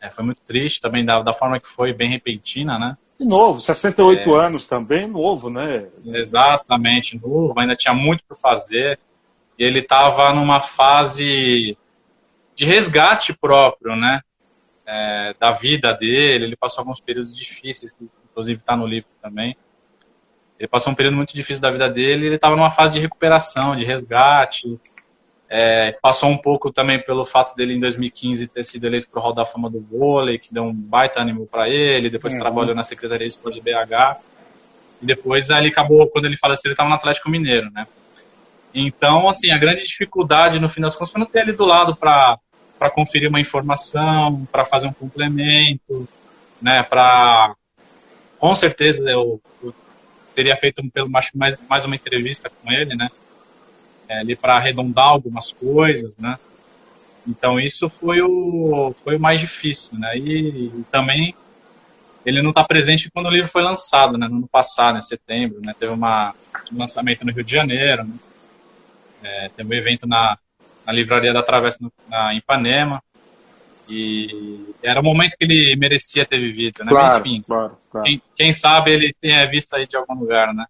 É, 0.01 0.09
foi 0.09 0.23
muito 0.25 0.45
triste 0.45 0.81
também 0.81 1.05
da, 1.05 1.21
da 1.21 1.33
forma 1.33 1.59
que 1.59 1.67
foi, 1.67 1.93
bem 1.93 2.11
repentina, 2.11 2.79
né? 2.79 2.97
E 3.19 3.25
novo, 3.25 3.61
68 3.61 4.37
é. 4.37 4.47
anos 4.47 4.67
também, 4.67 5.09
novo, 5.09 5.51
né? 5.51 5.89
Exatamente, 6.07 7.21
novo, 7.21 7.59
ainda 7.59 7.75
tinha 7.75 7.93
muito 7.93 8.23
por 8.23 8.37
fazer. 8.37 9.01
E 9.59 9.65
ele 9.65 9.81
estava 9.81 10.33
numa 10.33 10.61
fase 10.61 11.77
de 12.55 12.65
resgate 12.65 13.37
próprio, 13.37 13.97
né? 13.97 14.21
É, 14.87 15.35
da 15.39 15.53
vida 15.53 15.93
dele. 15.95 16.45
Ele 16.45 16.57
passou 16.57 16.83
alguns 16.83 17.01
períodos 17.01 17.37
difíceis, 17.37 17.93
que 17.93 18.09
inclusive 18.31 18.61
está 18.61 18.77
no 18.77 18.87
livro 18.87 19.11
também. 19.21 19.57
Ele 20.59 20.69
passou 20.69 20.93
um 20.93 20.97
período 20.97 21.17
muito 21.17 21.35
difícil 21.35 21.61
da 21.61 21.71
vida 21.71 21.89
dele. 21.89 22.27
Ele 22.27 22.37
estava 22.37 22.55
numa 22.57 22.71
fase 22.71 22.95
de 22.95 23.01
recuperação, 23.01 23.75
de 23.75 23.85
resgate. 23.85 24.79
É, 25.49 25.93
passou 26.01 26.31
um 26.31 26.39
pouco 26.39 26.73
também 26.73 27.03
pelo 27.03 27.25
fato 27.25 27.55
dele 27.55 27.75
em 27.75 27.81
2015 27.81 28.47
ter 28.47 28.65
sido 28.65 28.87
eleito 28.87 29.09
para 29.09 29.21
o 29.21 29.23
Hall 29.23 29.35
da 29.35 29.45
Fama 29.45 29.69
do 29.69 29.81
Vôlei, 29.81 30.39
que 30.39 30.55
deu 30.55 30.65
um 30.65 30.73
baita 30.73 31.21
ânimo 31.21 31.47
para 31.47 31.69
ele. 31.69 32.09
Depois 32.09 32.33
uhum. 32.33 32.41
trabalhou 32.41 32.75
na 32.75 32.83
Secretaria 32.83 33.27
de 33.27 33.35
Esporte 33.35 33.61
de 33.61 33.61
BH. 33.61 34.21
E 35.03 35.07
depois 35.07 35.51
ele 35.51 35.69
acabou, 35.69 36.07
quando 36.09 36.27
ele 36.27 36.37
faleceu, 36.37 36.69
ele 36.69 36.75
estava 36.75 36.89
no 36.89 36.95
Atlético 36.95 37.29
Mineiro, 37.29 37.71
né? 37.73 37.87
Então, 38.75 39.29
assim, 39.29 39.51
a 39.51 39.59
grande 39.59 39.85
dificuldade 39.85 40.59
no 40.59 40.69
fim 40.69 40.81
das 40.81 40.97
contas 40.97 41.13
foi 41.13 41.21
não 41.21 41.27
ter 41.27 41.41
ali 41.41 41.53
do 41.53 41.65
lado 41.65 41.95
para 41.95 42.39
conferir 42.95 43.29
uma 43.29 43.41
informação, 43.41 44.47
para 44.51 44.65
fazer 44.65 44.87
um 44.87 44.93
complemento, 44.93 46.09
né, 46.61 46.83
para 46.83 47.55
com 48.39 48.57
certeza 48.57 49.09
eu, 49.09 49.41
eu 49.63 49.75
teria 50.35 50.57
feito 50.57 50.83
pelo 50.91 51.11
mais, 51.11 51.31
mais 51.69 51.85
uma 51.85 51.95
entrevista 51.95 52.51
com 52.51 52.73
ele, 52.73 52.97
né, 52.97 53.09
é, 54.09 54.21
ali 54.21 54.35
para 54.35 54.57
arredondar 54.57 55.07
algumas 55.07 55.53
coisas, 55.53 56.17
né. 56.17 56.39
Então 57.27 57.61
isso 57.61 57.91
foi 57.91 58.21
o 58.23 58.95
foi 59.05 59.17
o 59.17 59.21
mais 59.21 59.39
difícil, 59.39 59.99
né. 59.99 60.17
E, 60.17 60.67
e 60.67 60.85
também 60.91 61.35
ele 62.25 62.41
não 62.41 62.51
está 62.51 62.65
presente 62.65 63.11
quando 63.11 63.27
o 63.27 63.31
livro 63.31 63.51
foi 63.51 63.63
lançado, 63.63 64.17
né, 64.17 64.27
no 64.29 64.37
ano 64.37 64.49
passado, 64.49 64.97
em 64.97 65.03
setembro, 65.03 65.61
né, 65.63 65.75
teve 65.79 65.93
uma, 65.93 66.35
um 66.73 66.79
lançamento 66.79 67.25
no 67.27 67.33
Rio 67.33 67.45
de 67.45 67.53
Janeiro, 67.53 68.05
né, 68.05 68.15
é, 69.23 69.49
teve 69.49 69.75
um 69.75 69.79
evento 69.79 70.07
na, 70.07 70.37
na 70.87 70.93
Livraria 70.93 71.33
da 71.33 71.43
Travessa 71.43 71.79
no, 71.81 71.93
na 72.09 72.35
Ipanema, 72.35 73.03
e 73.89 74.75
era 74.83 75.01
o 75.01 75.05
momento 75.05 75.37
que 75.37 75.45
ele 75.45 75.77
merecia 75.77 76.25
ter 76.25 76.39
vivido, 76.39 76.85
né, 76.85 76.91
claro, 76.91 77.13
Mas, 77.13 77.21
enfim, 77.21 77.43
claro, 77.43 77.77
claro. 77.91 78.07
Quem, 78.07 78.23
quem, 78.37 78.53
sabe 78.53 78.93
ele 78.93 79.15
tenha 79.21 79.49
visto 79.51 79.75
aí 79.75 79.87
de 79.87 79.97
algum 79.97 80.15
lugar, 80.15 80.55
né, 80.55 80.65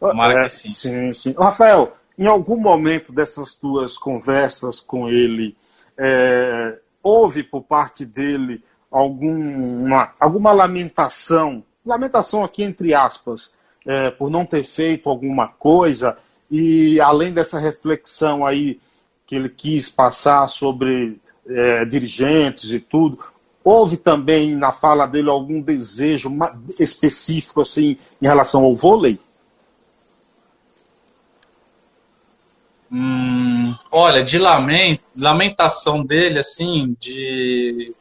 Tomara 0.00 0.40
é, 0.40 0.44
que 0.44 0.50
sim. 0.50 0.68
Sim, 0.68 1.12
sim. 1.12 1.34
Rafael, 1.38 1.94
em 2.18 2.26
algum 2.26 2.58
momento 2.58 3.12
dessas 3.12 3.54
tuas 3.54 3.98
conversas 3.98 4.80
com 4.80 5.08
ele, 5.08 5.54
é, 5.96 6.78
houve 7.02 7.42
por 7.42 7.62
parte 7.62 8.04
dele 8.04 8.64
alguma, 8.90 10.10
alguma 10.18 10.52
lamentação, 10.52 11.62
lamentação 11.84 12.42
aqui 12.42 12.62
entre 12.62 12.94
aspas, 12.94 13.50
é, 13.86 14.10
por 14.10 14.30
não 14.30 14.46
ter 14.46 14.64
feito 14.64 15.08
alguma 15.08 15.48
coisa, 15.48 16.18
e 16.50 17.00
além 17.00 17.32
dessa 17.32 17.58
reflexão 17.58 18.44
aí 18.44 18.80
que 19.26 19.36
ele 19.36 19.48
quis 19.48 19.88
passar 19.88 20.48
sobre 20.48 21.18
é, 21.46 21.84
dirigentes 21.84 22.72
e 22.72 22.80
tudo, 22.80 23.18
houve 23.62 23.96
também 23.96 24.56
na 24.56 24.72
fala 24.72 25.06
dele 25.06 25.30
algum 25.30 25.62
desejo 25.62 26.30
específico 26.78 27.60
assim 27.60 27.96
em 28.20 28.26
relação 28.26 28.64
ao 28.64 28.74
vôlei? 28.74 29.18
Hum, 32.92 33.72
olha, 33.92 34.24
de 34.24 34.36
lamentação 35.16 36.04
dele, 36.04 36.40
assim, 36.40 36.96
de 36.98 37.94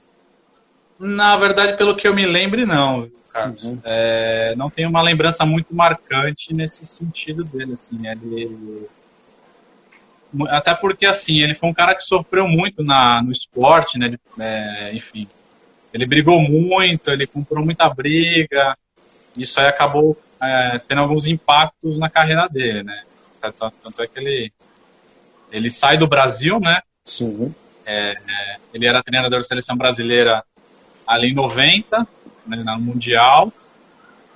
na 1.00 1.38
verdade, 1.38 1.78
pelo 1.78 1.95
que 1.95 2.08
eu 2.08 2.14
me 2.14 2.26
lembre, 2.26 2.66
não, 2.66 3.10
Carlos. 3.32 3.64
Uhum. 3.64 3.80
É, 3.89 4.54
não 4.58 4.70
tenho 4.70 4.89
uma 4.89 5.02
lembrança 5.02 5.45
muito 5.45 5.74
marcante 5.74 6.54
nesse 6.54 6.86
sentido 6.86 7.45
dele, 7.45 7.74
assim. 7.74 8.06
Ele, 8.06 8.88
até 10.50 10.76
porque, 10.76 11.06
assim, 11.06 11.39
ele 11.39 11.56
foi 11.56 11.70
um 11.70 11.74
cara 11.74 11.95
que 11.95 12.04
sofreu 12.04 12.47
muito 12.47 12.84
na, 12.84 13.24
no 13.24 13.32
esporte, 13.32 13.97
né? 13.97 14.10
De, 14.10 14.20
é, 14.39 14.93
enfim, 14.93 15.28
ele 15.93 16.06
brigou 16.06 16.41
muito, 16.41 17.10
ele 17.10 17.26
comprou 17.26 17.64
muita 17.64 17.88
briga. 17.89 18.78
Isso 19.38 19.58
aí 19.60 19.68
acabou 19.68 20.18
é, 20.41 20.82
tendo 20.86 21.00
alguns 21.00 21.28
impactos 21.28 21.97
na 21.97 22.10
carreira 22.10 22.47
dele, 22.50 22.84
né? 22.84 23.02
Tanto, 23.39 23.74
tanto, 23.82 24.04
é 24.04 24.08
que 24.08 24.20
ele, 24.20 24.52
ele 25.50 25.72
sai 25.72 25.97
do 25.97 26.08
Brasil, 26.08 26.60
né? 26.60 26.82
Sim. 27.06 27.56
É, 27.86 28.12
é 28.12 28.58
ele 28.74 28.86
era 28.86 29.02
treinador 29.02 29.39
da 29.39 29.43
seleção 29.43 29.78
brasileira 29.78 30.43
ali 31.10 31.32
em 31.32 31.34
90, 31.34 32.07
né, 32.45 32.57
no 32.64 32.80
Mundial, 32.80 33.51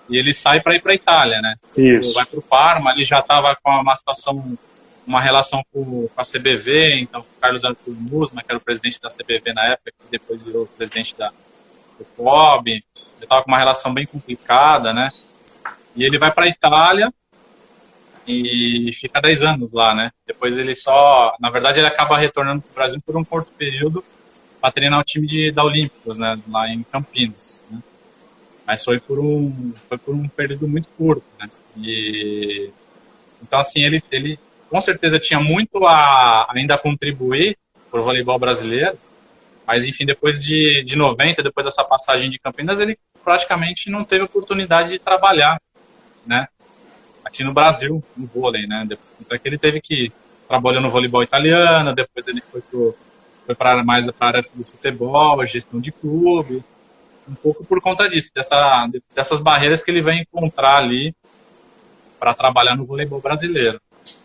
e 0.10 0.18
ele 0.18 0.34
sai 0.34 0.60
para 0.60 0.76
ir 0.76 0.82
para 0.82 0.92
a 0.92 0.96
Itália, 0.96 1.40
né? 1.40 1.56
Isso. 1.78 2.14
Vai 2.14 2.26
para 2.26 2.40
o 2.40 2.42
Parma, 2.42 2.92
ele 2.92 3.04
já 3.04 3.20
estava 3.20 3.56
com 3.62 3.72
uma 3.72 3.96
situação, 3.96 4.58
uma 5.06 5.22
relação 5.22 5.64
com, 5.72 6.08
com 6.08 6.22
a 6.22 6.26
CBV, 6.26 7.00
então 7.02 7.22
o 7.22 7.40
Carlos 7.40 7.64
Arthur 7.64 7.96
Musma, 7.96 8.42
que 8.42 8.48
era 8.50 8.58
o 8.58 8.64
presidente 8.64 9.00
da 9.00 9.10
CBV 9.10 9.54
na 9.54 9.74
época, 9.74 9.92
que 9.92 10.12
depois 10.12 10.44
virou 10.44 10.66
presidente 10.66 11.16
da, 11.16 11.30
do 11.30 12.06
COB, 12.18 12.72
ele 12.72 12.84
estava 13.22 13.44
com 13.44 13.52
uma 13.52 13.60
relação 13.60 13.94
bem 13.94 14.06
complicada, 14.06 14.92
né? 14.92 15.12
E 15.96 16.04
ele 16.04 16.18
vai 16.18 16.34
para 16.34 16.46
a 16.46 16.50
Itália 16.50 17.14
e 18.28 18.90
fica 19.00 19.22
10 19.22 19.44
anos 19.44 19.72
lá, 19.72 19.94
né? 19.94 20.10
Depois 20.26 20.58
ele 20.58 20.74
só, 20.74 21.36
na 21.40 21.52
verdade, 21.52 21.80
ele 21.80 21.88
acaba 21.88 22.18
retornando 22.18 22.62
para 22.62 22.72
o 22.72 22.76
Brasil 22.76 23.02
por 23.06 23.16
um 23.16 23.24
curto 23.24 23.52
período 23.52 24.04
para 24.64 24.72
treinar 24.72 24.98
o 24.98 25.04
time 25.04 25.28
de, 25.28 25.52
da 25.52 25.62
Olímpicos, 25.62 26.18
né, 26.18 26.40
lá 26.50 26.70
em 26.70 26.84
Campinas. 26.84 27.66
Né? 27.70 27.80
Mas 28.66 28.82
foi 28.82 28.98
por 28.98 29.20
um 29.20 29.74
foi 29.90 29.98
por 29.98 30.16
um 30.16 30.26
período 30.26 30.70
muito 30.70 30.88
curto, 30.98 31.26
né? 31.38 31.50
E 31.76 32.72
então 33.42 33.60
assim 33.60 33.82
ele 33.82 34.02
ele 34.10 34.40
com 34.70 34.80
certeza 34.80 35.20
tinha 35.20 35.42
muito 35.42 35.86
a 35.86 36.48
ainda 36.50 36.76
a 36.76 36.78
contribuir 36.78 37.58
para 37.92 38.00
o 38.00 38.04
voleibol 38.04 38.40
brasileiro, 38.40 38.98
mas 39.68 39.86
enfim 39.86 40.06
depois 40.06 40.42
de, 40.42 40.82
de 40.86 40.96
90, 40.96 41.44
depois 41.44 41.66
dessa 41.66 41.84
passagem 41.84 42.30
de 42.30 42.40
Campinas, 42.40 42.80
ele 42.80 42.98
praticamente 43.22 43.90
não 43.90 44.06
teve 44.06 44.24
oportunidade 44.24 44.92
de 44.92 45.00
trabalhar, 45.00 45.60
né? 46.26 46.48
Aqui 47.26 47.44
no 47.44 47.54
Brasil, 47.54 48.02
no 48.16 48.28
vôlei, 48.28 48.66
né? 48.66 48.88
Então 49.20 49.38
ele 49.44 49.58
teve 49.58 49.82
que 49.82 50.10
trabalhar 50.48 50.80
no 50.80 50.90
voleibol 50.90 51.22
italiano, 51.22 51.94
depois 51.94 52.26
ele 52.30 52.40
foi 52.40 52.62
pro 52.62 52.96
foi 53.46 53.56
para 53.56 53.84
mais 53.84 54.06
para 54.12 54.28
a 54.28 54.30
área 54.30 54.44
do 54.54 54.66
futebol, 54.66 55.42
a 55.42 55.46
gestão 55.46 55.80
de 55.80 55.92
clube, 55.92 56.64
um 57.28 57.36
pouco 57.36 57.66
por 57.66 57.82
conta 57.82 58.10
disso, 58.10 58.32
dessa, 58.34 58.90
dessas 59.16 59.40
barreiras 59.40 59.82
que 59.82 59.92
ele 59.92 60.02
vai 60.02 60.20
encontrar 60.20 60.78
ali 60.78 61.16
para 62.20 62.34
trabalhar 62.34 62.76
no 62.76 62.86
voleibol 62.86 63.22
brasileiro. 63.22 63.82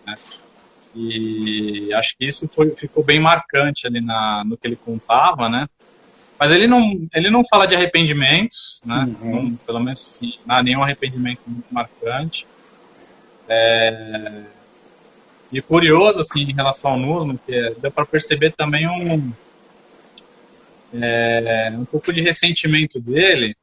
Né? 0.06 0.14
E 0.94 1.92
acho 1.94 2.16
que 2.16 2.26
isso 2.26 2.48
foi, 2.48 2.70
ficou 2.70 3.04
bem 3.04 3.20
marcante 3.20 3.86
ali 3.86 4.00
na, 4.00 4.42
no 4.44 4.56
que 4.56 4.66
ele 4.66 4.76
contava, 4.76 5.48
né? 5.48 5.68
Mas 6.38 6.52
ele 6.52 6.66
não, 6.66 7.08
ele 7.14 7.30
não 7.30 7.42
fala 7.44 7.66
de 7.66 7.74
arrependimentos, 7.74 8.80
né? 8.84 9.08
Uhum. 9.20 9.42
Não, 9.42 9.56
pelo 9.56 9.80
menos 9.80 10.04
sim, 10.04 10.34
não 10.46 10.56
há 10.56 10.62
nenhum 10.62 10.82
arrependimento 10.82 11.40
muito 11.46 11.66
marcante. 11.72 12.46
É, 13.48 14.42
e 15.52 15.62
curioso, 15.62 16.20
assim, 16.20 16.40
em 16.40 16.52
relação 16.52 16.92
ao 16.92 16.98
Nusman, 16.98 17.38
que 17.44 17.54
é, 17.54 17.70
deu 17.74 17.90
para 17.90 18.04
perceber 18.04 18.52
também 18.52 18.86
um, 18.86 19.32
é, 20.92 21.72
um 21.74 21.84
pouco 21.84 22.12
de 22.12 22.20
ressentimento 22.20 23.00
dele, 23.00 23.56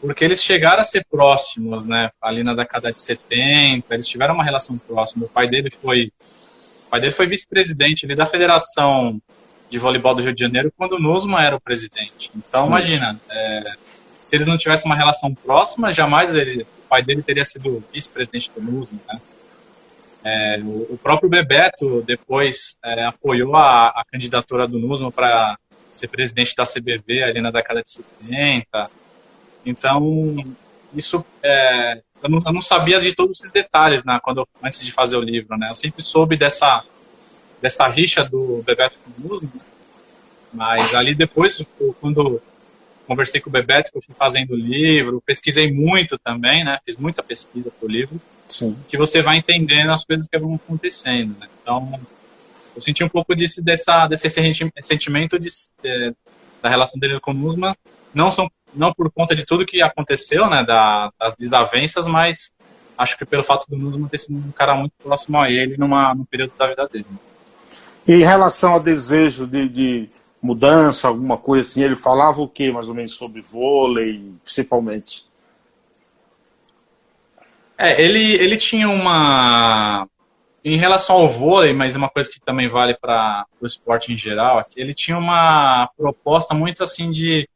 porque 0.00 0.24
eles 0.24 0.42
chegaram 0.42 0.80
a 0.80 0.84
ser 0.84 1.06
próximos, 1.08 1.86
né? 1.86 2.10
Ali 2.20 2.42
na 2.42 2.54
década 2.54 2.90
de 2.90 3.00
70, 3.00 3.94
eles 3.94 4.08
tiveram 4.08 4.34
uma 4.34 4.44
relação 4.44 4.76
próxima. 4.78 5.26
O 5.26 5.28
pai 5.28 5.46
dele 5.46 5.70
foi, 5.70 6.10
o 6.86 6.90
pai 6.90 7.00
dele 7.00 7.12
foi 7.12 7.26
vice-presidente 7.26 8.06
da 8.14 8.26
Federação 8.26 9.20
de 9.68 9.78
Voleibol 9.78 10.14
do 10.14 10.22
Rio 10.22 10.34
de 10.34 10.40
Janeiro 10.40 10.72
quando 10.76 10.94
o 10.94 10.98
Nusman 10.98 11.40
era 11.40 11.54
o 11.54 11.60
presidente. 11.60 12.30
Então, 12.34 12.66
imagina, 12.66 13.20
é, 13.30 13.62
se 14.20 14.34
eles 14.34 14.48
não 14.48 14.58
tivessem 14.58 14.90
uma 14.90 14.96
relação 14.96 15.32
próxima, 15.32 15.92
jamais 15.92 16.34
ele, 16.34 16.62
o 16.62 16.88
pai 16.88 17.04
dele 17.04 17.22
teria 17.22 17.44
sido 17.44 17.84
vice-presidente 17.92 18.50
do 18.56 18.60
Nusman, 18.60 19.00
né? 19.06 19.20
É, 20.22 20.60
o, 20.62 20.98
próprio 20.98 21.30
Bebeto 21.30 22.02
depois 22.02 22.78
é, 22.84 23.04
apoiou 23.04 23.56
a, 23.56 23.88
a, 23.88 24.04
candidatura 24.10 24.68
do 24.68 24.78
Nusman 24.78 25.10
para 25.10 25.56
ser 25.92 26.08
presidente 26.08 26.54
da 26.54 26.64
CBV 26.64 27.22
ali 27.22 27.40
na 27.40 27.50
década 27.50 27.82
de 27.82 27.90
70. 27.90 28.90
Então, 29.64 30.36
isso 30.94 31.24
é, 31.42 32.02
eu, 32.22 32.28
não, 32.28 32.42
eu, 32.44 32.52
não, 32.52 32.60
sabia 32.62 33.00
de 33.00 33.14
todos 33.14 33.38
esses 33.38 33.50
detalhes 33.50 34.04
né, 34.04 34.18
quando, 34.22 34.46
antes 34.62 34.84
de 34.84 34.92
fazer 34.92 35.16
o 35.16 35.22
livro. 35.22 35.56
Né? 35.56 35.70
Eu 35.70 35.74
sempre 35.74 36.02
soube 36.02 36.36
dessa, 36.36 36.84
dessa 37.62 37.86
rixa 37.88 38.22
do 38.22 38.62
Bebeto 38.62 38.98
com 38.98 39.10
o 39.10 39.28
Nusman, 39.28 39.50
mas 40.52 40.94
ali 40.94 41.14
depois, 41.14 41.62
quando 41.98 42.42
conversei 43.10 43.40
com 43.40 43.50
o 43.50 43.52
Bebeto, 43.52 43.90
que 43.90 43.98
eu 43.98 44.02
fui 44.02 44.14
fazendo 44.14 44.52
o 44.52 44.56
livro, 44.56 45.20
pesquisei 45.26 45.72
muito 45.72 46.16
também, 46.16 46.64
né? 46.64 46.78
fiz 46.84 46.96
muita 46.96 47.24
pesquisa 47.24 47.68
para 47.68 47.84
o 47.84 47.90
livro. 47.90 48.20
Sim. 48.48 48.76
que 48.88 48.96
você 48.96 49.20
vai 49.22 49.36
entendendo 49.36 49.90
as 49.90 50.04
coisas 50.04 50.28
que 50.28 50.38
vão 50.38 50.54
acontecendo. 50.54 51.36
Né? 51.38 51.48
Então, 51.60 52.00
eu 52.74 52.80
senti 52.80 53.02
um 53.02 53.08
pouco 53.08 53.34
disso, 53.34 53.60
dessa, 53.62 54.06
desse 54.06 54.28
sentimento 54.28 55.38
de, 55.38 55.48
de, 55.82 56.14
da 56.62 56.68
relação 56.68 57.00
dele 57.00 57.18
com 57.18 57.32
o 57.32 57.34
Nusma, 57.34 57.76
não, 58.14 58.30
são, 58.30 58.48
não 58.72 58.92
por 58.92 59.10
conta 59.10 59.34
de 59.34 59.44
tudo 59.44 59.66
que 59.66 59.82
aconteceu, 59.82 60.48
né, 60.48 60.64
da, 60.64 61.12
das 61.18 61.34
desavenças, 61.34 62.06
mas 62.06 62.52
acho 62.96 63.16
que 63.18 63.24
pelo 63.24 63.42
fato 63.42 63.66
do 63.68 63.76
Nusma 63.76 64.08
ter 64.08 64.18
sido 64.18 64.38
um 64.38 64.52
cara 64.52 64.74
muito 64.74 64.92
próximo 65.02 65.40
a 65.40 65.48
ele 65.50 65.76
numa, 65.76 66.14
num 66.14 66.24
período 66.24 66.52
da 66.56 66.68
vida 66.68 66.88
dele. 66.88 67.06
E 68.06 68.12
em 68.14 68.24
relação 68.24 68.74
ao 68.74 68.80
desejo 68.80 69.46
de, 69.46 69.68
de 69.68 70.10
mudança, 70.42 71.08
alguma 71.08 71.36
coisa 71.36 71.68
assim, 71.68 71.82
ele 71.82 71.96
falava 71.96 72.40
o 72.40 72.48
que 72.48 72.72
mais 72.72 72.88
ou 72.88 72.94
menos 72.94 73.12
sobre 73.12 73.40
vôlei, 73.40 74.32
principalmente? 74.44 75.26
É, 77.76 78.00
ele, 78.02 78.34
ele 78.34 78.56
tinha 78.56 78.88
uma. 78.88 80.08
Em 80.62 80.76
relação 80.76 81.16
ao 81.16 81.28
vôlei, 81.28 81.72
mas 81.72 81.96
uma 81.96 82.10
coisa 82.10 82.28
que 82.30 82.38
também 82.38 82.68
vale 82.68 82.94
para 82.94 83.46
o 83.60 83.66
esporte 83.66 84.12
em 84.12 84.16
geral, 84.16 84.64
ele 84.76 84.92
tinha 84.92 85.16
uma 85.16 85.88
proposta 85.96 86.54
muito 86.54 86.84
assim 86.84 87.10
de, 87.10 87.48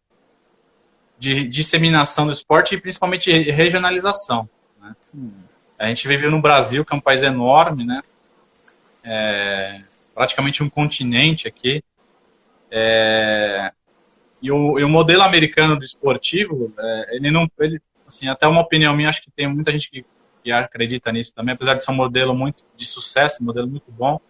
de 1.18 1.46
disseminação 1.46 2.24
do 2.24 2.32
esporte 2.32 2.74
e 2.74 2.80
principalmente 2.80 3.30
regionalização. 3.50 4.48
Né? 4.80 4.96
Hum. 5.14 5.32
A 5.78 5.86
gente 5.86 6.08
vive 6.08 6.28
no 6.28 6.40
Brasil, 6.40 6.82
que 6.82 6.94
é 6.94 6.96
um 6.96 7.00
país 7.00 7.22
enorme, 7.22 7.84
né? 7.84 8.00
é, 9.04 9.82
praticamente 10.14 10.62
um 10.62 10.70
continente 10.70 11.46
aqui. 11.46 11.84
É, 12.76 13.70
e, 14.42 14.50
o, 14.50 14.80
e, 14.80 14.82
o, 14.82 14.88
modelo 14.88 15.22
americano 15.22 15.78
do 15.78 15.84
esportivo, 15.84 16.74
é, 16.76 17.16
ele 17.16 17.30
não, 17.30 17.48
ele, 17.60 17.80
assim, 18.04 18.26
até 18.26 18.48
uma 18.48 18.62
opinião 18.62 18.96
minha, 18.96 19.08
acho 19.08 19.22
que 19.22 19.30
tem 19.30 19.46
muita 19.46 19.70
gente 19.70 19.88
que, 19.88 20.04
que 20.42 20.50
acredita 20.50 21.12
nisso 21.12 21.32
também, 21.32 21.54
apesar 21.54 21.74
de 21.74 21.84
ser 21.84 21.92
um 21.92 21.94
modelo 21.94 22.34
muito 22.34 22.64
de 22.76 22.84
sucesso, 22.84 23.40
um 23.40 23.46
modelo 23.46 23.68
muito 23.68 23.92
bom, 23.92 24.20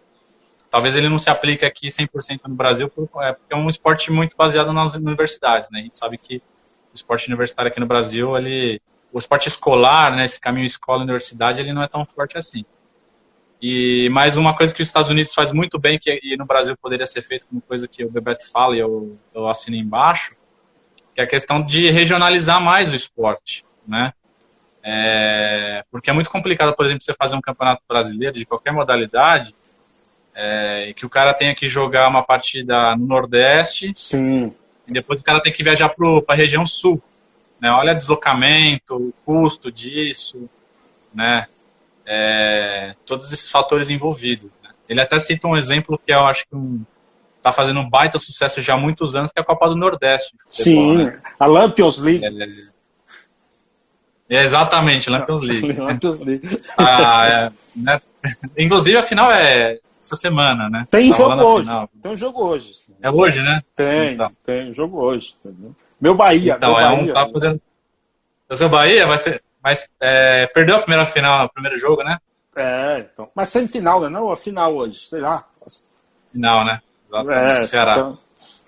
talvez 0.69 0.95
ele 0.95 1.09
não 1.09 1.17
se 1.17 1.27
aplique 1.27 1.65
aqui 1.65 1.87
100% 1.87 2.41
no 2.47 2.53
Brasil, 2.53 2.85
é, 3.19 3.33
porque 3.33 3.51
é 3.51 3.55
um 3.55 3.67
esporte 3.67 4.11
muito 4.11 4.37
baseado 4.37 4.71
nas 4.71 4.93
universidades, 4.93 5.71
né? 5.71 5.79
A 5.79 5.83
gente 5.83 5.97
sabe 5.97 6.15
que 6.15 6.37
o 6.37 6.95
esporte 6.95 7.27
universitário 7.27 7.71
aqui 7.71 7.79
no 7.79 7.87
Brasil, 7.87 8.37
ele, 8.37 8.79
o 9.11 9.17
esporte 9.17 9.47
escolar, 9.47 10.15
né, 10.15 10.23
esse 10.23 10.39
caminho 10.39 10.67
escola-universidade, 10.67 11.61
ele 11.61 11.73
não 11.73 11.81
é 11.81 11.87
tão 11.87 12.05
forte 12.05 12.37
assim. 12.37 12.63
E 13.67 14.09
mais 14.09 14.37
uma 14.37 14.55
coisa 14.55 14.71
que 14.71 14.83
os 14.83 14.87
Estados 14.87 15.09
Unidos 15.09 15.33
faz 15.33 15.51
muito 15.51 15.79
bem, 15.79 15.97
que 15.97 16.19
e 16.21 16.37
no 16.37 16.45
Brasil 16.45 16.77
poderia 16.77 17.07
ser 17.07 17.23
feito 17.23 17.47
como 17.47 17.59
coisa 17.59 17.87
que 17.87 18.05
o 18.05 18.11
Bebeto 18.11 18.47
fala 18.51 18.75
e 18.75 18.79
eu, 18.79 19.17
eu 19.33 19.47
assino 19.47 19.75
embaixo, 19.75 20.35
que 21.15 21.19
é 21.19 21.23
a 21.23 21.27
questão 21.27 21.59
de 21.59 21.89
regionalizar 21.89 22.61
mais 22.61 22.91
o 22.91 22.95
esporte, 22.95 23.65
né? 23.87 24.13
É, 24.83 25.83
porque 25.89 26.11
é 26.11 26.13
muito 26.13 26.29
complicado, 26.29 26.75
por 26.75 26.85
exemplo, 26.85 27.03
você 27.03 27.15
fazer 27.15 27.35
um 27.35 27.41
campeonato 27.41 27.81
brasileiro 27.89 28.35
de 28.35 28.45
qualquer 28.45 28.71
modalidade 28.71 29.55
é, 30.35 30.93
que 30.95 31.03
o 31.03 31.09
cara 31.09 31.33
tenha 31.33 31.55
que 31.55 31.67
jogar 31.67 32.07
uma 32.07 32.21
partida 32.21 32.95
no 32.95 33.07
Nordeste 33.07 33.91
Sim. 33.95 34.53
e 34.87 34.93
depois 34.93 35.21
o 35.21 35.23
cara 35.23 35.41
tem 35.41 35.51
que 35.51 35.63
viajar 35.63 35.89
para 35.89 36.35
a 36.35 36.35
região 36.35 36.67
Sul. 36.67 37.01
Né? 37.59 37.71
Olha 37.71 37.95
deslocamento, 37.95 38.95
o 38.95 39.13
custo 39.25 39.71
disso, 39.71 40.47
né? 41.11 41.47
É, 42.05 42.93
todos 43.05 43.31
esses 43.31 43.49
fatores 43.49 43.89
envolvidos. 43.89 44.49
Né? 44.63 44.69
Ele 44.87 45.01
até 45.01 45.19
cita 45.19 45.47
um 45.47 45.57
exemplo 45.57 45.99
que 46.03 46.13
eu 46.13 46.25
acho 46.25 46.45
que 46.47 46.55
um, 46.55 46.83
tá 47.41 47.51
fazendo 47.51 47.79
um 47.79 47.89
baita 47.89 48.17
sucesso 48.17 48.61
já 48.61 48.73
há 48.73 48.77
muitos 48.77 49.15
anos, 49.15 49.31
que 49.31 49.39
é 49.39 49.41
a 49.41 49.45
Copa 49.45 49.69
do 49.69 49.75
Nordeste. 49.75 50.35
Sim, 50.49 50.97
né? 50.97 51.21
a 51.39 51.45
Lampions 51.45 51.99
League. 51.99 52.25
É, 52.25 52.29
é 54.37 54.41
exatamente, 54.41 55.09
Lampions 55.09 55.41
League. 55.41 55.79
Lampions 55.79 56.19
League. 56.19 56.61
ah, 56.77 57.27
é, 57.27 57.51
né? 57.75 58.01
Inclusive, 58.57 58.97
a 58.97 59.03
final 59.03 59.31
é 59.31 59.79
essa 60.01 60.15
semana, 60.15 60.69
né? 60.69 60.87
Tem 60.89 61.11
tá 61.11 61.17
jogo 61.17 61.43
hoje. 61.43 61.69
Tem 62.01 62.11
um 62.11 62.17
jogo 62.17 62.45
hoje. 62.45 62.73
É 63.01 63.11
hoje, 63.11 63.41
né? 63.41 63.61
Tem, 63.75 64.13
então. 64.13 64.31
tem 64.45 64.69
um 64.69 64.73
jogo 64.73 64.99
hoje. 64.99 65.35
Meu 65.99 66.15
Bahia. 66.15 66.55
Então, 66.55 66.71
meu 66.71 66.79
é 66.79 66.83
Bahia, 66.83 67.11
um 67.11 67.13
tá 67.13 67.27
fazendo. 67.27 67.61
O 68.49 68.55
seu 68.55 68.69
Bahia 68.69 69.05
vai 69.05 69.17
ser. 69.17 69.43
Mas 69.65 69.89
é, 69.99 70.45
perdeu 70.53 70.75
a 70.75 70.81
primeira 70.81 71.07
final, 71.07 71.47
o 71.47 71.49
primeiro 71.49 71.79
jogo, 71.79 72.03
né? 72.03 72.19
É, 72.55 73.07
então. 73.11 73.27
Mas 73.33 73.49
semifinal, 73.49 73.99
né? 73.99 74.09
Não, 74.09 74.29
a 74.29 74.37
final 74.37 74.75
hoje, 74.75 75.09
sei 75.09 75.19
lá. 75.19 75.43
Final, 76.31 76.63
né? 76.63 76.79
Exatamente. 77.07 77.59
É, 77.61 77.63
Ceará. 77.63 77.93
Então, 77.93 78.17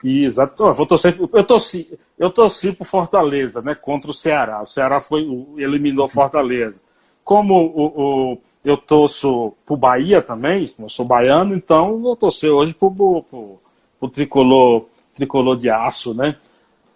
exato. 0.03 0.63
Eu, 0.63 0.73
vou 0.73 0.87
torcer, 0.87 1.15
eu, 1.31 1.43
torci, 1.43 1.99
eu 2.17 2.31
torci 2.31 2.73
pro 2.73 2.83
Fortaleza, 2.83 3.61
né? 3.61 3.75
Contra 3.75 4.09
o 4.09 4.13
Ceará. 4.13 4.63
O 4.63 4.65
Ceará 4.65 4.99
foi, 4.99 5.21
eliminou 5.59 6.09
Fortaleza. 6.09 6.77
Como 7.23 7.53
o, 7.53 8.31
o 8.31 8.37
eu 8.65 8.75
torço 8.75 9.53
pro 9.67 9.77
Bahia 9.77 10.19
também, 10.19 10.67
eu 10.79 10.89
sou 10.89 11.05
baiano, 11.05 11.55
então 11.55 12.01
vou 12.01 12.15
torcer 12.15 12.49
hoje 12.49 12.73
pro, 12.73 12.89
pro, 12.91 13.59
pro 13.99 14.09
tricolor, 14.09 14.87
tricolor 15.15 15.57
de 15.57 15.69
aço, 15.69 16.15
né? 16.15 16.35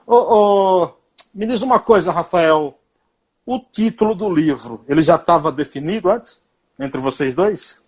Ô, 0.07 0.15
ô, 0.15 0.89
me 1.35 1.45
diz 1.45 1.61
uma 1.61 1.79
coisa, 1.79 2.11
Rafael. 2.11 2.75
O 3.51 3.59
título 3.59 4.15
do 4.15 4.33
livro, 4.33 4.81
ele 4.87 5.03
já 5.03 5.17
estava 5.17 5.51
definido 5.51 6.09
antes? 6.09 6.41
Entre 6.79 7.01
vocês 7.01 7.35
dois? 7.35 7.83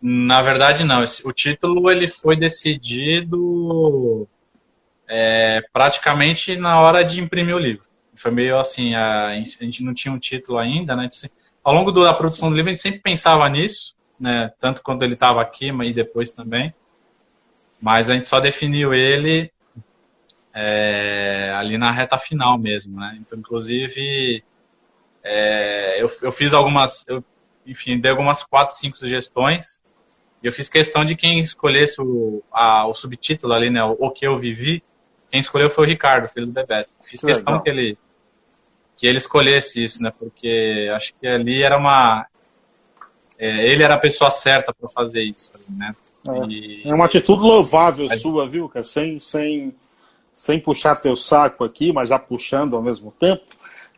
Na 0.00 0.40
verdade, 0.40 0.84
não. 0.84 1.02
O 1.24 1.32
título 1.32 1.90
ele 1.90 2.06
foi 2.06 2.36
decidido 2.36 4.28
é, 5.08 5.64
praticamente 5.72 6.56
na 6.56 6.80
hora 6.80 7.02
de 7.02 7.20
imprimir 7.20 7.56
o 7.56 7.58
livro. 7.58 7.88
Foi 8.14 8.30
meio 8.30 8.56
assim, 8.56 8.94
a, 8.94 9.30
a 9.30 9.34
gente 9.34 9.82
não 9.82 9.92
tinha 9.92 10.14
um 10.14 10.18
título 10.20 10.58
ainda, 10.58 10.94
né? 10.94 11.10
Ao 11.64 11.74
longo 11.74 11.90
da 11.90 12.14
produção 12.14 12.50
do 12.50 12.54
livro, 12.54 12.70
a 12.70 12.72
gente 12.72 12.82
sempre 12.82 13.00
pensava 13.00 13.48
nisso, 13.48 13.96
né? 14.20 14.52
Tanto 14.60 14.80
quando 14.80 15.02
ele 15.02 15.14
estava 15.14 15.42
aqui, 15.42 15.72
mas 15.72 15.92
depois 15.92 16.30
também. 16.30 16.72
Mas 17.82 18.08
a 18.08 18.14
gente 18.14 18.28
só 18.28 18.38
definiu 18.38 18.94
ele 18.94 19.50
é, 20.54 21.52
ali 21.56 21.76
na 21.76 21.90
reta 21.90 22.16
final 22.16 22.56
mesmo, 22.56 22.98
né? 23.00 23.18
Então, 23.20 23.36
inclusive, 23.38 24.42
é, 25.22 26.00
eu, 26.00 26.08
eu 26.22 26.30
fiz 26.30 26.54
algumas, 26.54 27.04
eu, 27.08 27.24
enfim, 27.66 27.98
dei 27.98 28.10
algumas 28.10 28.44
quatro, 28.44 28.74
cinco 28.74 28.96
sugestões 28.96 29.82
e 30.42 30.46
eu 30.46 30.52
fiz 30.52 30.68
questão 30.68 31.04
de 31.04 31.16
quem 31.16 31.40
escolhesse 31.40 32.00
o, 32.00 32.42
a, 32.52 32.86
o 32.86 32.94
subtítulo 32.94 33.52
ali, 33.52 33.68
né? 33.68 33.82
O, 33.82 33.96
o, 33.98 34.10
que 34.10 34.26
eu 34.26 34.36
vivi. 34.36 34.82
Quem 35.30 35.40
escolheu 35.40 35.68
foi 35.68 35.84
o 35.84 35.88
Ricardo, 35.88 36.28
filho 36.28 36.46
do 36.46 36.52
Bebeto. 36.52 36.92
Fiz 37.02 37.20
que 37.20 37.26
questão 37.26 37.54
legal. 37.54 37.64
que 37.64 37.70
ele 37.70 37.98
que 38.96 39.08
ele 39.08 39.18
escolhesse 39.18 39.82
isso, 39.82 40.00
né? 40.00 40.12
Porque 40.16 40.88
acho 40.94 41.14
que 41.14 41.26
ali 41.26 41.64
era 41.64 41.76
uma 41.76 42.26
é, 43.36 43.66
ele 43.66 43.82
era 43.82 43.96
a 43.96 43.98
pessoa 43.98 44.30
certa 44.30 44.72
para 44.72 44.88
fazer 44.88 45.22
isso, 45.22 45.52
né? 45.68 45.96
É, 46.28 46.46
e... 46.46 46.82
é 46.84 46.94
uma 46.94 47.06
atitude 47.06 47.42
louvável 47.42 48.08
sua, 48.16 48.48
viu, 48.48 48.68
cara? 48.68 48.84
Sem, 48.84 49.18
sem 49.18 49.74
sem 50.34 50.58
puxar 50.58 50.96
teu 50.96 51.16
saco 51.16 51.64
aqui, 51.64 51.92
mas 51.92 52.08
já 52.08 52.18
puxando 52.18 52.74
ao 52.74 52.82
mesmo 52.82 53.12
tempo, 53.12 53.44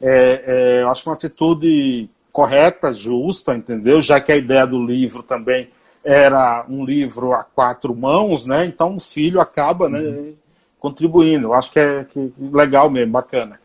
é, 0.01 0.45
é, 0.47 0.83
eu 0.83 0.91
acho 0.91 1.09
uma 1.09 1.15
atitude 1.15 2.09
correta, 2.33 2.93
justa, 2.93 3.55
entendeu? 3.55 4.01
Já 4.03 4.21
que 4.21 4.31
a 4.31 4.37
ideia 4.37 4.67
do 4.67 4.85
livro 4.85 5.23
também 5.23 5.71
era 6.05 6.65
um 6.69 6.85
livro 6.85 7.33
a 7.33 7.43
quatro 7.43 7.95
mãos, 7.97 8.45
né? 8.45 8.67
Então 8.67 8.97
o 8.97 9.01
filho 9.01 9.41
acaba, 9.41 9.89
né, 9.89 9.99
uhum. 9.99 10.35
contribuindo. 10.79 11.49
Eu 11.49 11.55
acho 11.55 11.71
que 11.73 11.81
é 11.81 12.05
que 12.05 12.33
legal 12.39 12.91
mesmo, 12.91 13.13
bacana. 13.13 13.59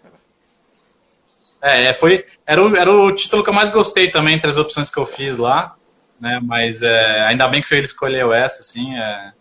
É, 1.62 1.86
é, 1.86 1.94
foi, 1.94 2.26
era 2.48 2.64
o, 2.64 2.76
era 2.76 2.92
o 2.92 3.12
título 3.14 3.44
que 3.44 3.50
eu 3.50 3.54
mais 3.54 3.70
gostei 3.70 4.10
também 4.10 4.36
entre 4.36 4.50
as 4.50 4.58
opções 4.58 4.90
que 4.90 4.98
eu 4.98 5.06
fiz 5.06 5.38
lá, 5.38 5.76
né? 6.20 6.40
Mas 6.42 6.82
é, 6.82 7.26
ainda 7.28 7.48
bem 7.48 7.62
que 7.62 7.74
ele 7.76 7.86
escolheu 7.86 8.34
essa, 8.34 8.62
assim. 8.62 8.96
É, 8.96 9.32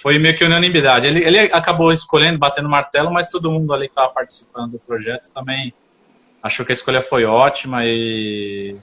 foi 0.00 0.18
meio 0.18 0.36
que 0.36 0.44
unanimidade. 0.44 1.06
Ele, 1.06 1.24
ele 1.24 1.38
acabou 1.38 1.92
escolhendo, 1.92 2.38
batendo 2.38 2.68
martelo, 2.68 3.10
mas 3.12 3.28
todo 3.28 3.50
mundo 3.50 3.72
ali 3.72 3.86
que 3.86 3.92
estava 3.92 4.12
participando 4.12 4.72
do 4.72 4.78
projeto 4.78 5.30
também 5.30 5.72
achou 6.42 6.64
que 6.64 6.72
a 6.72 6.74
escolha 6.74 7.00
foi 7.00 7.24
ótima 7.24 7.84
e, 7.84 8.76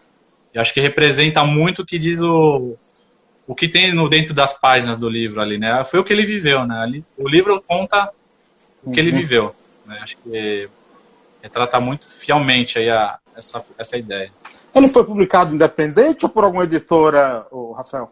e 0.53 0.59
acho 0.59 0.73
que 0.73 0.81
representa 0.81 1.43
muito 1.45 1.81
o 1.81 1.85
que 1.85 1.97
diz 1.97 2.19
o, 2.19 2.77
o 3.47 3.55
que 3.55 3.67
tem 3.67 3.93
no, 3.95 4.09
dentro 4.09 4.33
das 4.33 4.53
páginas 4.53 4.99
do 4.99 5.09
livro 5.09 5.41
ali, 5.41 5.57
né? 5.57 5.83
Foi 5.83 5.99
o 5.99 6.03
que 6.03 6.11
ele 6.11 6.25
viveu, 6.25 6.65
né? 6.65 6.79
Ali, 6.79 7.05
o 7.17 7.27
livro 7.27 7.63
conta 7.65 8.11
o 8.83 8.91
que 8.91 8.99
ele 8.99 9.11
uhum. 9.11 9.17
viveu. 9.17 9.55
Né? 9.85 9.99
Acho 10.01 10.17
que 10.17 10.69
retrata 11.41 11.79
muito 11.79 12.07
fielmente 12.07 12.79
aí 12.79 12.89
a, 12.89 13.17
essa, 13.35 13.63
essa 13.77 13.97
ideia. 13.97 14.31
Ele 14.73 14.87
foi 14.87 15.03
publicado 15.03 15.53
independente 15.53 16.25
ou 16.25 16.29
por 16.29 16.43
alguma 16.43 16.63
editora, 16.63 17.45
Rafael? 17.75 18.11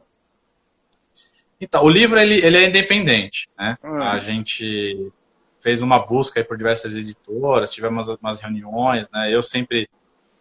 Então, 1.61 1.83
o 1.83 1.89
livro 1.89 2.19
ele, 2.19 2.43
ele 2.43 2.57
é 2.57 2.67
independente, 2.67 3.47
né? 3.55 3.77
Hum. 3.83 4.01
A 4.01 4.17
gente 4.17 5.13
fez 5.61 5.83
uma 5.83 5.99
busca 5.99 6.43
por 6.43 6.57
diversas 6.57 6.95
editoras, 6.95 7.71
tivemos 7.71 8.09
umas 8.09 8.41
reuniões, 8.41 9.07
né? 9.11 9.29
Eu 9.31 9.43
sempre, 9.43 9.87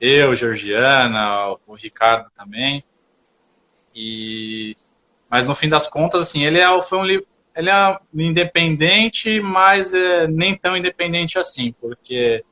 eu, 0.00 0.34
Georgiana, 0.34 1.56
o 1.66 1.74
Ricardo 1.74 2.30
também. 2.34 2.82
E 3.94 4.74
mas 5.28 5.46
no 5.46 5.54
fim 5.54 5.68
das 5.68 5.86
contas, 5.86 6.22
assim, 6.22 6.44
ele 6.44 6.58
é, 6.58 6.82
foi 6.82 6.98
um 6.98 7.04
livro, 7.04 7.26
ele 7.54 7.70
é 7.70 7.98
independente, 8.14 9.40
mas 9.40 9.94
é, 9.94 10.26
nem 10.26 10.56
tão 10.56 10.76
independente 10.76 11.38
assim, 11.38 11.72
porque 11.72 12.42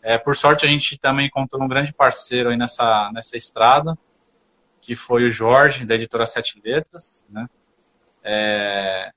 é, 0.00 0.16
por 0.16 0.34
sorte 0.34 0.64
a 0.64 0.68
gente 0.68 0.96
também 0.96 1.26
encontrou 1.26 1.62
um 1.62 1.68
grande 1.68 1.92
parceiro 1.92 2.50
aí 2.50 2.56
nessa 2.56 3.10
nessa 3.12 3.36
estrada, 3.36 3.98
que 4.80 4.94
foi 4.94 5.24
o 5.24 5.30
Jorge 5.30 5.84
da 5.84 5.96
editora 5.96 6.26
Sete 6.26 6.60
Letras, 6.64 7.24
né? 7.28 7.48
É, 8.26 9.12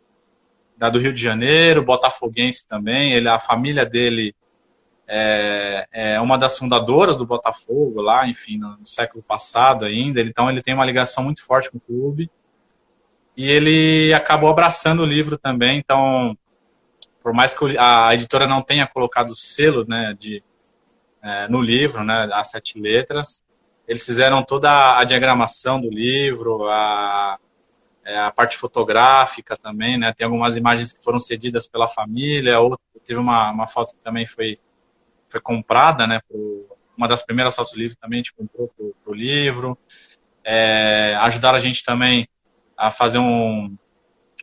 da 0.77 0.89
do 0.89 0.99
Rio 0.99 1.11
de 1.11 1.21
Janeiro, 1.21 1.83
botafoguense 1.83 2.65
também. 2.67 3.13
Ele, 3.13 3.27
a 3.27 3.39
família 3.39 3.85
dele 3.85 4.33
é, 5.07 5.87
é, 5.91 6.21
uma 6.21 6.37
das 6.37 6.57
fundadoras 6.57 7.17
do 7.17 7.25
Botafogo 7.25 7.99
lá, 7.99 8.27
enfim, 8.27 8.57
no, 8.57 8.77
no 8.77 8.85
século 8.85 9.23
passado 9.23 9.83
ainda. 9.83 10.21
Então 10.21 10.49
ele 10.49 10.61
tem 10.61 10.73
uma 10.73 10.85
ligação 10.85 11.23
muito 11.23 11.43
forte 11.43 11.71
com 11.71 11.77
o 11.77 11.81
clube. 11.81 12.29
E 13.35 13.49
ele 13.49 14.13
acabou 14.13 14.49
abraçando 14.49 15.01
o 15.01 15.05
livro 15.05 15.37
também. 15.37 15.79
Então, 15.79 16.37
por 17.23 17.33
mais 17.33 17.53
que 17.53 17.77
a 17.77 18.13
editora 18.13 18.47
não 18.47 18.61
tenha 18.61 18.85
colocado 18.85 19.31
o 19.31 19.35
selo 19.35 19.85
né, 19.87 20.15
de, 20.17 20.43
é, 21.23 21.47
no 21.47 21.61
livro, 21.61 22.03
né, 22.03 22.29
as 22.31 22.51
sete 22.51 22.79
letras, 22.79 23.43
eles 23.87 24.05
fizeram 24.05 24.43
toda 24.43 24.99
a 24.99 25.03
diagramação 25.03 25.81
do 25.81 25.89
livro, 25.89 26.67
a, 26.69 27.39
é, 28.09 28.17
a 28.17 28.31
parte 28.31 28.57
fotográfica 28.57 29.55
também, 29.55 29.95
né? 29.95 30.11
Tem 30.11 30.25
algumas 30.25 30.57
imagens 30.57 30.91
que 30.91 31.03
foram 31.03 31.19
cedidas 31.19 31.67
pela 31.67 31.87
família, 31.87 32.59
outra, 32.59 32.79
teve 33.05 33.19
uma, 33.19 33.51
uma 33.51 33.67
foto 33.67 33.93
que 33.93 34.01
também 34.01 34.25
foi, 34.25 34.57
foi 35.29 35.39
comprada, 35.39 36.07
né? 36.07 36.19
Pro, 36.27 36.75
uma 36.97 37.07
das 37.07 37.21
primeiras 37.21 37.55
fotos 37.55 37.71
do 37.71 37.77
livro 37.77 37.95
também 37.97 38.17
a 38.17 38.21
gente 38.21 38.33
comprou 38.33 38.67
pro, 38.75 38.95
pro 39.03 39.13
livro. 39.13 39.77
é, 40.43 41.15
ajudaram 41.21 41.57
a 41.57 41.61
gente 41.61 41.83
também 41.83 42.27
a 42.75 42.89
fazer 42.89 43.19
um, 43.19 43.77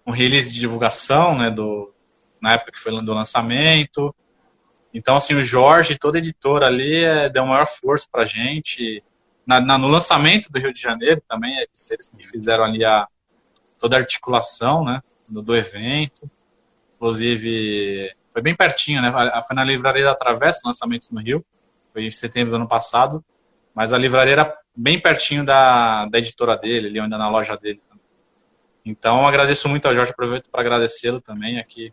um 0.06 0.12
release 0.12 0.52
de 0.52 0.60
divulgação, 0.60 1.36
né, 1.36 1.50
do, 1.50 1.92
na 2.40 2.52
época 2.52 2.70
que 2.70 2.78
foi 2.78 2.92
do 3.02 3.14
lançamento. 3.14 4.14
Então, 4.94 5.16
assim, 5.16 5.34
o 5.34 5.42
Jorge, 5.42 5.98
toda 5.98 6.18
a 6.18 6.20
editora 6.20 6.66
ali, 6.66 7.04
é, 7.04 7.28
deu 7.28 7.44
maior 7.44 7.66
força 7.66 8.06
pra 8.10 8.24
gente. 8.24 9.02
Na, 9.44 9.60
na, 9.60 9.76
no 9.76 9.88
lançamento 9.88 10.50
do 10.52 10.58
Rio 10.60 10.72
de 10.72 10.80
Janeiro 10.80 11.20
também, 11.28 11.56
eles, 11.56 11.90
eles 11.90 12.08
que 12.08 12.26
fizeram 12.26 12.64
ali 12.64 12.84
a, 12.84 13.08
toda 13.78 13.96
a 13.96 14.00
articulação, 14.00 14.84
né, 14.84 15.02
do, 15.28 15.42
do 15.42 15.56
evento. 15.56 16.30
Inclusive, 16.94 18.14
foi 18.30 18.42
bem 18.42 18.54
pertinho, 18.54 19.02
né? 19.02 19.12
Foi 19.46 19.56
na 19.56 19.64
Livraria 19.64 20.04
da 20.04 20.14
Travessa, 20.14 20.60
o 20.64 20.68
lançamento 20.68 21.08
no 21.10 21.20
Rio. 21.20 21.44
Foi 21.92 22.04
em 22.04 22.10
setembro 22.10 22.50
do 22.50 22.56
ano 22.56 22.68
passado. 22.68 23.24
Mas 23.74 23.92
a 23.92 23.98
livraria 23.98 24.32
era 24.32 24.58
bem 24.74 24.98
pertinho 25.00 25.44
da, 25.44 26.06
da 26.06 26.18
editora 26.18 26.56
dele, 26.56 26.88
ali 26.88 26.98
ainda 26.98 27.18
na 27.18 27.28
loja 27.28 27.56
dele. 27.58 27.80
Então, 28.84 29.26
agradeço 29.26 29.68
muito 29.68 29.86
ao 29.86 29.94
Jorge, 29.94 30.12
aproveito 30.12 30.48
para 30.48 30.62
agradecê-lo 30.62 31.20
também 31.20 31.58
aqui 31.58 31.92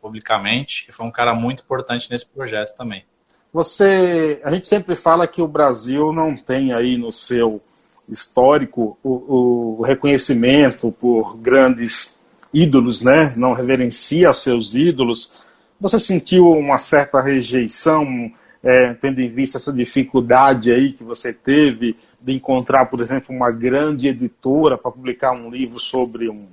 publicamente, 0.00 0.86
que 0.86 0.92
foi 0.92 1.04
um 1.04 1.10
cara 1.10 1.34
muito 1.34 1.62
importante 1.62 2.10
nesse 2.10 2.26
projeto 2.26 2.74
também. 2.74 3.04
Você, 3.52 4.40
a 4.44 4.50
gente 4.50 4.68
sempre 4.68 4.94
fala 4.94 5.26
que 5.26 5.42
o 5.42 5.48
Brasil 5.48 6.12
não 6.12 6.36
tem 6.36 6.72
aí 6.72 6.96
no 6.96 7.12
seu 7.12 7.60
histórico 8.08 8.98
o, 9.02 9.78
o 9.78 9.82
reconhecimento 9.82 10.90
por 10.92 11.36
grandes 11.36 12.14
ídolos, 12.52 13.02
né? 13.02 13.34
Não 13.36 13.52
reverencia 13.52 14.32
seus 14.32 14.74
ídolos. 14.74 15.32
Você 15.80 16.00
sentiu 16.00 16.50
uma 16.50 16.78
certa 16.78 17.20
rejeição, 17.20 18.32
é, 18.62 18.94
tendo 18.94 19.20
em 19.20 19.28
vista 19.28 19.58
essa 19.58 19.72
dificuldade 19.72 20.72
aí 20.72 20.92
que 20.92 21.04
você 21.04 21.32
teve 21.32 21.96
de 22.20 22.32
encontrar, 22.32 22.86
por 22.86 23.00
exemplo, 23.00 23.34
uma 23.34 23.50
grande 23.50 24.08
editora 24.08 24.76
para 24.76 24.90
publicar 24.90 25.32
um 25.32 25.50
livro 25.50 25.78
sobre 25.78 26.28
um, 26.28 26.48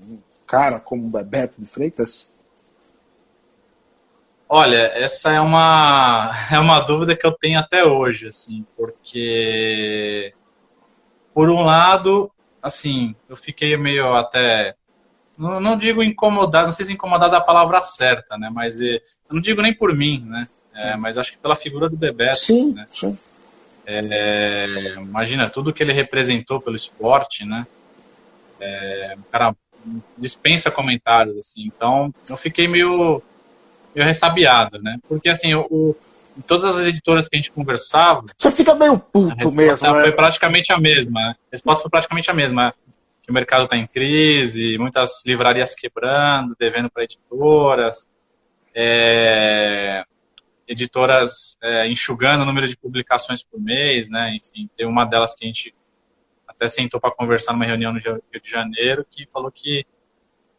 cara 0.46 0.80
como 0.80 1.12
Bebeto 1.12 1.60
de 1.60 1.68
Freitas? 1.68 2.32
Olha, 4.48 4.92
essa 4.94 5.32
é 5.32 5.42
uma, 5.42 6.32
é 6.52 6.60
uma 6.60 6.80
dúvida 6.82 7.16
que 7.16 7.26
eu 7.26 7.32
tenho 7.32 7.60
até 7.60 7.84
hoje, 7.84 8.28
assim, 8.28 8.66
porque, 8.78 10.34
por 11.36 11.50
um 11.50 11.62
lado, 11.62 12.32
assim, 12.64 13.14
eu 13.28 13.36
fiquei 13.36 13.76
meio 13.76 14.16
até 14.16 14.74
não, 15.38 15.60
não, 15.60 15.78
digo 15.78 16.02
incomodado, 16.02 16.68
não 16.68 16.72
sei 16.72 16.86
se 16.86 16.94
incomodado 16.94 17.36
é 17.36 17.38
a 17.38 17.42
palavra 17.42 17.82
certa, 17.82 18.38
né? 18.38 18.50
Mas 18.50 18.80
eh, 18.80 19.02
eu 19.30 19.36
não 19.36 19.42
digo 19.42 19.62
nem 19.62 19.74
por 19.74 19.94
mim, 19.94 20.24
né? 20.26 20.48
É, 20.74 20.96
mas 20.96 21.18
acho 21.18 21.34
que 21.34 21.38
pela 21.38 21.58
figura 21.58 21.90
do 21.90 21.98
Bebeto. 21.98 22.40
Sim, 22.40 22.74
né? 22.74 22.86
sim. 22.88 23.18
É, 23.86 24.94
imagina 24.96 25.50
tudo 25.50 25.74
que 25.74 25.84
ele 25.84 25.92
representou 25.92 26.62
pelo 26.62 26.76
esporte, 26.76 27.44
né? 27.44 27.68
É, 28.62 29.16
o 29.18 29.24
cara 29.30 29.54
dispensa 30.18 30.72
comentários, 30.72 31.38
assim. 31.38 31.66
Então, 31.66 32.14
eu 32.30 32.38
fiquei 32.38 32.66
meio, 32.66 33.22
meio 33.94 34.08
ressabiado, 34.08 34.82
né? 34.82 34.98
Porque, 35.08 35.28
assim, 35.28 35.54
o, 35.54 35.96
o 36.38 36.42
todas 36.42 36.78
as 36.78 36.86
editoras 36.86 37.28
que 37.28 37.36
a 37.36 37.40
gente 37.40 37.52
conversava... 37.52 38.26
Você 38.38 38.52
fica 38.52 38.76
meio 38.76 39.00
puto 39.00 39.52
mesmo, 39.52 39.92
né? 39.92 40.02
Foi 40.02 40.12
praticamente 40.12 40.74
a 40.74 40.80
mesma. 40.80 41.32
A 41.32 41.36
resposta 41.52 41.84
foi 41.84 41.92
praticamente 41.92 42.30
a 42.30 42.34
mesma 42.34 42.74
que 43.22 43.32
o 43.32 43.34
mercado 43.34 43.64
está 43.64 43.76
em 43.76 43.88
crise, 43.88 44.78
muitas 44.78 45.26
livrarias 45.26 45.74
quebrando, 45.74 46.56
devendo 46.60 46.90
para 46.90 47.04
editoras. 47.04 48.06
É, 48.74 50.04
editoras 50.68 51.58
é, 51.62 51.88
enxugando 51.88 52.42
o 52.42 52.46
número 52.46 52.68
de 52.68 52.78
publicações 52.78 53.44
por 53.44 53.60
mês, 53.60 54.10
né? 54.10 54.36
Enfim, 54.36 54.70
tem 54.76 54.86
uma 54.86 55.06
delas 55.06 55.34
que 55.34 55.46
a 55.46 55.48
gente 55.48 55.74
até 56.48 56.68
sentou 56.68 57.00
para 57.00 57.12
conversar 57.12 57.54
numa 57.54 57.66
reunião 57.66 57.92
no 57.92 58.00
Rio 58.00 58.22
de 58.42 58.50
Janeiro 58.50 59.06
que 59.10 59.28
falou 59.32 59.52
que 59.52 59.86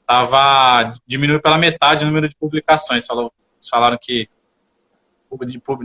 tava 0.07 0.93
diminuiu 1.07 1.41
pela 1.41 1.59
metade 1.59 2.05
o 2.05 2.07
número 2.07 2.29
de 2.29 2.37
publicações. 2.37 3.07
Falou, 3.07 3.33
falaram 3.71 3.99
que 4.01 4.29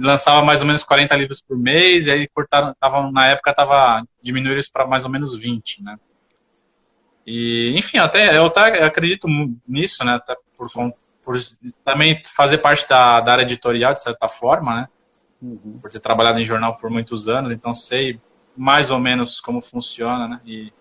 lançava 0.01 0.43
mais 0.43 0.61
ou 0.61 0.67
menos 0.67 0.83
40 0.83 1.15
livros 1.15 1.41
por 1.41 1.57
mês 1.57 2.07
e 2.07 2.11
aí 2.11 2.27
cortaram, 2.27 2.73
tava, 2.79 3.11
na 3.11 3.27
época 3.27 3.53
tava 3.53 4.03
diminuindo 4.21 4.59
isso 4.59 4.71
para 4.71 4.87
mais 4.87 5.05
ou 5.05 5.11
menos 5.11 5.35
20, 5.35 5.83
né? 5.83 5.97
E, 7.25 7.73
enfim, 7.77 7.97
até 7.97 8.35
eu 8.37 8.45
até 8.45 8.83
acredito 8.83 9.27
nisso, 9.67 10.03
né? 10.03 10.15
Até 10.15 10.35
por, 10.57 10.67
por 11.23 11.35
também 11.85 12.21
fazer 12.23 12.57
parte 12.57 12.87
da, 12.87 13.21
da 13.21 13.33
área 13.33 13.43
editorial, 13.43 13.93
de 13.93 14.01
certa 14.01 14.27
forma, 14.27 14.75
né? 14.75 14.87
Uhum. 15.41 15.79
Por 15.81 15.91
ter 15.91 15.99
trabalhado 15.99 16.39
em 16.39 16.43
jornal 16.43 16.77
por 16.77 16.89
muitos 16.89 17.27
anos, 17.27 17.51
então 17.51 17.73
sei 17.73 18.19
mais 18.55 18.91
ou 18.91 18.99
menos 18.99 19.39
como 19.39 19.61
funciona, 19.61 20.27
né? 20.27 20.41
E, 20.45 20.73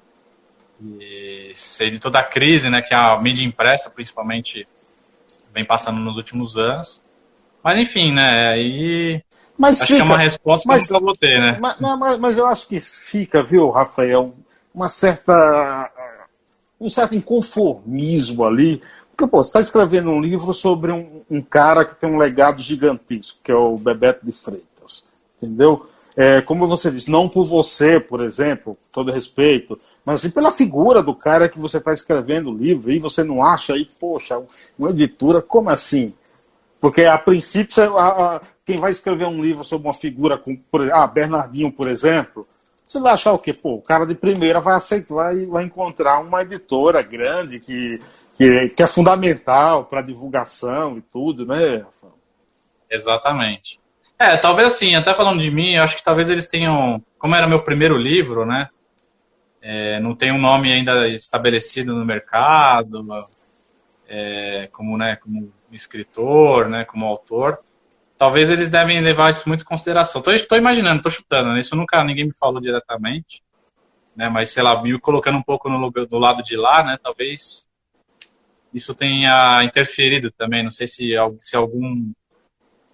e 0.81 1.53
sei 1.55 1.91
de 1.91 1.99
toda 1.99 2.19
a 2.19 2.25
crise, 2.25 2.71
né? 2.71 2.83
Que 2.83 2.95
a 2.95 3.19
mídia 3.21 3.45
impressa, 3.45 3.91
principalmente, 3.91 4.67
vem 5.53 5.65
passando 5.65 6.01
nos 6.01 6.17
últimos 6.17 6.57
anos. 6.57 7.03
Mas 7.63 7.79
enfim, 7.79 8.13
né? 8.13 8.53
Aí 8.53 9.23
mas 9.57 9.83
acho 9.83 9.89
fica, 9.89 9.97
que 9.97 10.03
é 10.03 10.05
uma 10.05 10.19
resposta 10.19 10.67
mas, 10.67 10.87
que 10.87 10.95
eu 10.95 11.01
vou 11.01 11.15
ter, 11.15 11.39
né? 11.39 11.59
Mas, 11.61 11.79
não, 11.79 11.97
mas, 11.97 12.19
mas 12.19 12.39
eu 12.39 12.47
acho 12.47 12.67
que 12.67 12.81
fica, 12.81 13.43
viu, 13.43 13.69
Rafael, 13.69 14.35
uma 14.75 14.89
certa 14.89 15.91
um 16.81 16.89
certo 16.89 17.15
inconformismo 17.15 18.45
ali, 18.45 18.81
porque, 19.15 19.31
pô, 19.31 19.43
você 19.43 19.51
está 19.51 19.61
escrevendo 19.61 20.11
um 20.11 20.19
livro 20.19 20.55
sobre 20.55 20.91
um, 20.91 21.21
um, 21.31 21.43
cara 21.43 21.85
que 21.85 21.95
tem 21.95 22.09
um 22.09 22.17
legado 22.17 22.63
gigantesco, 22.63 23.39
que 23.45 23.53
é 23.53 23.55
o 23.55 23.77
Bebeto 23.77 24.25
de 24.25 24.33
Freitas, 24.33 25.05
entendeu? 25.37 25.87
É, 26.17 26.41
como 26.41 26.67
você 26.67 26.91
disse, 26.91 27.11
não 27.11 27.29
por 27.29 27.45
você, 27.45 28.01
por 28.01 28.23
exemplo, 28.25 28.79
todo 28.91 29.13
respeito, 29.13 29.79
mas 30.07 30.21
assim, 30.21 30.31
pela 30.31 30.51
figura 30.51 31.03
do 31.03 31.15
cara 31.15 31.51
que 31.51 31.59
você 31.59 31.77
está 31.77 31.93
escrevendo 31.93 32.51
o 32.51 32.57
livro, 32.57 32.91
e 32.91 32.99
você 32.99 33.23
não 33.23 33.45
acha 33.45 33.75
aí, 33.75 33.87
poxa, 34.01 34.41
uma 34.79 34.89
editora, 34.89 35.43
como 35.43 35.69
assim? 35.69 36.15
Porque 36.81 37.05
a 37.05 37.19
princípio, 37.19 37.97
a, 37.97 38.37
a, 38.37 38.41
quem 38.65 38.79
vai 38.79 38.91
escrever 38.91 39.27
um 39.27 39.43
livro 39.43 39.65
sobre 39.65 39.87
uma 39.87 39.95
figura, 39.95 40.39
como 40.39 40.59
por, 40.71 40.91
ah, 40.93 41.07
Bernardinho, 41.07 41.71
por 41.71 41.89
exemplo, 41.89 42.43
você 42.83 42.99
vai 42.99 43.13
achar 43.13 43.33
o 43.33 43.39
quê? 43.39 43.53
Pô, 43.53 43.75
o 43.75 43.83
cara 43.83 44.07
de 44.07 44.15
primeira 44.15 44.61
vai 44.61 44.75
aceitar, 44.75 45.15
vai, 45.15 45.47
vai 45.47 45.65
encontrar 45.65 46.19
uma 46.21 46.43
editora 46.43 47.03
grande 47.03 47.61
que 47.61 48.01
que, 48.41 48.71
que 48.71 48.83
é 48.83 48.87
fundamental 48.87 49.85
para 49.85 50.01
divulgação 50.01 50.97
e 50.97 51.03
tudo, 51.03 51.45
né, 51.45 51.85
Exatamente. 52.89 53.79
É, 54.19 54.37
talvez 54.39 54.69
assim, 54.69 54.95
até 54.95 55.13
falando 55.13 55.41
de 55.41 55.51
mim, 55.51 55.77
acho 55.77 55.97
que 55.97 56.03
talvez 56.03 56.31
eles 56.31 56.49
tenham, 56.49 57.03
como 57.19 57.35
era 57.35 57.47
meu 57.47 57.63
primeiro 57.63 57.99
livro, 57.99 58.47
né, 58.47 58.71
é, 59.61 60.01
não 60.01 60.15
tem 60.15 60.33
um 60.33 60.41
nome 60.41 60.73
ainda 60.73 61.07
estabelecido 61.09 61.95
no 61.95 62.03
mercado, 62.03 63.07
é, 64.09 64.71
como, 64.73 64.97
né, 64.97 65.17
como 65.17 65.53
escritor, 65.77 66.69
né, 66.69 66.85
como 66.85 67.07
autor, 67.07 67.59
talvez 68.19 68.51
eles 68.51 68.71
devem 68.71 69.01
levar 69.01 69.31
isso 69.31 69.49
muito 69.49 69.63
em 69.63 69.67
consideração. 69.67 70.23
Estou 70.27 70.59
imaginando, 70.59 70.99
estou 70.99 71.13
chutando, 71.13 71.53
né, 71.53 71.61
isso 71.61 71.77
nunca 71.77 72.03
ninguém 72.05 72.27
me 72.27 72.37
falou 72.37 72.61
diretamente, 72.61 73.43
né, 74.17 74.29
mas 74.29 74.51
sei 74.51 74.63
lá, 74.63 74.83
me 74.83 74.99
colocando 74.99 75.39
um 75.39 75.43
pouco 75.43 75.69
no, 75.69 75.91
do 75.91 76.19
lado 76.19 76.43
de 76.43 76.57
lá, 76.57 76.83
né, 76.85 76.99
talvez 77.03 77.69
isso 78.73 78.95
tenha 78.95 79.63
interferido 79.65 80.31
também. 80.31 80.63
Não 80.63 80.71
sei 80.71 80.87
se, 80.87 81.13
se 81.41 81.57
algum 81.57 82.13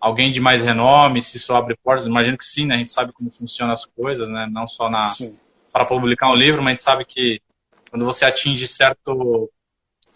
alguém 0.00 0.30
de 0.30 0.40
mais 0.40 0.62
renome, 0.62 1.22
se 1.22 1.36
isso 1.36 1.54
abre 1.54 1.76
portas. 1.82 2.06
Imagino 2.06 2.38
que 2.38 2.44
sim, 2.44 2.66
né? 2.66 2.76
A 2.76 2.78
gente 2.78 2.92
sabe 2.92 3.12
como 3.12 3.30
funcionam 3.30 3.72
as 3.72 3.84
coisas, 3.84 4.30
né? 4.30 4.46
Não 4.50 4.66
só 4.66 4.88
na 4.88 5.12
para 5.72 5.84
publicar 5.84 6.30
um 6.30 6.34
livro, 6.34 6.62
mas 6.62 6.68
a 6.68 6.70
gente 6.72 6.82
sabe 6.82 7.04
que 7.04 7.40
quando 7.90 8.04
você 8.04 8.24
atinge 8.24 8.66
certo 8.66 9.50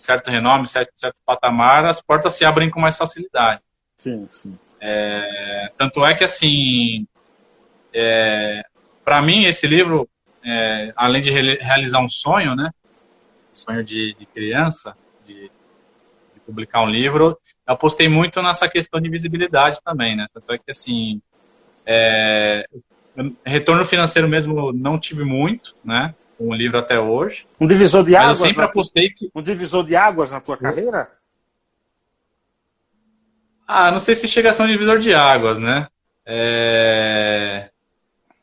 certo 0.00 0.30
renome, 0.30 0.66
certo, 0.66 0.92
certo 0.96 1.20
patamar, 1.24 1.84
as 1.84 2.00
portas 2.00 2.32
se 2.32 2.44
abrem 2.44 2.70
com 2.70 2.80
mais 2.80 2.96
facilidade. 2.96 3.60
Sim, 3.98 4.26
sim. 4.32 4.58
É, 4.80 5.70
tanto 5.76 6.04
é 6.04 6.14
que 6.14 6.24
assim, 6.24 7.06
é, 7.92 8.62
para 9.04 9.20
mim 9.20 9.44
esse 9.44 9.66
livro, 9.66 10.08
é, 10.42 10.92
além 10.96 11.20
de 11.20 11.30
re 11.30 11.56
realizar 11.56 12.00
um 12.00 12.08
sonho, 12.08 12.56
né? 12.56 12.70
Sonho 13.52 13.84
de, 13.84 14.14
de 14.14 14.24
criança, 14.24 14.96
de, 15.22 15.50
de, 16.32 16.40
publicar 16.46 16.82
um 16.82 16.88
livro, 16.88 17.38
eu 17.66 17.74
apostei 17.74 18.08
muito 18.08 18.40
nessa 18.40 18.68
questão 18.68 19.00
de 19.00 19.10
visibilidade 19.10 19.80
também, 19.84 20.16
né? 20.16 20.26
Tanto 20.32 20.50
é 20.50 20.58
que, 20.58 20.70
assim, 20.70 21.20
é, 21.84 22.64
retorno 23.44 23.84
financeiro 23.84 24.26
mesmo 24.26 24.72
não 24.72 24.98
tive 24.98 25.24
muito, 25.24 25.76
né? 25.84 26.14
Com 26.40 26.48
o 26.48 26.54
livro 26.54 26.78
até 26.78 26.98
hoje. 26.98 27.46
Um 27.60 27.66
divisor 27.66 28.02
de 28.02 28.16
águas? 28.16 28.40
eu 28.40 28.46
sempre 28.46 28.64
apostei 28.64 29.10
que... 29.10 29.30
Um 29.34 29.42
divisor 29.42 29.84
de 29.84 29.94
águas 29.94 30.30
na 30.30 30.40
tua 30.40 30.56
carreira? 30.56 31.10
Ah, 33.68 33.90
não 33.90 34.00
sei 34.00 34.14
se 34.14 34.26
chega 34.26 34.48
a 34.48 34.52
ser 34.54 34.62
um 34.62 34.66
divisor 34.66 34.98
de 34.98 35.12
águas, 35.12 35.58
né? 35.58 35.86
É... 36.24 37.68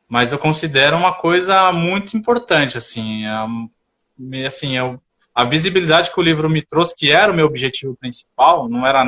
Mas 0.07 0.31
eu 0.31 0.37
considero 0.37 0.95
uma 0.95 1.11
coisa 1.11 1.71
muito 1.71 2.15
importante, 2.15 2.77
assim. 2.77 3.23
Assim, 4.45 4.77
eu 4.77 5.01
a 5.33 5.43
visibilidade 5.43 6.11
que 6.11 6.19
o 6.19 6.23
livro 6.23 6.47
me 6.47 6.61
trouxe, 6.61 6.95
que 6.95 7.11
era 7.11 7.33
o 7.33 7.35
meu 7.35 7.47
objetivo 7.47 7.95
principal, 7.95 8.69
não 8.69 8.85
era. 8.85 9.03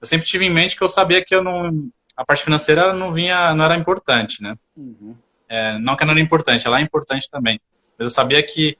Eu 0.00 0.06
sempre 0.08 0.26
tive 0.26 0.44
em 0.44 0.50
mente 0.50 0.76
que 0.76 0.82
eu 0.82 0.88
sabia 0.88 1.24
que 1.24 1.32
eu 1.32 1.42
não. 1.42 1.88
A 2.16 2.24
parte 2.24 2.42
financeira 2.42 2.92
não 2.92 3.12
vinha, 3.12 3.54
não 3.54 3.64
era 3.64 3.76
importante, 3.76 4.42
né? 4.42 4.56
Uhum. 4.76 5.14
É, 5.48 5.78
não 5.78 5.94
que 5.94 6.04
não 6.04 6.12
era 6.12 6.20
importante, 6.20 6.66
ela 6.66 6.80
é 6.80 6.82
importante 6.82 7.30
também. 7.30 7.60
Mas 7.98 8.06
eu 8.06 8.10
sabia 8.10 8.42
que 8.42 8.78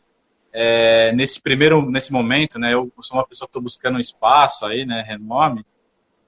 é, 0.53 1.13
nesse 1.13 1.43
primeiro, 1.43 1.91
nesse 1.91 2.13
momento, 2.13 2.59
né, 2.59 2.73
eu 2.73 2.91
sou 3.01 3.17
uma 3.19 3.27
pessoa 3.27 3.47
que 3.47 3.51
estou 3.51 3.63
buscando 3.63 3.97
um 3.97 4.01
espaço 4.01 4.65
aí, 4.65 4.87
né, 4.87 5.03
renome, 5.07 5.65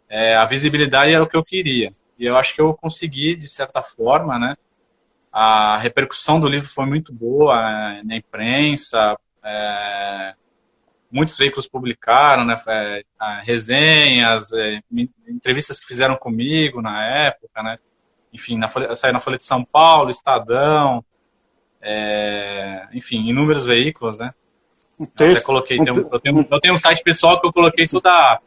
é, 0.09 0.35
a 0.35 0.45
visibilidade 0.45 1.13
era 1.13 1.23
o 1.23 1.29
que 1.29 1.37
eu 1.37 1.45
queria. 1.45 1.93
E 2.19 2.27
eu 2.27 2.37
acho 2.37 2.55
que 2.55 2.61
eu 2.61 2.75
consegui, 2.75 3.35
de 3.37 3.49
certa 3.49 3.81
forma, 3.81 4.39
né, 4.39 4.57
a 5.33 5.77
repercussão 5.79 6.41
do 6.41 6.49
livro 6.49 6.69
foi 6.69 6.85
muito 6.85 7.13
boa 7.13 7.57
é, 7.57 8.03
na 8.03 8.17
imprensa, 8.17 9.17
é, 9.43 10.35
muitos 11.11 11.39
veículos 11.39 11.69
publicaram, 11.69 12.45
né, 12.45 12.57
resenhas, 13.43 14.51
entrevistas 15.29 15.81
que 15.81 15.87
fizeram 15.87 16.17
comigo 16.17 16.83
na 16.83 17.05
época, 17.05 17.63
né, 17.63 17.79
enfim, 18.33 18.59
na 18.59 18.69
saiu 18.95 19.13
na 19.13 19.19
Folha 19.19 19.39
de 19.39 19.45
São 19.45 19.65
Paulo, 19.65 20.11
Estadão, 20.11 21.05
é, 21.81 22.89
enfim, 22.93 23.29
inúmeros 23.29 23.67
veículos, 23.67 24.19
né? 24.19 24.33
Um 24.99 25.07
texto, 25.07 25.43
eu, 25.43 25.47
coloquei, 25.47 25.81
um, 25.81 25.87
eu, 25.87 26.21
tenho, 26.21 26.47
eu 26.51 26.61
tenho 26.61 26.75
um 26.75 26.79
site 26.79 27.03
pessoal 27.03 27.41
que 27.41 27.47
eu 27.47 27.53
coloquei 27.53 27.87
toda, 27.87 28.39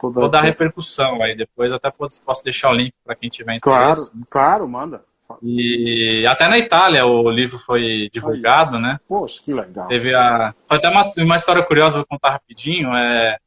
toda, 0.00 0.20
toda 0.20 0.38
a 0.38 0.40
repercussão 0.40 1.20
aí. 1.22 1.34
Depois 1.34 1.72
até 1.72 1.90
posso, 1.90 2.22
posso 2.22 2.44
deixar 2.44 2.70
o 2.70 2.74
link 2.74 2.92
para 3.04 3.16
quem 3.16 3.28
tiver 3.28 3.56
interesse. 3.56 4.10
Claro, 4.10 4.26
claro, 4.30 4.68
manda. 4.68 5.02
E 5.42 6.26
até 6.26 6.46
na 6.46 6.58
Itália 6.58 7.06
o 7.06 7.30
livro 7.30 7.58
foi 7.58 8.08
divulgado, 8.12 8.76
aí. 8.76 8.82
né? 8.82 9.00
Poxa, 9.08 9.40
que 9.44 9.52
legal. 9.52 9.88
Teve 9.88 10.14
a. 10.14 10.54
Foi 10.68 10.76
até 10.76 10.88
uma, 10.88 11.02
uma 11.18 11.36
história 11.36 11.62
curiosa, 11.64 11.96
vou 11.96 12.06
contar 12.06 12.30
rapidinho. 12.30 12.94
É, 12.94 13.38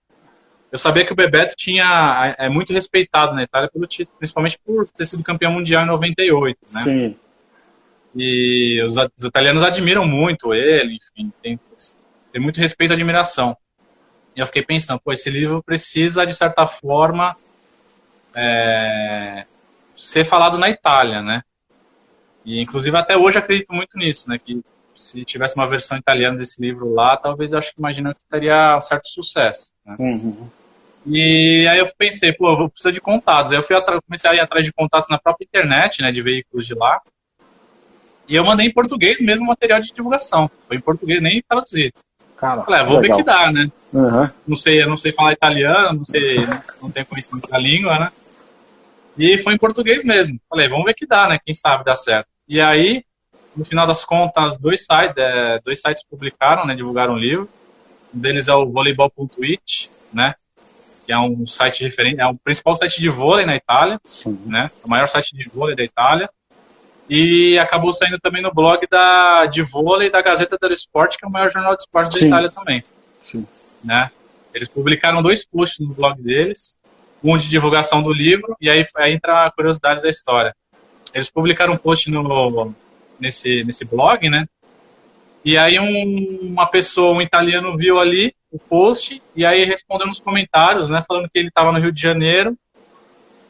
eu 0.72 0.78
sabia 0.78 1.06
que 1.06 1.14
o 1.14 1.16
Bebeto 1.16 1.56
tinha 1.56 2.36
é 2.38 2.50
muito 2.50 2.74
respeitado 2.74 3.34
na 3.34 3.44
Itália 3.44 3.70
pelo 3.72 3.88
título, 3.88 4.18
principalmente 4.18 4.60
por 4.66 4.88
ter 4.88 5.06
sido 5.06 5.24
campeão 5.24 5.52
mundial 5.52 5.84
em 5.84 5.88
98, 5.88 6.58
né? 6.74 6.82
Sim. 6.82 7.16
E 8.16 8.82
os, 8.84 8.96
os 9.18 9.24
italianos 9.26 9.64
admiram 9.64 10.06
muito 10.06 10.54
ele, 10.54 10.98
enfim, 11.18 11.32
tem, 11.42 11.60
tem 12.32 12.42
muito 12.42 12.60
respeito 12.60 12.92
e 12.92 12.94
admiração. 12.94 13.58
E 14.36 14.40
eu 14.40 14.46
fiquei 14.46 14.64
pensando, 14.64 15.00
pô, 15.04 15.12
esse 15.12 15.30
livro 15.30 15.64
precisa, 15.64 16.26
de 16.26 16.34
certa 16.34 16.66
forma, 16.68 17.36
é, 18.36 19.46
ser 19.96 20.26
falado 20.26 20.58
na 20.58 20.70
Itália, 20.70 21.22
né? 21.22 21.42
E, 22.44 22.62
inclusive, 22.62 22.96
até 22.98 23.18
hoje 23.18 23.38
acredito 23.38 23.74
muito 23.74 23.98
nisso, 23.98 24.30
né? 24.30 24.38
Que 24.38 24.62
se 24.94 25.26
tivesse 25.26 25.56
uma 25.56 25.68
versão 25.68 25.98
italiana 25.98 26.38
desse 26.38 26.62
livro 26.62 26.94
lá, 26.94 27.18
talvez 27.18 27.52
eu 27.52 27.60
acho 27.60 27.74
que 27.74 27.80
imagino 27.80 28.14
que 28.14 28.24
teria 28.30 28.78
um 28.78 28.82
certo 28.82 29.10
sucesso. 29.10 29.72
Né? 29.86 29.96
Uhum. 30.00 30.50
E 31.06 31.68
aí 31.70 31.80
eu 31.80 31.88
pensei, 31.98 32.34
pô, 32.34 32.50
eu 32.50 32.70
preciso 32.70 32.94
de 32.94 33.02
contatos. 33.02 33.52
Aí 33.52 33.58
eu 33.58 33.62
fui 33.62 33.76
comecei 34.08 34.30
a 34.30 34.36
ir 34.36 34.40
atrás 34.40 34.66
de 34.66 34.74
contatos 34.74 35.08
na 35.10 35.20
própria 35.20 35.46
internet, 35.46 36.02
né? 36.02 36.12
De 36.12 36.22
veículos 36.22 36.66
de 36.66 36.74
lá. 36.74 37.02
E 38.28 38.36
eu 38.36 38.44
mandei 38.44 38.68
em 38.68 38.74
português 38.74 39.22
mesmo 39.22 39.44
o 39.44 39.48
material 39.48 39.80
de 39.80 39.92
divulgação. 39.94 40.50
Foi 40.68 40.78
em 40.78 40.82
português, 40.82 41.22
nem 41.22 41.44
traduzido. 41.48 41.94
Cara, 42.38 42.64
Falei, 42.64 42.82
ah, 42.82 42.84
vou 42.84 43.00
legal. 43.00 43.18
ver 43.18 43.24
que 43.24 43.26
dá, 43.26 43.52
né? 43.52 43.72
Uhum. 43.94 44.30
Não 44.48 44.56
sei, 44.56 44.84
eu 44.84 44.90
não 44.90 44.98
sei 44.98 45.12
falar 45.14 45.34
italiano, 45.34 45.98
não 45.98 46.04
sei, 46.04 46.38
não 46.82 46.92
tenho 46.92 47.06
conhecimento 47.06 47.50
da 47.50 47.58
língua, 47.58 47.98
né? 47.98 48.12
E 49.18 49.38
foi 49.38 49.54
em 49.54 49.58
português 49.58 50.04
mesmo. 50.04 50.38
Falei, 50.50 50.68
vamos 50.68 50.86
ver 50.86 50.94
que 50.94 51.06
dá, 51.08 51.30
né? 51.30 51.40
Quem 51.46 51.56
sabe 51.56 51.86
dá 51.86 51.96
certo. 51.96 52.28
E 52.48 52.60
aí, 52.60 53.04
no 53.56 53.64
final 53.64 53.88
das 53.88 54.04
contas, 54.04 54.58
dois 54.58 54.86
sites, 54.86 55.16
é, 55.18 55.60
dois 55.64 55.80
sites 55.80 56.04
publicaram, 56.04 56.66
né? 56.66 56.76
Divulgaram 56.76 57.14
o 57.14 57.18
livro. 57.18 57.50
Um 58.14 58.20
deles 58.20 58.48
é 58.50 58.54
o 58.54 58.70
voleibol.it, 58.70 59.90
né? 60.12 60.36
Que 61.06 61.14
é 61.14 61.20
um 61.20 61.46
site 61.46 61.84
referente, 61.84 62.20
é 62.20 62.28
o 62.28 62.36
principal 62.36 62.76
site 62.76 63.00
de 63.00 63.08
vôlei 63.08 63.46
na 63.46 63.56
Itália, 63.56 64.00
Sim. 64.04 64.42
né? 64.46 64.70
O 64.84 64.90
maior 64.90 65.08
site 65.08 65.34
de 65.34 65.48
vôlei 65.50 65.76
da 65.76 65.84
Itália. 65.84 66.30
E 67.10 67.58
acabou 67.60 67.94
saindo 67.94 68.20
também 68.20 68.42
no 68.42 68.54
blog 68.54 68.86
da, 68.90 69.46
de 69.46 69.62
vôlei 69.62 70.10
da 70.10 70.22
Gazeta 70.22 70.58
dello 70.60 70.74
Sport, 70.74 71.18
que 71.18 71.26
é 71.26 71.28
o 71.28 71.32
maior 71.32 71.52
jornal 71.52 71.76
de 71.76 71.82
esporte 71.82 72.20
da 72.20 72.26
Itália 72.26 72.52
também. 72.52 72.84
Sim. 73.22 73.48
Né? 73.84 74.10
Eles 74.54 74.68
publicaram 74.68 75.22
dois 75.22 75.46
posts 75.46 75.86
no 75.86 75.94
blog 75.94 76.20
deles, 76.22 76.76
um 77.24 77.38
de 77.38 77.48
divulgação 77.48 78.02
do 78.02 78.12
livro, 78.12 78.56
e 78.60 78.70
aí, 78.70 78.84
aí 78.98 79.14
entra 79.14 79.46
a 79.46 79.52
curiosidade 79.52 80.02
da 80.02 80.10
história. 80.10 80.56
Eles 81.14 81.30
publicaram 81.30 81.74
um 81.74 81.78
post 81.78 82.10
no, 82.10 82.74
nesse, 83.20 83.64
nesse 83.64 83.86
blog, 83.86 84.30
né? 84.30 84.48
E 85.44 85.58
aí 85.58 85.80
um, 85.80 86.40
uma 86.42 86.66
pessoa, 86.66 87.16
um 87.16 87.22
italiano, 87.22 87.78
viu 87.78 88.00
ali 88.00 88.34
o 88.52 88.58
post, 88.58 89.22
e 89.36 89.46
aí 89.46 89.64
respondeu 89.64 90.08
nos 90.08 90.20
comentários, 90.20 90.90
né? 90.90 91.04
Falando 91.08 91.30
que 91.30 91.38
ele 91.38 91.50
estava 91.50 91.72
no 91.72 91.80
Rio 91.80 91.92
de 91.92 92.02
Janeiro 92.02 92.58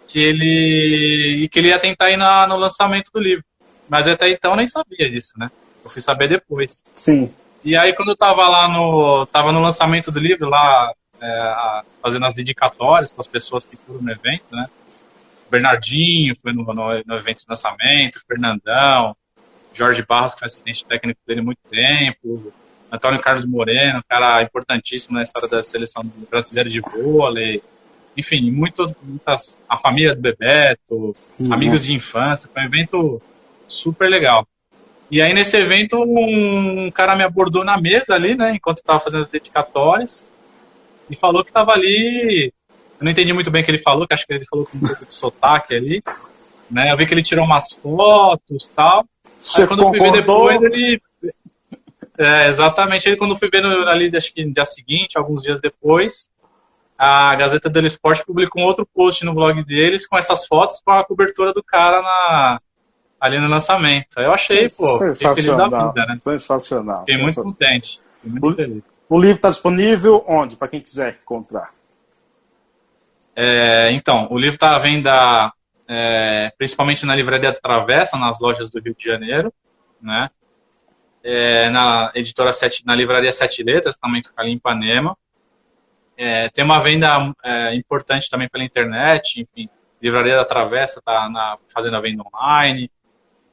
que 0.07 0.19
ele 0.19 1.43
e 1.43 1.49
que 1.49 1.59
ele 1.59 1.69
ia 1.69 1.79
tentar 1.79 2.11
ir 2.11 2.17
na, 2.17 2.47
no 2.47 2.55
lançamento 2.55 3.11
do 3.13 3.21
livro. 3.21 3.43
Mas 3.89 4.07
até 4.07 4.29
então 4.29 4.51
eu 4.51 4.57
nem 4.57 4.67
sabia 4.67 5.09
disso, 5.09 5.33
né? 5.37 5.49
Eu 5.83 5.89
fui 5.89 6.01
saber 6.01 6.27
depois. 6.27 6.83
Sim. 6.93 7.33
E 7.63 7.75
aí 7.75 7.93
quando 7.93 8.09
eu 8.09 8.17
tava 8.17 8.47
lá 8.47 8.67
no 8.67 9.25
tava 9.27 9.51
no 9.51 9.61
lançamento 9.61 10.11
do 10.11 10.19
livro 10.19 10.49
lá 10.49 10.91
é, 11.21 11.81
fazendo 12.01 12.25
as 12.25 12.35
dedicatórias 12.35 13.11
para 13.11 13.21
as 13.21 13.27
pessoas 13.27 13.65
que 13.65 13.77
foram 13.77 14.01
no 14.01 14.11
evento, 14.11 14.45
né? 14.51 14.67
Bernardinho 15.49 16.33
foi 16.41 16.53
no, 16.53 16.63
no, 16.63 17.03
no 17.05 17.15
evento 17.15 17.39
de 17.39 17.45
lançamento, 17.47 18.19
Fernandão, 18.27 19.15
Jorge 19.73 20.03
Barros 20.07 20.33
que 20.33 20.39
foi 20.39 20.47
assistente 20.47 20.85
técnico 20.85 21.19
dele 21.25 21.41
há 21.41 21.43
muito 21.43 21.59
tempo, 21.69 22.53
Antônio 22.91 23.21
Carlos 23.21 23.45
Moreno, 23.45 24.03
cara 24.07 24.41
importantíssimo 24.41 25.15
na 25.15 25.23
história 25.23 25.49
da 25.49 25.63
seleção 25.63 26.01
brasileira 26.29 26.69
de 26.69 26.79
vôlei, 26.79 27.61
enfim, 28.17 28.51
muitos, 28.51 28.93
muitas, 29.01 29.59
a 29.67 29.77
família 29.77 30.15
do 30.15 30.21
Bebeto, 30.21 31.13
uhum. 31.39 31.53
amigos 31.53 31.83
de 31.83 31.93
infância, 31.93 32.49
foi 32.51 32.63
um 32.63 32.65
evento 32.65 33.21
super 33.67 34.09
legal. 34.09 34.47
E 35.09 35.21
aí 35.21 35.33
nesse 35.33 35.55
evento 35.57 36.01
um 36.01 36.89
cara 36.91 37.15
me 37.15 37.23
abordou 37.23 37.63
na 37.63 37.79
mesa 37.79 38.15
ali, 38.15 38.35
né, 38.35 38.51
enquanto 38.55 38.77
estava 38.77 38.99
fazendo 38.99 39.21
as 39.21 39.29
dedicatórias, 39.29 40.25
e 41.09 41.15
falou 41.15 41.43
que 41.43 41.49
estava 41.49 41.71
ali. 41.71 42.51
Eu 42.99 43.03
não 43.03 43.11
entendi 43.11 43.33
muito 43.33 43.51
bem 43.51 43.61
o 43.61 43.65
que 43.65 43.71
ele 43.71 43.77
falou, 43.77 44.07
que 44.07 44.13
acho 44.13 44.25
que 44.25 44.33
ele 44.33 44.45
falou 44.45 44.65
com 44.65 44.77
um 44.77 44.81
pouco 44.81 45.05
de 45.05 45.13
sotaque 45.13 45.75
ali. 45.75 46.01
Né? 46.69 46.91
Eu 46.91 46.97
vi 46.97 47.05
que 47.05 47.13
ele 47.13 47.23
tirou 47.23 47.45
umas 47.45 47.73
fotos 47.73 48.69
tal. 48.69 49.05
Você 49.43 49.61
aí, 49.61 49.67
quando 49.67 49.83
eu 49.83 49.89
fui 49.89 49.99
ver 49.99 50.11
depois, 50.11 50.61
ele. 50.61 51.01
É, 52.17 52.47
exatamente. 52.47 53.07
Ele, 53.07 53.17
quando 53.17 53.37
fui 53.37 53.49
ver 53.49 53.61
no, 53.61 53.87
ali, 53.87 54.15
acho 54.15 54.33
que 54.33 54.43
no 54.45 54.53
dia 54.53 54.65
seguinte, 54.65 55.17
alguns 55.17 55.43
dias 55.43 55.61
depois, 55.61 56.29
a 56.97 57.35
Gazeta 57.35 57.69
dello 57.69 57.87
Sport 57.87 58.25
publicou 58.25 58.61
um 58.61 58.65
outro 58.65 58.85
post 58.85 59.23
no 59.25 59.33
blog 59.33 59.63
deles 59.63 60.07
com 60.07 60.17
essas 60.17 60.45
fotos 60.47 60.81
com 60.83 60.91
a 60.91 61.03
cobertura 61.03 61.51
do 61.51 61.63
cara 61.63 62.01
na, 62.01 62.59
ali 63.19 63.39
no 63.39 63.47
lançamento. 63.47 64.19
Eu 64.19 64.31
achei, 64.31 64.69
pô, 64.69 64.97
feliz 65.15 65.45
da 65.45 65.67
vida, 65.67 66.05
né? 66.07 66.15
Sensacional. 66.15 66.99
Fiquei 66.99 67.17
muito 67.17 67.41
contente. 67.41 67.99
Fiquei 68.21 68.31
muito 68.31 68.53
o, 68.53 68.55
feliz. 68.55 68.83
O 69.09 69.19
livro 69.19 69.35
está 69.35 69.49
disponível 69.49 70.23
onde, 70.27 70.55
para 70.55 70.67
quem 70.67 70.81
quiser 70.81 71.19
comprar? 71.25 71.71
É, 73.35 73.91
então, 73.91 74.27
o 74.31 74.37
livro 74.37 74.55
está 74.55 74.75
à 74.75 74.77
venda 74.77 75.51
é, 75.87 76.51
principalmente 76.57 77.05
na 77.05 77.15
Livraria 77.15 77.53
Travessa, 77.53 78.17
nas 78.17 78.39
lojas 78.39 78.71
do 78.71 78.79
Rio 78.79 78.95
de 78.95 79.03
Janeiro, 79.03 79.53
né? 80.01 80.29
É, 81.23 81.69
na 81.69 82.11
editora 82.13 82.53
Sete, 82.53 82.85
na 82.85 82.95
Livraria 82.95 83.31
Sete 83.31 83.63
Letras, 83.63 83.97
também 83.97 84.23
fica 84.23 84.41
ali 84.41 84.51
em 84.51 84.55
Ipanema. 84.55 85.17
É, 86.17 86.49
tem 86.49 86.63
uma 86.63 86.79
venda 86.79 87.33
é, 87.43 87.75
importante 87.75 88.29
também 88.29 88.47
pela 88.47 88.63
internet, 88.63 89.41
enfim, 89.41 89.69
Livraria 90.01 90.35
da 90.35 90.45
Travessa 90.45 90.99
está 90.99 91.57
fazendo 91.73 91.97
a 91.97 91.99
venda 91.99 92.23
online, 92.33 92.91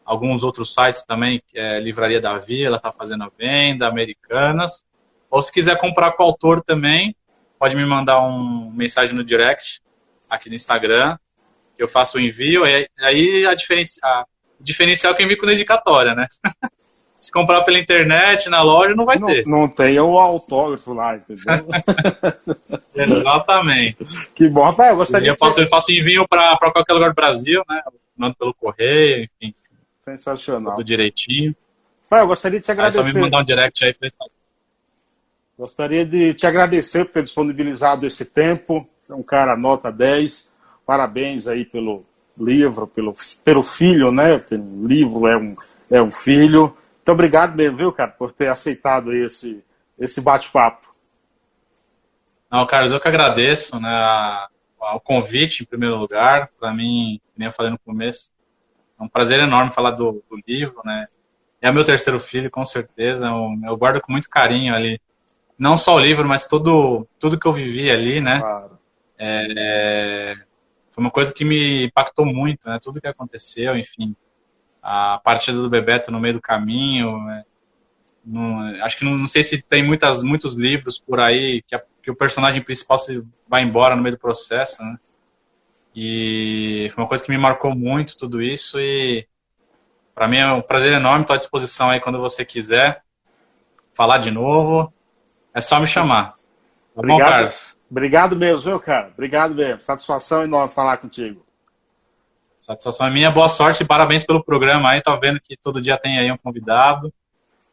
alguns 0.04 0.42
outros 0.42 0.74
sites 0.74 1.04
também, 1.04 1.42
é, 1.54 1.80
Livraria 1.80 2.20
da 2.20 2.36
Vila 2.36 2.76
está 2.76 2.92
fazendo 2.92 3.24
a 3.24 3.30
venda, 3.36 3.86
Americanas. 3.86 4.84
Ou 5.30 5.40
se 5.40 5.50
quiser 5.50 5.78
comprar 5.78 6.12
com 6.12 6.22
o 6.22 6.26
autor 6.26 6.60
também, 6.60 7.16
pode 7.58 7.74
me 7.74 7.86
mandar 7.86 8.20
uma 8.20 8.70
mensagem 8.72 9.14
no 9.14 9.24
direct, 9.24 9.80
aqui 10.28 10.48
no 10.48 10.54
Instagram, 10.54 11.16
que 11.76 11.82
eu 11.82 11.88
faço 11.88 12.18
o 12.18 12.20
envio, 12.20 12.64
aí, 12.64 12.86
aí 12.98 13.46
a, 13.46 13.54
diferença, 13.54 14.00
a 14.04 14.26
diferencial 14.60 15.12
é 15.12 15.16
que 15.16 15.22
eu 15.22 15.26
envio 15.26 15.38
com 15.38 15.46
dedicatória, 15.46 16.14
né? 16.14 16.26
Se 17.22 17.30
comprar 17.30 17.62
pela 17.62 17.78
internet, 17.78 18.50
na 18.50 18.62
loja, 18.62 18.96
não 18.96 19.04
vai 19.04 19.16
não, 19.16 19.28
ter. 19.28 19.46
Não 19.46 19.68
tem 19.68 20.00
o 20.00 20.18
autógrafo 20.18 20.92
lá, 20.92 21.14
entendeu? 21.14 21.44
Exatamente. 22.96 24.04
Que 24.34 24.48
bom, 24.48 24.64
Rafael, 24.64 24.90
eu 24.90 24.96
gostaria 24.96 25.28
eu 25.28 25.36
de... 25.36 25.60
Eu 25.60 25.68
faço 25.68 25.92
envio 25.92 26.26
para 26.26 26.58
qualquer 26.72 26.92
lugar 26.92 27.10
do 27.10 27.14
Brasil, 27.14 27.62
né? 27.70 27.80
Mando 28.16 28.34
pelo 28.34 28.52
correio, 28.52 29.28
enfim. 29.40 29.54
Sensacional. 30.00 30.74
Tudo 30.74 30.84
direitinho. 30.84 31.54
Rafael, 32.02 32.24
eu 32.24 32.26
gostaria 32.26 32.58
de 32.58 32.66
te 32.66 32.72
agradecer. 32.72 32.98
Aí 32.98 33.12
só 33.12 33.14
me 33.14 33.20
mandar 33.24 33.40
um 33.40 33.44
direct 33.44 33.84
aí 33.84 33.94
Gostaria 35.56 36.04
de 36.04 36.34
te 36.34 36.44
agradecer 36.44 37.04
por 37.04 37.12
ter 37.12 37.22
disponibilizado 37.22 38.04
esse 38.04 38.24
tempo. 38.24 38.84
É 39.08 39.14
um 39.14 39.22
cara 39.22 39.56
nota 39.56 39.92
10. 39.92 40.52
Parabéns 40.84 41.46
aí 41.46 41.64
pelo 41.64 42.04
livro, 42.36 42.88
pelo, 42.88 43.14
pelo 43.44 43.62
filho, 43.62 44.10
né? 44.10 44.44
O 44.50 44.86
livro 44.88 45.28
é 45.28 45.36
um, 45.36 45.54
é 45.88 46.02
um 46.02 46.10
filho. 46.10 46.76
Muito 47.02 47.12
obrigado 47.12 47.56
mesmo, 47.56 47.78
viu, 47.78 47.92
cara, 47.92 48.12
por 48.12 48.32
ter 48.32 48.46
aceitado 48.46 49.12
esse, 49.12 49.64
esse 49.98 50.20
bate-papo. 50.20 50.88
Não, 52.48 52.64
Carlos, 52.64 52.92
eu 52.92 53.00
que 53.00 53.08
agradeço 53.08 53.80
né, 53.80 54.46
o 54.78 55.00
convite, 55.00 55.64
em 55.64 55.66
primeiro 55.66 55.96
lugar. 55.96 56.48
Para 56.60 56.72
mim, 56.72 57.20
como 57.34 57.44
eu 57.44 57.50
falei 57.50 57.72
no 57.72 57.78
começo, 57.80 58.30
é 59.00 59.02
um 59.02 59.08
prazer 59.08 59.40
enorme 59.40 59.72
falar 59.72 59.90
do, 59.90 60.22
do 60.30 60.40
livro, 60.46 60.80
né? 60.84 61.06
É 61.60 61.70
o 61.70 61.74
meu 61.74 61.82
terceiro 61.82 62.20
filho, 62.20 62.48
com 62.52 62.64
certeza. 62.64 63.26
Eu, 63.26 63.48
eu 63.64 63.76
guardo 63.76 64.00
com 64.00 64.12
muito 64.12 64.30
carinho 64.30 64.72
ali. 64.72 65.00
Não 65.58 65.76
só 65.76 65.96
o 65.96 66.00
livro, 66.00 66.28
mas 66.28 66.44
todo, 66.44 67.04
tudo 67.18 67.38
que 67.38 67.48
eu 67.48 67.52
vivi 67.52 67.90
ali, 67.90 68.20
né? 68.20 68.38
Claro. 68.38 68.78
É, 69.18 70.34
foi 70.92 71.02
uma 71.02 71.10
coisa 71.10 71.34
que 71.34 71.44
me 71.44 71.86
impactou 71.86 72.24
muito, 72.24 72.68
né? 72.68 72.78
Tudo 72.80 73.00
que 73.00 73.08
aconteceu, 73.08 73.76
enfim. 73.76 74.14
A 74.82 75.18
partida 75.18 75.60
do 75.60 75.70
Bebeto 75.70 76.10
no 76.10 76.18
meio 76.20 76.34
do 76.34 76.40
caminho. 76.40 77.22
Né? 77.24 77.44
acho 78.82 78.98
que 78.98 79.04
não, 79.04 79.16
não, 79.16 79.26
sei 79.26 79.42
se 79.42 79.62
tem 79.62 79.82
muitas, 79.82 80.22
muitos 80.22 80.54
livros 80.54 80.98
por 80.98 81.20
aí 81.20 81.62
que, 81.66 81.74
a, 81.74 81.82
que 82.02 82.10
o 82.10 82.16
personagem 82.16 82.62
principal 82.62 82.98
se 82.98 83.22
vai 83.48 83.62
embora 83.62 83.96
no 83.96 84.02
meio 84.02 84.16
do 84.16 84.20
processo, 84.20 84.82
né? 84.82 84.96
E 85.94 86.88
foi 86.90 87.04
uma 87.04 87.08
coisa 87.08 87.22
que 87.22 87.30
me 87.30 87.36
marcou 87.36 87.74
muito 87.74 88.16
tudo 88.16 88.40
isso 88.40 88.80
e 88.80 89.26
para 90.14 90.26
mim 90.26 90.38
é 90.38 90.52
um 90.52 90.62
prazer 90.62 90.92
enorme 90.92 91.22
estar 91.22 91.34
à 91.34 91.38
disposição 91.38 91.90
aí 91.90 92.00
quando 92.00 92.18
você 92.18 92.44
quiser 92.44 93.02
falar 93.94 94.18
de 94.18 94.30
novo. 94.30 94.92
É 95.54 95.60
só 95.60 95.78
me 95.78 95.86
chamar. 95.86 96.32
Tá 96.32 96.36
Obrigado. 96.96 97.18
bom, 97.18 97.30
Carlos? 97.30 97.78
Obrigado 97.90 98.36
mesmo, 98.36 98.70
viu, 98.70 98.80
cara? 98.80 99.10
Obrigado 99.12 99.54
mesmo. 99.54 99.82
Satisfação 99.82 100.44
enorme 100.44 100.72
falar 100.72 100.96
contigo. 100.96 101.44
Satisfação 102.62 103.08
é 103.08 103.10
minha. 103.10 103.28
Boa 103.28 103.48
sorte 103.48 103.82
e 103.82 103.84
parabéns 103.84 104.22
pelo 104.22 104.40
programa 104.40 104.90
aí. 104.90 105.02
Tô 105.02 105.18
vendo 105.18 105.40
que 105.40 105.56
todo 105.56 105.80
dia 105.80 105.98
tem 105.98 106.20
aí 106.20 106.30
um 106.30 106.36
convidado. 106.36 107.12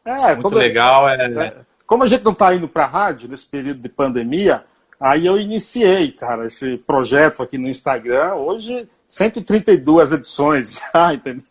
É, 0.04 0.34
Muito 0.34 0.52
legal. 0.52 1.08
É... 1.08 1.14
é... 1.14 1.56
Como 1.86 2.02
a 2.02 2.08
gente 2.08 2.24
não 2.24 2.32
está 2.32 2.52
indo 2.52 2.66
para 2.66 2.86
a 2.86 2.88
rádio 2.88 3.28
nesse 3.28 3.46
período 3.46 3.80
de 3.80 3.88
pandemia, 3.88 4.64
aí 4.98 5.26
eu 5.26 5.38
iniciei, 5.38 6.10
cara, 6.10 6.44
esse 6.44 6.84
projeto 6.84 7.40
aqui 7.40 7.56
no 7.56 7.68
Instagram. 7.68 8.34
Hoje, 8.34 8.88
132 9.06 10.10
edições 10.10 10.80
já, 10.92 11.14
entendeu? 11.14 11.44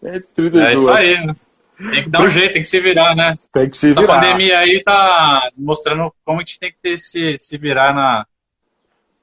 132. 0.00 0.64
É 0.64 0.72
isso 0.72 0.90
aí, 0.90 1.26
né? 1.26 1.36
Tem 1.76 2.04
que 2.04 2.08
dar 2.08 2.22
um 2.22 2.28
jeito, 2.30 2.52
tem 2.54 2.62
que 2.62 2.68
se 2.68 2.80
virar, 2.80 3.14
né? 3.14 3.34
Tem 3.52 3.68
que 3.68 3.76
se 3.76 3.90
Essa 3.90 4.00
virar. 4.00 4.14
Essa 4.14 4.22
pandemia 4.22 4.58
aí 4.58 4.82
tá 4.82 5.50
mostrando 5.58 6.14
como 6.24 6.38
a 6.38 6.40
gente 6.40 6.58
tem 6.58 6.72
que 6.72 6.78
ter 6.80 6.96
se, 6.96 7.36
se 7.42 7.58
virar 7.58 7.92
na, 7.92 8.26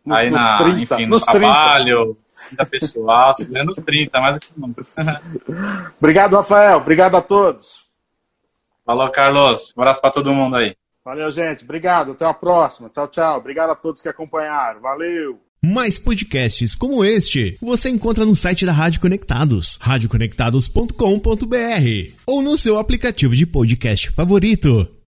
nos, 0.10 0.18
aí 0.18 0.30
nos 0.30 0.41
na, 0.41 0.57
30, 0.57 0.95
enfim, 0.95 1.05
no 1.05 1.20
trabalho, 1.20 2.05
30 2.05 2.30
vida 2.49 2.66
pessoal, 2.66 3.34
segurando 3.34 3.68
nos 3.68 3.78
30, 3.78 4.20
mais 4.20 4.38
do 4.38 4.39
que 4.39 4.51
nunca. 4.57 4.84
Obrigado, 5.97 6.36
Rafael. 6.36 6.78
Obrigado 6.78 7.16
a 7.16 7.22
todos. 7.22 7.84
Falou, 8.86 9.10
Carlos. 9.12 9.74
Um 9.78 9.82
abraço 9.82 10.01
para 10.01 10.12
todo 10.12 10.34
mundo 10.34 10.55
aí. 10.55 10.76
Valeu, 11.03 11.32
gente. 11.32 11.64
Obrigado. 11.64 12.12
Até 12.12 12.26
a 12.26 12.34
próxima. 12.34 12.89
Tchau, 12.89 13.07
tchau. 13.07 13.38
Obrigado 13.38 13.72
a 13.72 13.76
todos 13.76 14.01
que 14.01 14.10
acompanharam. 14.10 14.82
Valeu. 14.82 15.39
Mais 15.64 15.99
podcasts 15.99 16.74
como 16.74 17.03
este 17.03 17.57
você 17.62 17.89
encontra 17.89 18.26
no 18.26 18.34
site 18.34 18.66
da 18.66 18.72
Rádio 18.72 19.01
Conectados, 19.01 19.78
radioconectados.com.br 19.82 22.14
ou 22.26 22.41
no 22.41 22.57
seu 22.57 22.80
aplicativo 22.80 23.36
de 23.36 23.45
podcast 23.45 24.10
favorito. 24.12 24.99